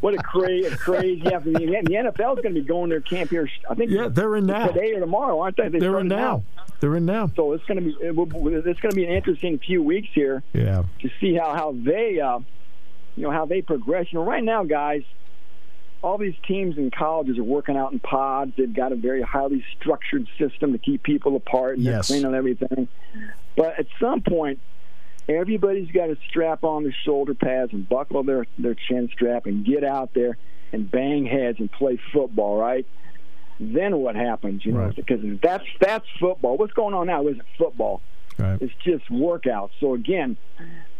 what 0.00 0.14
a 0.14 0.18
crazy, 0.24 0.74
crazy. 0.74 1.22
Yeah, 1.24 1.38
the, 1.38 1.52
the 1.52 1.94
NFL 1.94 2.38
is 2.38 2.42
going 2.42 2.56
to 2.56 2.60
be 2.60 2.62
going 2.62 2.90
their 2.90 3.02
camp 3.02 3.30
here. 3.30 3.48
I 3.70 3.76
think. 3.76 3.92
Yeah, 3.92 4.08
they're 4.08 4.34
in 4.34 4.46
now 4.46 4.66
today 4.66 4.94
or 4.94 4.98
tomorrow, 4.98 5.38
aren't 5.38 5.56
they? 5.56 5.68
they 5.68 5.86
are 5.86 6.00
in 6.00 6.08
now. 6.08 6.16
now. 6.16 6.42
They're 6.80 6.96
in 6.96 7.06
now. 7.06 7.30
So 7.36 7.52
it's 7.52 7.64
going 7.66 7.78
to 7.78 7.84
be 7.84 7.96
it's 8.00 8.16
going 8.80 8.90
to 8.90 8.96
be 8.96 9.04
an 9.04 9.12
interesting 9.12 9.60
few 9.60 9.80
weeks 9.80 10.08
here. 10.12 10.42
Yeah. 10.52 10.82
To 11.02 11.10
see 11.20 11.34
how 11.34 11.54
how 11.54 11.70
they, 11.70 12.18
uh, 12.18 12.40
you 13.14 13.22
know, 13.22 13.30
how 13.30 13.46
they 13.46 13.62
progress. 13.62 14.06
You 14.10 14.18
know, 14.18 14.24
right 14.24 14.42
now, 14.42 14.64
guys 14.64 15.04
all 16.02 16.18
these 16.18 16.34
teams 16.46 16.76
and 16.76 16.92
colleges 16.92 17.38
are 17.38 17.44
working 17.44 17.76
out 17.76 17.92
in 17.92 18.00
pods. 18.00 18.52
They've 18.56 18.72
got 18.72 18.92
a 18.92 18.96
very 18.96 19.22
highly 19.22 19.64
structured 19.78 20.26
system 20.38 20.72
to 20.72 20.78
keep 20.78 21.02
people 21.02 21.36
apart 21.36 21.76
and 21.76 21.84
yes. 21.84 22.08
they're 22.08 22.18
cleaning 22.18 22.36
everything. 22.36 22.88
But 23.56 23.78
at 23.78 23.86
some 24.00 24.20
point, 24.20 24.60
everybody's 25.28 25.90
got 25.92 26.06
to 26.06 26.16
strap 26.28 26.64
on 26.64 26.82
their 26.82 26.94
shoulder 27.04 27.34
pads 27.34 27.72
and 27.72 27.88
buckle 27.88 28.24
their, 28.24 28.46
their 28.58 28.74
chin 28.74 29.08
strap 29.12 29.46
and 29.46 29.64
get 29.64 29.84
out 29.84 30.12
there 30.14 30.36
and 30.72 30.90
bang 30.90 31.24
heads 31.24 31.60
and 31.60 31.70
play 31.70 32.00
football, 32.12 32.58
right? 32.58 32.86
Then 33.60 33.98
what 33.98 34.16
happens, 34.16 34.64
you 34.64 34.72
know? 34.72 34.86
Right. 34.86 34.96
Because 34.96 35.20
that's 35.40 35.64
that's 35.80 36.06
football. 36.18 36.56
What's 36.56 36.72
going 36.72 36.94
on 36.94 37.06
now 37.06 37.28
isn't 37.28 37.44
football. 37.58 38.00
Right. 38.38 38.60
It's 38.60 38.74
just 38.84 39.08
workouts. 39.10 39.70
So 39.80 39.94
again, 39.94 40.36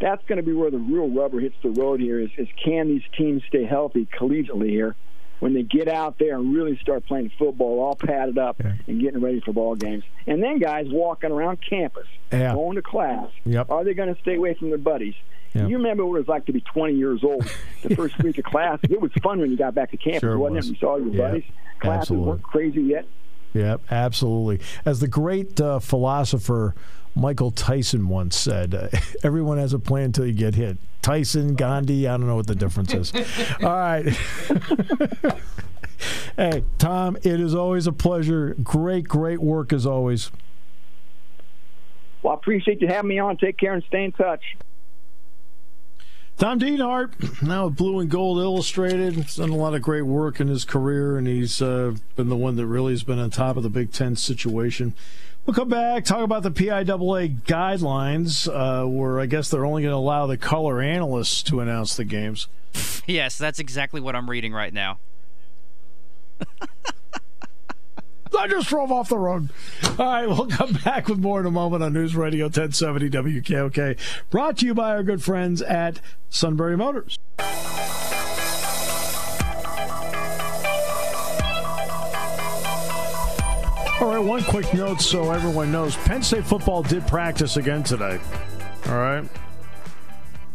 that's 0.00 0.22
going 0.26 0.36
to 0.36 0.42
be 0.42 0.52
where 0.52 0.70
the 0.70 0.78
real 0.78 1.08
rubber 1.08 1.40
hits 1.40 1.56
the 1.62 1.70
road 1.70 2.00
here. 2.00 2.20
Is, 2.20 2.30
is 2.36 2.48
can 2.62 2.88
these 2.88 3.02
teams 3.16 3.42
stay 3.48 3.64
healthy 3.64 4.06
collegiately 4.18 4.70
here? 4.70 4.96
When 5.40 5.54
they 5.54 5.64
get 5.64 5.88
out 5.88 6.20
there 6.20 6.36
and 6.36 6.54
really 6.54 6.78
start 6.78 7.04
playing 7.04 7.32
football, 7.36 7.80
all 7.80 7.96
padded 7.96 8.38
up 8.38 8.62
yeah. 8.62 8.74
and 8.86 9.00
getting 9.00 9.20
ready 9.20 9.40
for 9.40 9.52
ball 9.52 9.74
games, 9.74 10.04
and 10.24 10.40
then 10.40 10.60
guys 10.60 10.86
walking 10.88 11.32
around 11.32 11.58
campus, 11.68 12.06
yeah. 12.30 12.54
going 12.54 12.76
to 12.76 12.82
class, 12.82 13.28
yep. 13.44 13.68
are 13.68 13.82
they 13.82 13.92
going 13.92 14.14
to 14.14 14.20
stay 14.20 14.36
away 14.36 14.54
from 14.54 14.68
their 14.68 14.78
buddies? 14.78 15.14
Yep. 15.54 15.68
You 15.68 15.78
remember 15.78 16.06
what 16.06 16.14
it 16.14 16.20
was 16.20 16.28
like 16.28 16.46
to 16.46 16.52
be 16.52 16.60
20 16.60 16.94
years 16.94 17.24
old 17.24 17.44
the 17.82 17.96
first 17.96 18.22
week 18.22 18.38
of 18.38 18.44
class? 18.44 18.78
It 18.84 19.00
was 19.00 19.10
fun 19.20 19.40
when 19.40 19.50
you 19.50 19.56
got 19.56 19.74
back 19.74 19.90
to 19.90 19.96
campus, 19.96 20.20
sure 20.20 20.38
wasn't 20.38 20.56
was. 20.58 20.68
it? 20.68 20.72
You 20.74 20.78
saw 20.78 20.96
your 20.96 21.08
yeah. 21.08 21.28
buddies. 21.28 21.44
Classes 21.80 22.00
Absolutely. 22.02 22.28
weren't 22.28 22.42
crazy 22.44 22.82
yet. 22.82 23.06
Yeah, 23.52 23.76
absolutely. 23.90 24.64
As 24.84 25.00
the 25.00 25.08
great 25.08 25.60
uh, 25.60 25.78
philosopher 25.80 26.74
Michael 27.14 27.50
Tyson 27.50 28.08
once 28.08 28.36
said, 28.36 28.74
uh, 28.74 28.88
everyone 29.22 29.58
has 29.58 29.72
a 29.72 29.78
plan 29.78 30.04
until 30.06 30.26
you 30.26 30.32
get 30.32 30.54
hit. 30.54 30.78
Tyson, 31.02 31.54
Gandhi, 31.54 32.06
I 32.06 32.12
don't 32.16 32.26
know 32.26 32.36
what 32.36 32.46
the 32.46 32.54
difference 32.54 32.94
is. 32.94 33.12
All 33.62 33.68
right. 33.68 34.06
hey, 36.36 36.64
Tom, 36.78 37.16
it 37.22 37.40
is 37.40 37.54
always 37.54 37.86
a 37.86 37.92
pleasure. 37.92 38.54
Great, 38.62 39.08
great 39.08 39.40
work 39.40 39.72
as 39.72 39.84
always. 39.84 40.30
Well, 42.22 42.32
I 42.32 42.36
appreciate 42.36 42.80
you 42.80 42.86
having 42.86 43.08
me 43.08 43.18
on. 43.18 43.36
Take 43.36 43.58
care 43.58 43.74
and 43.74 43.82
stay 43.84 44.04
in 44.04 44.12
touch. 44.12 44.56
Tom 46.38 46.58
Dienhart, 46.58 47.42
now 47.42 47.66
with 47.66 47.76
Blue 47.76 48.00
and 48.00 48.10
Gold 48.10 48.38
Illustrated, 48.38 49.14
has 49.14 49.36
done 49.36 49.50
a 49.50 49.56
lot 49.56 49.74
of 49.74 49.82
great 49.82 50.02
work 50.02 50.40
in 50.40 50.48
his 50.48 50.64
career, 50.64 51.16
and 51.16 51.26
he's 51.26 51.60
uh, 51.60 51.94
been 52.16 52.28
the 52.28 52.36
one 52.36 52.56
that 52.56 52.66
really 52.66 52.92
has 52.92 53.02
been 53.02 53.18
on 53.18 53.30
top 53.30 53.56
of 53.56 53.62
the 53.62 53.68
Big 53.68 53.92
Ten 53.92 54.16
situation. 54.16 54.94
We'll 55.44 55.54
come 55.54 55.68
back, 55.68 56.04
talk 56.04 56.22
about 56.22 56.44
the 56.44 56.52
PIAA 56.52 57.40
guidelines, 57.42 58.46
uh, 58.48 58.86
where 58.86 59.18
I 59.18 59.26
guess 59.26 59.48
they're 59.50 59.66
only 59.66 59.82
going 59.82 59.92
to 59.92 59.96
allow 59.96 60.26
the 60.26 60.36
color 60.36 60.80
analysts 60.80 61.42
to 61.44 61.58
announce 61.60 61.96
the 61.96 62.04
games. 62.04 62.48
Yes, 63.04 63.36
that's 63.36 63.58
exactly 63.58 64.00
what 64.00 64.14
I'm 64.14 64.30
reading 64.30 64.52
right 64.52 64.72
now. 64.72 65.00
I 68.38 68.46
just 68.46 68.68
drove 68.68 68.92
off 68.92 69.08
the 69.08 69.18
road. 69.18 69.50
All 69.98 70.06
right, 70.06 70.26
we'll 70.26 70.46
come 70.46 70.72
back 70.84 71.08
with 71.08 71.18
more 71.18 71.40
in 71.40 71.46
a 71.46 71.50
moment 71.50 71.82
on 71.82 71.92
News 71.92 72.14
Radio 72.14 72.44
1070 72.46 73.10
WKOK. 73.10 73.98
Brought 74.30 74.58
to 74.58 74.66
you 74.66 74.74
by 74.74 74.90
our 74.90 75.02
good 75.02 75.22
friends 75.22 75.62
at 75.62 76.00
Sunbury 76.30 76.76
Motors. 76.76 77.18
All 84.02 84.08
right, 84.08 84.18
one 84.18 84.42
quick 84.42 84.74
note 84.74 85.00
so 85.00 85.30
everyone 85.30 85.70
knows 85.70 85.96
Penn 85.98 86.24
State 86.24 86.44
football 86.44 86.82
did 86.82 87.06
practice 87.06 87.56
again 87.56 87.84
today. 87.84 88.18
All 88.88 88.96
right. 88.96 89.24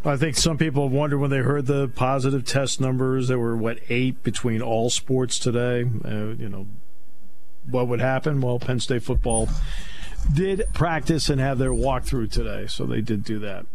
I 0.03 0.17
think 0.17 0.35
some 0.35 0.57
people 0.57 0.89
wondered 0.89 1.19
when 1.19 1.29
they 1.29 1.37
heard 1.37 1.65
the 1.65 1.87
positive 1.87 2.43
test 2.43 2.81
numbers. 2.81 3.29
There 3.29 3.39
were, 3.39 3.55
what, 3.55 3.79
eight 3.87 4.21
between 4.21 4.61
all 4.61 4.89
sports 4.89 5.39
today? 5.39 5.89
Uh, 6.03 6.35
you 6.37 6.49
know, 6.49 6.67
what 7.69 7.87
would 7.87 8.01
happen? 8.01 8.41
Well, 8.41 8.59
Penn 8.59 8.81
State 8.81 9.03
football 9.03 9.47
did 10.33 10.63
practice 10.73 11.29
and 11.29 11.39
have 11.39 11.57
their 11.57 11.71
walkthrough 11.71 12.29
today, 12.29 12.67
so 12.67 12.85
they 12.85 12.99
did 12.99 13.23
do 13.23 13.39
that. 13.39 13.65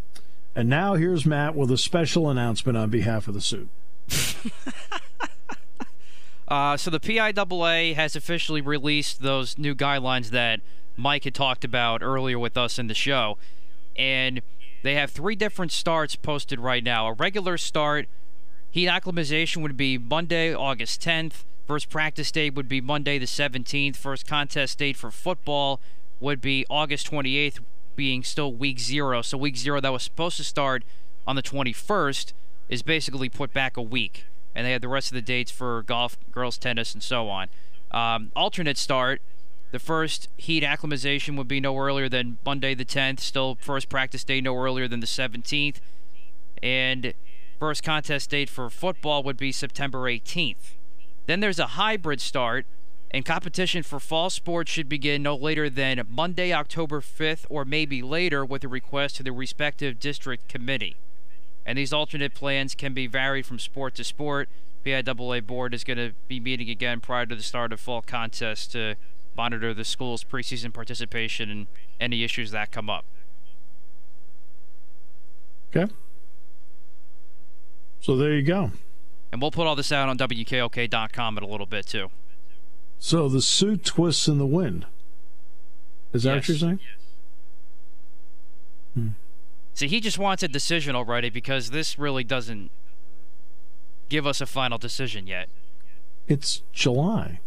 And 0.54 0.68
now 0.68 0.96
here's 0.96 1.24
Matt 1.24 1.54
with 1.54 1.70
a 1.70 1.78
special 1.78 2.28
announcement 2.28 2.76
on 2.76 2.90
behalf 2.90 3.26
of 3.26 3.32
the 3.32 3.40
suit. 3.40 3.70
uh, 6.52 6.76
so 6.76 6.90
the 6.90 7.00
PIAA 7.00 7.94
has 7.94 8.14
officially 8.14 8.60
released 8.60 9.22
those 9.22 9.56
new 9.56 9.74
guidelines 9.74 10.28
that 10.28 10.60
Mike 10.98 11.24
had 11.24 11.34
talked 11.34 11.64
about 11.64 12.02
earlier 12.02 12.38
with 12.38 12.58
us 12.58 12.78
in 12.78 12.88
the 12.88 12.94
show, 12.94 13.38
and 13.96 14.42
they 14.82 14.94
have 14.94 15.10
three 15.10 15.34
different 15.34 15.72
starts 15.72 16.14
posted 16.14 16.60
right 16.60 16.84
now. 16.84 17.08
A 17.08 17.14
regular 17.14 17.56
start, 17.56 18.06
heat 18.70 18.86
acclimatization 18.86 19.62
would 19.62 19.78
be 19.78 19.96
Monday, 19.96 20.54
August 20.54 21.00
10th. 21.00 21.44
First 21.66 21.88
practice 21.88 22.30
date 22.30 22.52
would 22.52 22.68
be 22.68 22.82
Monday 22.82 23.18
the 23.18 23.24
17th. 23.24 23.96
First 23.96 24.26
contest 24.26 24.78
date 24.78 24.98
for 24.98 25.10
football 25.10 25.80
would 26.20 26.42
be 26.42 26.66
August 26.68 27.10
28th, 27.10 27.60
being 27.96 28.22
still 28.22 28.52
week 28.52 28.78
zero. 28.78 29.22
So 29.22 29.38
week 29.38 29.56
zero 29.56 29.80
that 29.80 29.90
was 29.90 30.02
supposed 30.02 30.36
to 30.36 30.44
start 30.44 30.84
on 31.26 31.34
the 31.34 31.42
21st 31.42 32.34
is 32.68 32.82
basically 32.82 33.30
put 33.30 33.54
back 33.54 33.78
a 33.78 33.82
week. 33.82 34.26
And 34.54 34.66
they 34.66 34.72
had 34.72 34.82
the 34.82 34.88
rest 34.88 35.10
of 35.10 35.14
the 35.14 35.22
dates 35.22 35.50
for 35.50 35.82
golf, 35.82 36.16
girls 36.30 36.58
tennis, 36.58 36.94
and 36.94 37.02
so 37.02 37.28
on. 37.28 37.48
Um, 37.90 38.32
alternate 38.34 38.78
start, 38.78 39.20
the 39.72 39.78
first 39.78 40.28
heat 40.36 40.62
acclimatization 40.62 41.34
would 41.36 41.48
be 41.48 41.58
no 41.58 41.76
earlier 41.78 42.08
than 42.08 42.38
Monday 42.44 42.74
the 42.74 42.84
10th. 42.84 43.20
Still 43.20 43.56
first 43.60 43.88
practice 43.88 44.22
day 44.22 44.40
no 44.40 44.54
earlier 44.56 44.86
than 44.86 45.00
the 45.00 45.06
17th. 45.06 45.76
And 46.62 47.14
first 47.58 47.82
contest 47.82 48.30
date 48.30 48.50
for 48.50 48.68
football 48.68 49.22
would 49.22 49.38
be 49.38 49.50
September 49.50 50.00
18th. 50.00 50.74
Then 51.26 51.40
there's 51.40 51.58
a 51.58 51.68
hybrid 51.68 52.20
start, 52.20 52.66
and 53.10 53.24
competition 53.24 53.82
for 53.82 54.00
fall 54.00 54.30
sports 54.30 54.70
should 54.70 54.88
begin 54.88 55.22
no 55.22 55.36
later 55.36 55.70
than 55.70 56.02
Monday, 56.10 56.52
October 56.52 57.00
5th, 57.00 57.46
or 57.48 57.64
maybe 57.64 58.02
later, 58.02 58.44
with 58.44 58.64
a 58.64 58.68
request 58.68 59.16
to 59.16 59.22
the 59.22 59.32
respective 59.32 60.00
district 60.00 60.48
committee. 60.48 60.96
And 61.64 61.78
these 61.78 61.92
alternate 61.92 62.34
plans 62.34 62.74
can 62.74 62.92
be 62.94 63.06
varied 63.06 63.46
from 63.46 63.58
sport 63.58 63.94
to 63.96 64.04
sport. 64.04 64.48
PIAA 64.84 65.46
board 65.46 65.74
is 65.74 65.84
going 65.84 65.98
to 65.98 66.12
be 66.26 66.40
meeting 66.40 66.68
again 66.68 67.00
prior 67.00 67.24
to 67.26 67.36
the 67.36 67.42
start 67.42 67.72
of 67.72 67.80
fall 67.80 68.02
contests 68.02 68.66
to 68.68 68.96
monitor 69.36 69.72
the 69.72 69.84
school's 69.84 70.24
preseason 70.24 70.72
participation 70.72 71.50
and 71.50 71.66
any 72.00 72.24
issues 72.24 72.50
that 72.50 72.70
come 72.70 72.90
up. 72.90 73.04
Okay. 75.74 75.92
So 78.00 78.16
there 78.16 78.34
you 78.34 78.42
go. 78.42 78.72
And 79.30 79.40
we'll 79.40 79.50
put 79.50 79.66
all 79.66 79.76
this 79.76 79.92
out 79.92 80.08
on 80.08 80.18
WKOK.com 80.18 81.38
in 81.38 81.44
a 81.44 81.46
little 81.46 81.66
bit, 81.66 81.86
too. 81.86 82.10
So 82.98 83.28
the 83.28 83.40
suit 83.40 83.84
twists 83.84 84.28
in 84.28 84.38
the 84.38 84.46
wind. 84.46 84.86
Is 86.12 86.24
that 86.24 86.34
yes. 86.34 86.36
what 86.36 86.48
you're 86.48 86.58
saying? 86.58 86.80
Hmm. 88.94 89.08
See, 89.74 89.88
he 89.88 90.00
just 90.00 90.18
wants 90.18 90.42
a 90.42 90.48
decision 90.48 90.94
already 90.94 91.30
because 91.30 91.70
this 91.70 91.98
really 91.98 92.24
doesn't 92.24 92.70
give 94.08 94.26
us 94.26 94.40
a 94.40 94.46
final 94.46 94.78
decision 94.78 95.26
yet. 95.26 95.48
It's 96.28 96.62
July. 96.72 97.40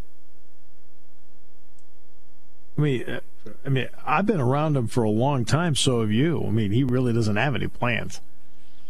I 2.76 2.80
mean, 2.80 3.20
I 3.64 3.68
mean, 3.68 3.88
I've 4.04 4.26
been 4.26 4.40
around 4.40 4.76
him 4.76 4.86
for 4.86 5.02
a 5.02 5.10
long 5.10 5.44
time. 5.44 5.74
So 5.74 6.00
have 6.00 6.10
you. 6.10 6.44
I 6.46 6.50
mean, 6.50 6.72
he 6.72 6.84
really 6.84 7.12
doesn't 7.12 7.36
have 7.36 7.54
any 7.54 7.68
plans 7.68 8.20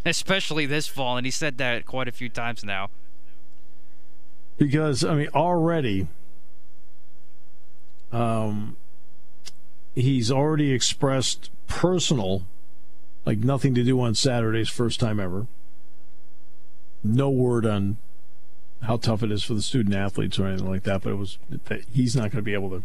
especially 0.09 0.65
this 0.65 0.87
fall, 0.87 1.17
and 1.17 1.25
he 1.25 1.31
said 1.31 1.57
that 1.57 1.85
quite 1.85 2.07
a 2.07 2.11
few 2.11 2.29
times 2.29 2.63
now. 2.63 2.89
Because 4.57 5.03
I 5.03 5.15
mean, 5.15 5.27
already, 5.33 6.07
um, 8.11 8.75
he's 9.93 10.31
already 10.31 10.71
expressed 10.71 11.51
personal, 11.67 12.43
like 13.27 13.39
nothing 13.39 13.75
to 13.75 13.83
do 13.83 13.99
on 13.99 14.15
Saturdays, 14.15 14.69
first 14.69 15.01
time 15.01 15.19
ever. 15.19 15.47
No 17.03 17.29
word 17.29 17.65
on 17.65 17.97
how 18.83 18.95
tough 18.95 19.21
it 19.21 19.33
is 19.33 19.43
for 19.43 19.53
the 19.53 19.61
student 19.61 19.93
athletes 19.93 20.39
or 20.39 20.47
anything 20.47 20.69
like 20.69 20.83
that, 20.83 21.01
but 21.01 21.11
it 21.11 21.15
was 21.15 21.37
he's 21.91 22.15
not 22.15 22.31
going 22.31 22.37
to 22.37 22.41
be 22.41 22.53
able 22.53 22.69
to 22.69 22.83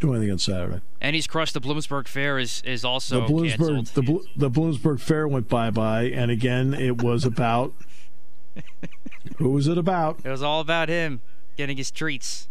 do 0.00 0.14
anything 0.14 0.32
on 0.32 0.38
Saturday. 0.38 0.80
And 1.02 1.14
he's 1.14 1.26
crushed 1.26 1.52
the 1.52 1.60
Bloomsburg 1.60 2.08
Fair 2.08 2.38
is 2.38 2.62
is 2.64 2.82
also 2.82 3.26
the 3.26 3.32
Bloomsburg 3.32 3.86
canceled. 3.86 4.06
the 4.06 4.48
the 4.48 4.50
Bloomsburg 4.50 5.00
Fair 5.00 5.28
went 5.28 5.50
bye 5.50 5.70
bye, 5.70 6.04
and 6.04 6.30
again 6.30 6.72
it 6.72 7.02
was 7.02 7.26
about 7.26 7.74
who 9.36 9.50
was 9.50 9.68
it 9.68 9.76
about? 9.76 10.20
It 10.24 10.30
was 10.30 10.42
all 10.42 10.60
about 10.62 10.88
him 10.88 11.20
getting 11.58 11.76
his 11.76 11.90
treats. 11.90 12.48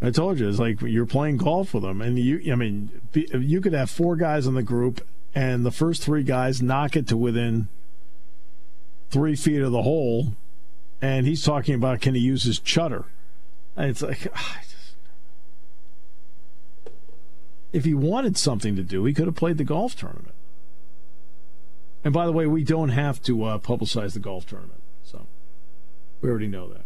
I 0.00 0.10
told 0.10 0.38
you, 0.38 0.48
it's 0.48 0.58
like 0.58 0.82
you're 0.82 1.06
playing 1.06 1.38
golf 1.38 1.72
with 1.72 1.82
them, 1.82 2.02
and 2.02 2.18
you, 2.18 2.52
I 2.52 2.54
mean, 2.54 2.90
you 3.14 3.60
could 3.60 3.72
have 3.72 3.90
four 3.90 4.16
guys 4.16 4.46
in 4.46 4.54
the 4.54 4.62
group, 4.62 5.06
and 5.34 5.64
the 5.64 5.70
first 5.70 6.02
three 6.02 6.22
guys 6.22 6.60
knock 6.60 6.96
it 6.96 7.08
to 7.08 7.16
within 7.16 7.68
three 9.10 9.36
feet 9.36 9.62
of 9.62 9.72
the 9.72 9.82
hole, 9.82 10.34
and 11.00 11.26
he's 11.26 11.42
talking 11.42 11.74
about 11.74 12.00
can 12.00 12.14
he 12.14 12.20
use 12.20 12.44
his 12.44 12.60
chutter? 12.60 13.04
And 13.74 13.90
it's 13.90 14.02
like, 14.02 14.26
if 17.72 17.84
he 17.84 17.94
wanted 17.94 18.36
something 18.36 18.76
to 18.76 18.82
do, 18.82 19.04
he 19.06 19.14
could 19.14 19.26
have 19.26 19.36
played 19.36 19.56
the 19.56 19.64
golf 19.64 19.96
tournament. 19.96 20.34
And 22.04 22.12
by 22.12 22.26
the 22.26 22.32
way, 22.32 22.46
we 22.46 22.62
don't 22.64 22.90
have 22.90 23.22
to 23.22 23.44
uh, 23.44 23.58
publicize 23.58 24.12
the 24.12 24.20
golf 24.20 24.46
tournament, 24.46 24.80
so 25.02 25.26
we 26.20 26.28
already 26.28 26.48
know 26.48 26.68
that. 26.68 26.82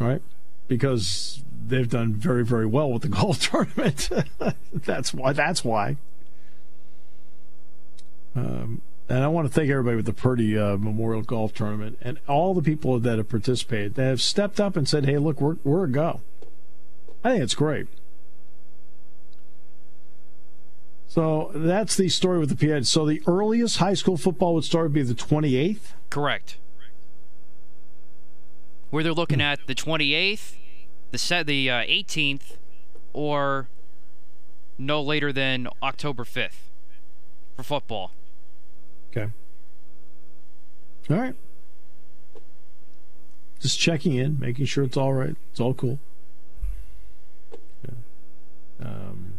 All 0.00 0.08
right, 0.08 0.22
because 0.68 1.42
they've 1.66 1.88
done 1.88 2.14
very, 2.14 2.44
very 2.44 2.66
well 2.66 2.90
with 2.90 3.02
the 3.02 3.08
golf 3.20 3.40
tournament. 3.40 4.10
that's 4.72 5.14
why. 5.14 5.32
That's 5.32 5.64
why. 5.64 5.96
Um, 8.36 8.82
and 9.08 9.22
I 9.22 9.28
want 9.28 9.46
to 9.46 9.52
thank 9.52 9.70
everybody 9.70 9.96
with 9.96 10.06
the 10.06 10.12
Purdy 10.12 10.58
uh, 10.58 10.76
Memorial 10.76 11.22
Golf 11.22 11.52
Tournament 11.52 11.98
and 12.00 12.18
all 12.26 12.54
the 12.54 12.62
people 12.62 12.98
that 12.98 13.18
have 13.18 13.28
participated 13.28 13.94
that 13.94 14.04
have 14.04 14.22
stepped 14.22 14.60
up 14.60 14.76
and 14.76 14.88
said, 14.88 15.04
"Hey, 15.04 15.18
look, 15.18 15.40
we're 15.40 15.56
we're 15.62 15.84
a 15.84 15.90
go." 15.90 16.22
I 17.22 17.32
think 17.32 17.42
it's 17.42 17.54
great. 17.54 17.86
So 21.06 21.52
that's 21.54 21.96
the 21.96 22.08
story 22.08 22.38
with 22.38 22.56
the 22.56 22.68
PA. 22.68 22.82
So 22.82 23.06
the 23.06 23.22
earliest 23.26 23.76
high 23.76 23.94
school 23.94 24.16
football 24.16 24.54
would 24.54 24.64
start 24.64 24.86
would 24.86 24.94
be 24.94 25.02
the 25.02 25.14
28th. 25.14 25.92
Correct. 26.10 26.56
Where 28.94 29.02
they're 29.02 29.12
looking 29.12 29.40
at 29.40 29.66
the 29.66 29.74
28th, 29.74 30.54
the 31.10 31.18
set, 31.18 31.48
the 31.48 31.68
uh, 31.68 31.82
18th, 31.82 32.58
or 33.12 33.66
no 34.78 35.02
later 35.02 35.32
than 35.32 35.66
October 35.82 36.22
5th 36.22 36.70
for 37.56 37.64
football. 37.64 38.12
Okay. 39.10 39.32
All 41.10 41.16
right. 41.16 41.34
Just 43.58 43.80
checking 43.80 44.14
in, 44.14 44.38
making 44.38 44.66
sure 44.66 44.84
it's 44.84 44.96
all 44.96 45.12
right. 45.12 45.34
It's 45.50 45.58
all 45.58 45.74
cool. 45.74 45.98
Yeah. 47.84 48.86
Um, 48.86 49.32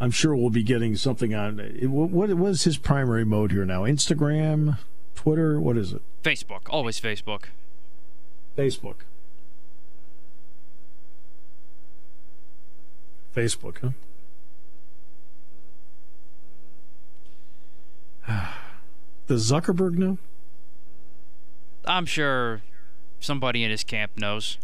I'm 0.00 0.10
sure 0.10 0.34
we'll 0.34 0.50
be 0.50 0.64
getting 0.64 0.96
something 0.96 1.32
on. 1.32 1.58
What, 1.80 2.30
is 2.30 2.64
his 2.64 2.76
primary 2.76 3.24
mode 3.24 3.52
here 3.52 3.64
now? 3.64 3.82
Instagram, 3.82 4.78
Twitter? 5.18 5.60
What 5.60 5.76
is 5.76 5.92
it? 5.92 6.00
Facebook. 6.22 6.68
Always 6.70 7.00
Facebook. 7.00 7.46
Facebook. 8.56 8.98
Facebook, 13.34 13.92
huh? 18.28 18.52
Does 19.26 19.50
Zuckerberg 19.50 19.94
know? 19.94 20.18
I'm 21.84 22.06
sure 22.06 22.62
somebody 23.18 23.64
in 23.64 23.72
his 23.72 23.82
camp 23.82 24.12
knows. 24.16 24.58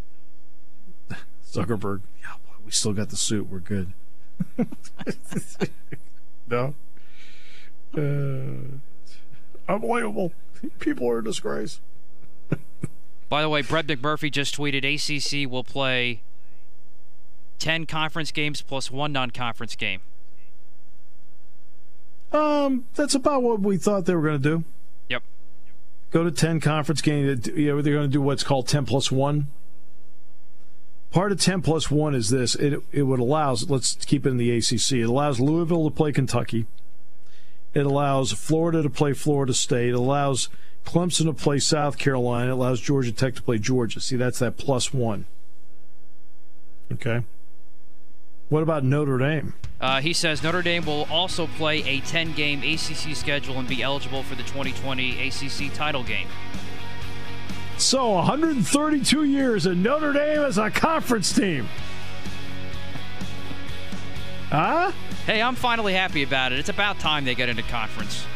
Zuckerberg. 1.51 2.03
Yeah, 2.21 2.35
boy, 2.47 2.55
we 2.65 2.71
still 2.71 2.93
got 2.93 3.09
the 3.09 3.17
suit. 3.17 3.49
We're 3.51 3.59
good. 3.59 3.93
no. 6.49 6.75
Uh, 7.93 8.79
unbelievable. 9.69 10.33
People 10.79 11.09
are 11.09 11.19
a 11.19 11.25
disgrace. 11.25 11.81
By 13.29 13.43
the 13.43 13.49
way, 13.49 13.63
Brett 13.63 13.87
McMurphy 13.87 14.31
just 14.31 14.57
tweeted 14.57 14.85
ACC 14.85 15.51
will 15.51 15.65
play 15.65 16.23
10 17.59 17.87
conference 17.87 18.31
games 18.31 18.63
plus 18.63 18.91
one 18.91 19.13
non 19.13 19.31
conference 19.31 19.75
game. 19.75 20.01
Um, 22.33 22.87
that's 22.95 23.15
about 23.15 23.43
what 23.43 23.61
we 23.61 23.77
thought 23.77 24.07
they 24.07 24.15
were 24.15 24.23
going 24.23 24.43
to 24.43 24.49
do. 24.59 24.65
Yep. 25.09 25.23
Go 26.11 26.25
to 26.25 26.31
10 26.31 26.61
conference 26.61 27.01
games. 27.01 27.47
You 27.49 27.69
know, 27.69 27.83
they're 27.83 27.95
going 27.95 28.09
to 28.09 28.13
do 28.13 28.21
what's 28.21 28.43
called 28.43 28.69
10 28.69 28.87
plus 28.87 29.11
1. 29.11 29.47
Part 31.11 31.31
of 31.31 31.41
10 31.41 31.63
plus 31.63 31.91
1 31.93 32.15
is 32.15 32.31
this 32.31 32.57
it, 32.57 32.83
it 32.91 33.03
would 33.05 33.21
allows, 33.21 33.71
let's 33.71 33.95
keep 34.05 34.27
it 34.27 34.31
in 34.31 34.37
the 34.37 34.51
ACC, 34.51 34.93
it 34.93 35.03
allows 35.03 35.39
Louisville 35.39 35.89
to 35.89 35.95
play 35.95 36.11
Kentucky. 36.11 36.67
It 37.75 37.85
allows 37.85 38.33
Florida 38.33 38.83
to 38.83 38.91
play 38.91 39.13
Florida 39.13 39.53
State. 39.53 39.91
It 39.91 39.95
allows 39.95 40.49
Clemson 40.87 41.25
to 41.27 41.33
play 41.33 41.59
South 41.59 41.99
Carolina. 41.99 42.51
It 42.51 42.53
allows 42.53 42.81
Georgia 42.81 43.13
Tech 43.13 43.35
to 43.35 43.43
play 43.43 43.59
Georgia. 43.59 44.01
See, 44.01 44.17
that's 44.17 44.39
that 44.39 44.57
plus 44.57 44.95
one. 44.95 45.27
Okay. 46.93 47.25
What 48.49 48.63
about 48.63 48.85
Notre 48.85 49.19
Dame? 49.19 49.55
Uh, 49.81 50.01
he 50.01 50.13
says 50.13 50.43
Notre 50.43 50.63
Dame 50.63 50.85
will 50.85 51.07
also 51.11 51.47
play 51.47 51.83
a 51.83 52.01
10 52.01 52.33
game 52.33 52.61
ACC 52.63 53.17
schedule 53.17 53.59
and 53.59 53.69
be 53.69 53.83
eligible 53.83 54.23
for 54.23 54.35
the 54.35 54.43
2020 54.45 55.29
ACC 55.29 55.75
title 55.75 56.05
game. 56.05 56.29
So, 57.77 58.13
132 58.13 59.25
years, 59.25 59.67
and 59.67 59.83
Notre 59.83 60.13
Dame 60.13 60.43
is 60.43 60.59
a 60.59 60.71
conference 60.71 61.33
team. 61.33 61.69
Huh? 64.51 64.93
Hey, 65.27 65.41
I'm 65.41 65.55
finally 65.55 65.95
happy 65.95 66.23
about 66.23 66.53
it. 66.53 66.59
It's 66.59 66.69
about 66.69 66.99
time 66.99 67.25
they 67.25 67.35
get 67.35 67.49
into 67.49 67.63
conference. 67.63 68.27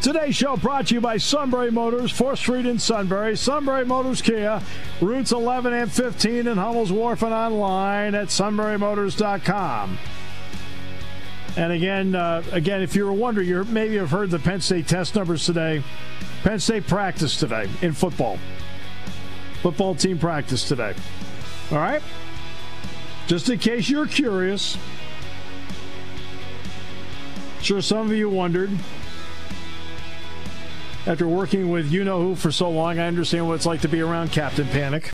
Today's 0.00 0.36
show 0.36 0.56
brought 0.56 0.86
to 0.86 0.94
you 0.94 1.00
by 1.00 1.16
Sunbury 1.16 1.72
Motors, 1.72 2.12
4th 2.12 2.38
Street 2.38 2.66
in 2.66 2.78
Sunbury, 2.78 3.36
Sunbury 3.36 3.84
Motors 3.84 4.22
Kia, 4.22 4.62
routes 5.00 5.32
11 5.32 5.72
and 5.72 5.92
15 5.92 6.46
in 6.46 6.56
Hummel's 6.56 6.92
Wharf 6.92 7.22
and 7.22 7.34
online 7.34 8.14
at 8.14 8.28
sunburymotors.com. 8.28 9.98
And 11.56 11.72
again, 11.72 12.14
uh, 12.14 12.44
again, 12.52 12.80
if 12.80 12.94
you 12.94 13.04
were 13.04 13.12
wondering, 13.12 13.48
you 13.48 13.64
maybe 13.64 13.96
have 13.96 14.10
heard 14.10 14.30
the 14.30 14.38
Penn 14.38 14.60
State 14.60 14.86
test 14.86 15.16
numbers 15.16 15.44
today. 15.44 15.82
Penn 16.44 16.60
State 16.60 16.86
practice 16.86 17.36
today 17.36 17.68
in 17.82 17.92
football. 17.92 18.38
Football 19.62 19.94
team 19.94 20.18
practice 20.18 20.66
today. 20.66 20.94
All 21.70 21.78
right? 21.78 22.02
Just 23.26 23.48
in 23.48 23.58
case 23.58 23.88
you're 23.88 24.06
curious. 24.06 24.76
Sure, 27.62 27.82
some 27.82 28.10
of 28.10 28.16
you 28.16 28.28
wondered 28.28 28.70
after 31.06 31.26
working 31.26 31.70
with 31.70 31.90
you 31.90 32.04
know 32.04 32.20
who 32.20 32.34
for 32.34 32.52
so 32.52 32.70
long, 32.70 32.98
I 32.98 33.06
understand 33.06 33.46
what 33.46 33.54
it's 33.54 33.66
like 33.66 33.80
to 33.82 33.88
be 33.88 34.00
around 34.00 34.32
Captain 34.32 34.66
Panic. 34.68 35.08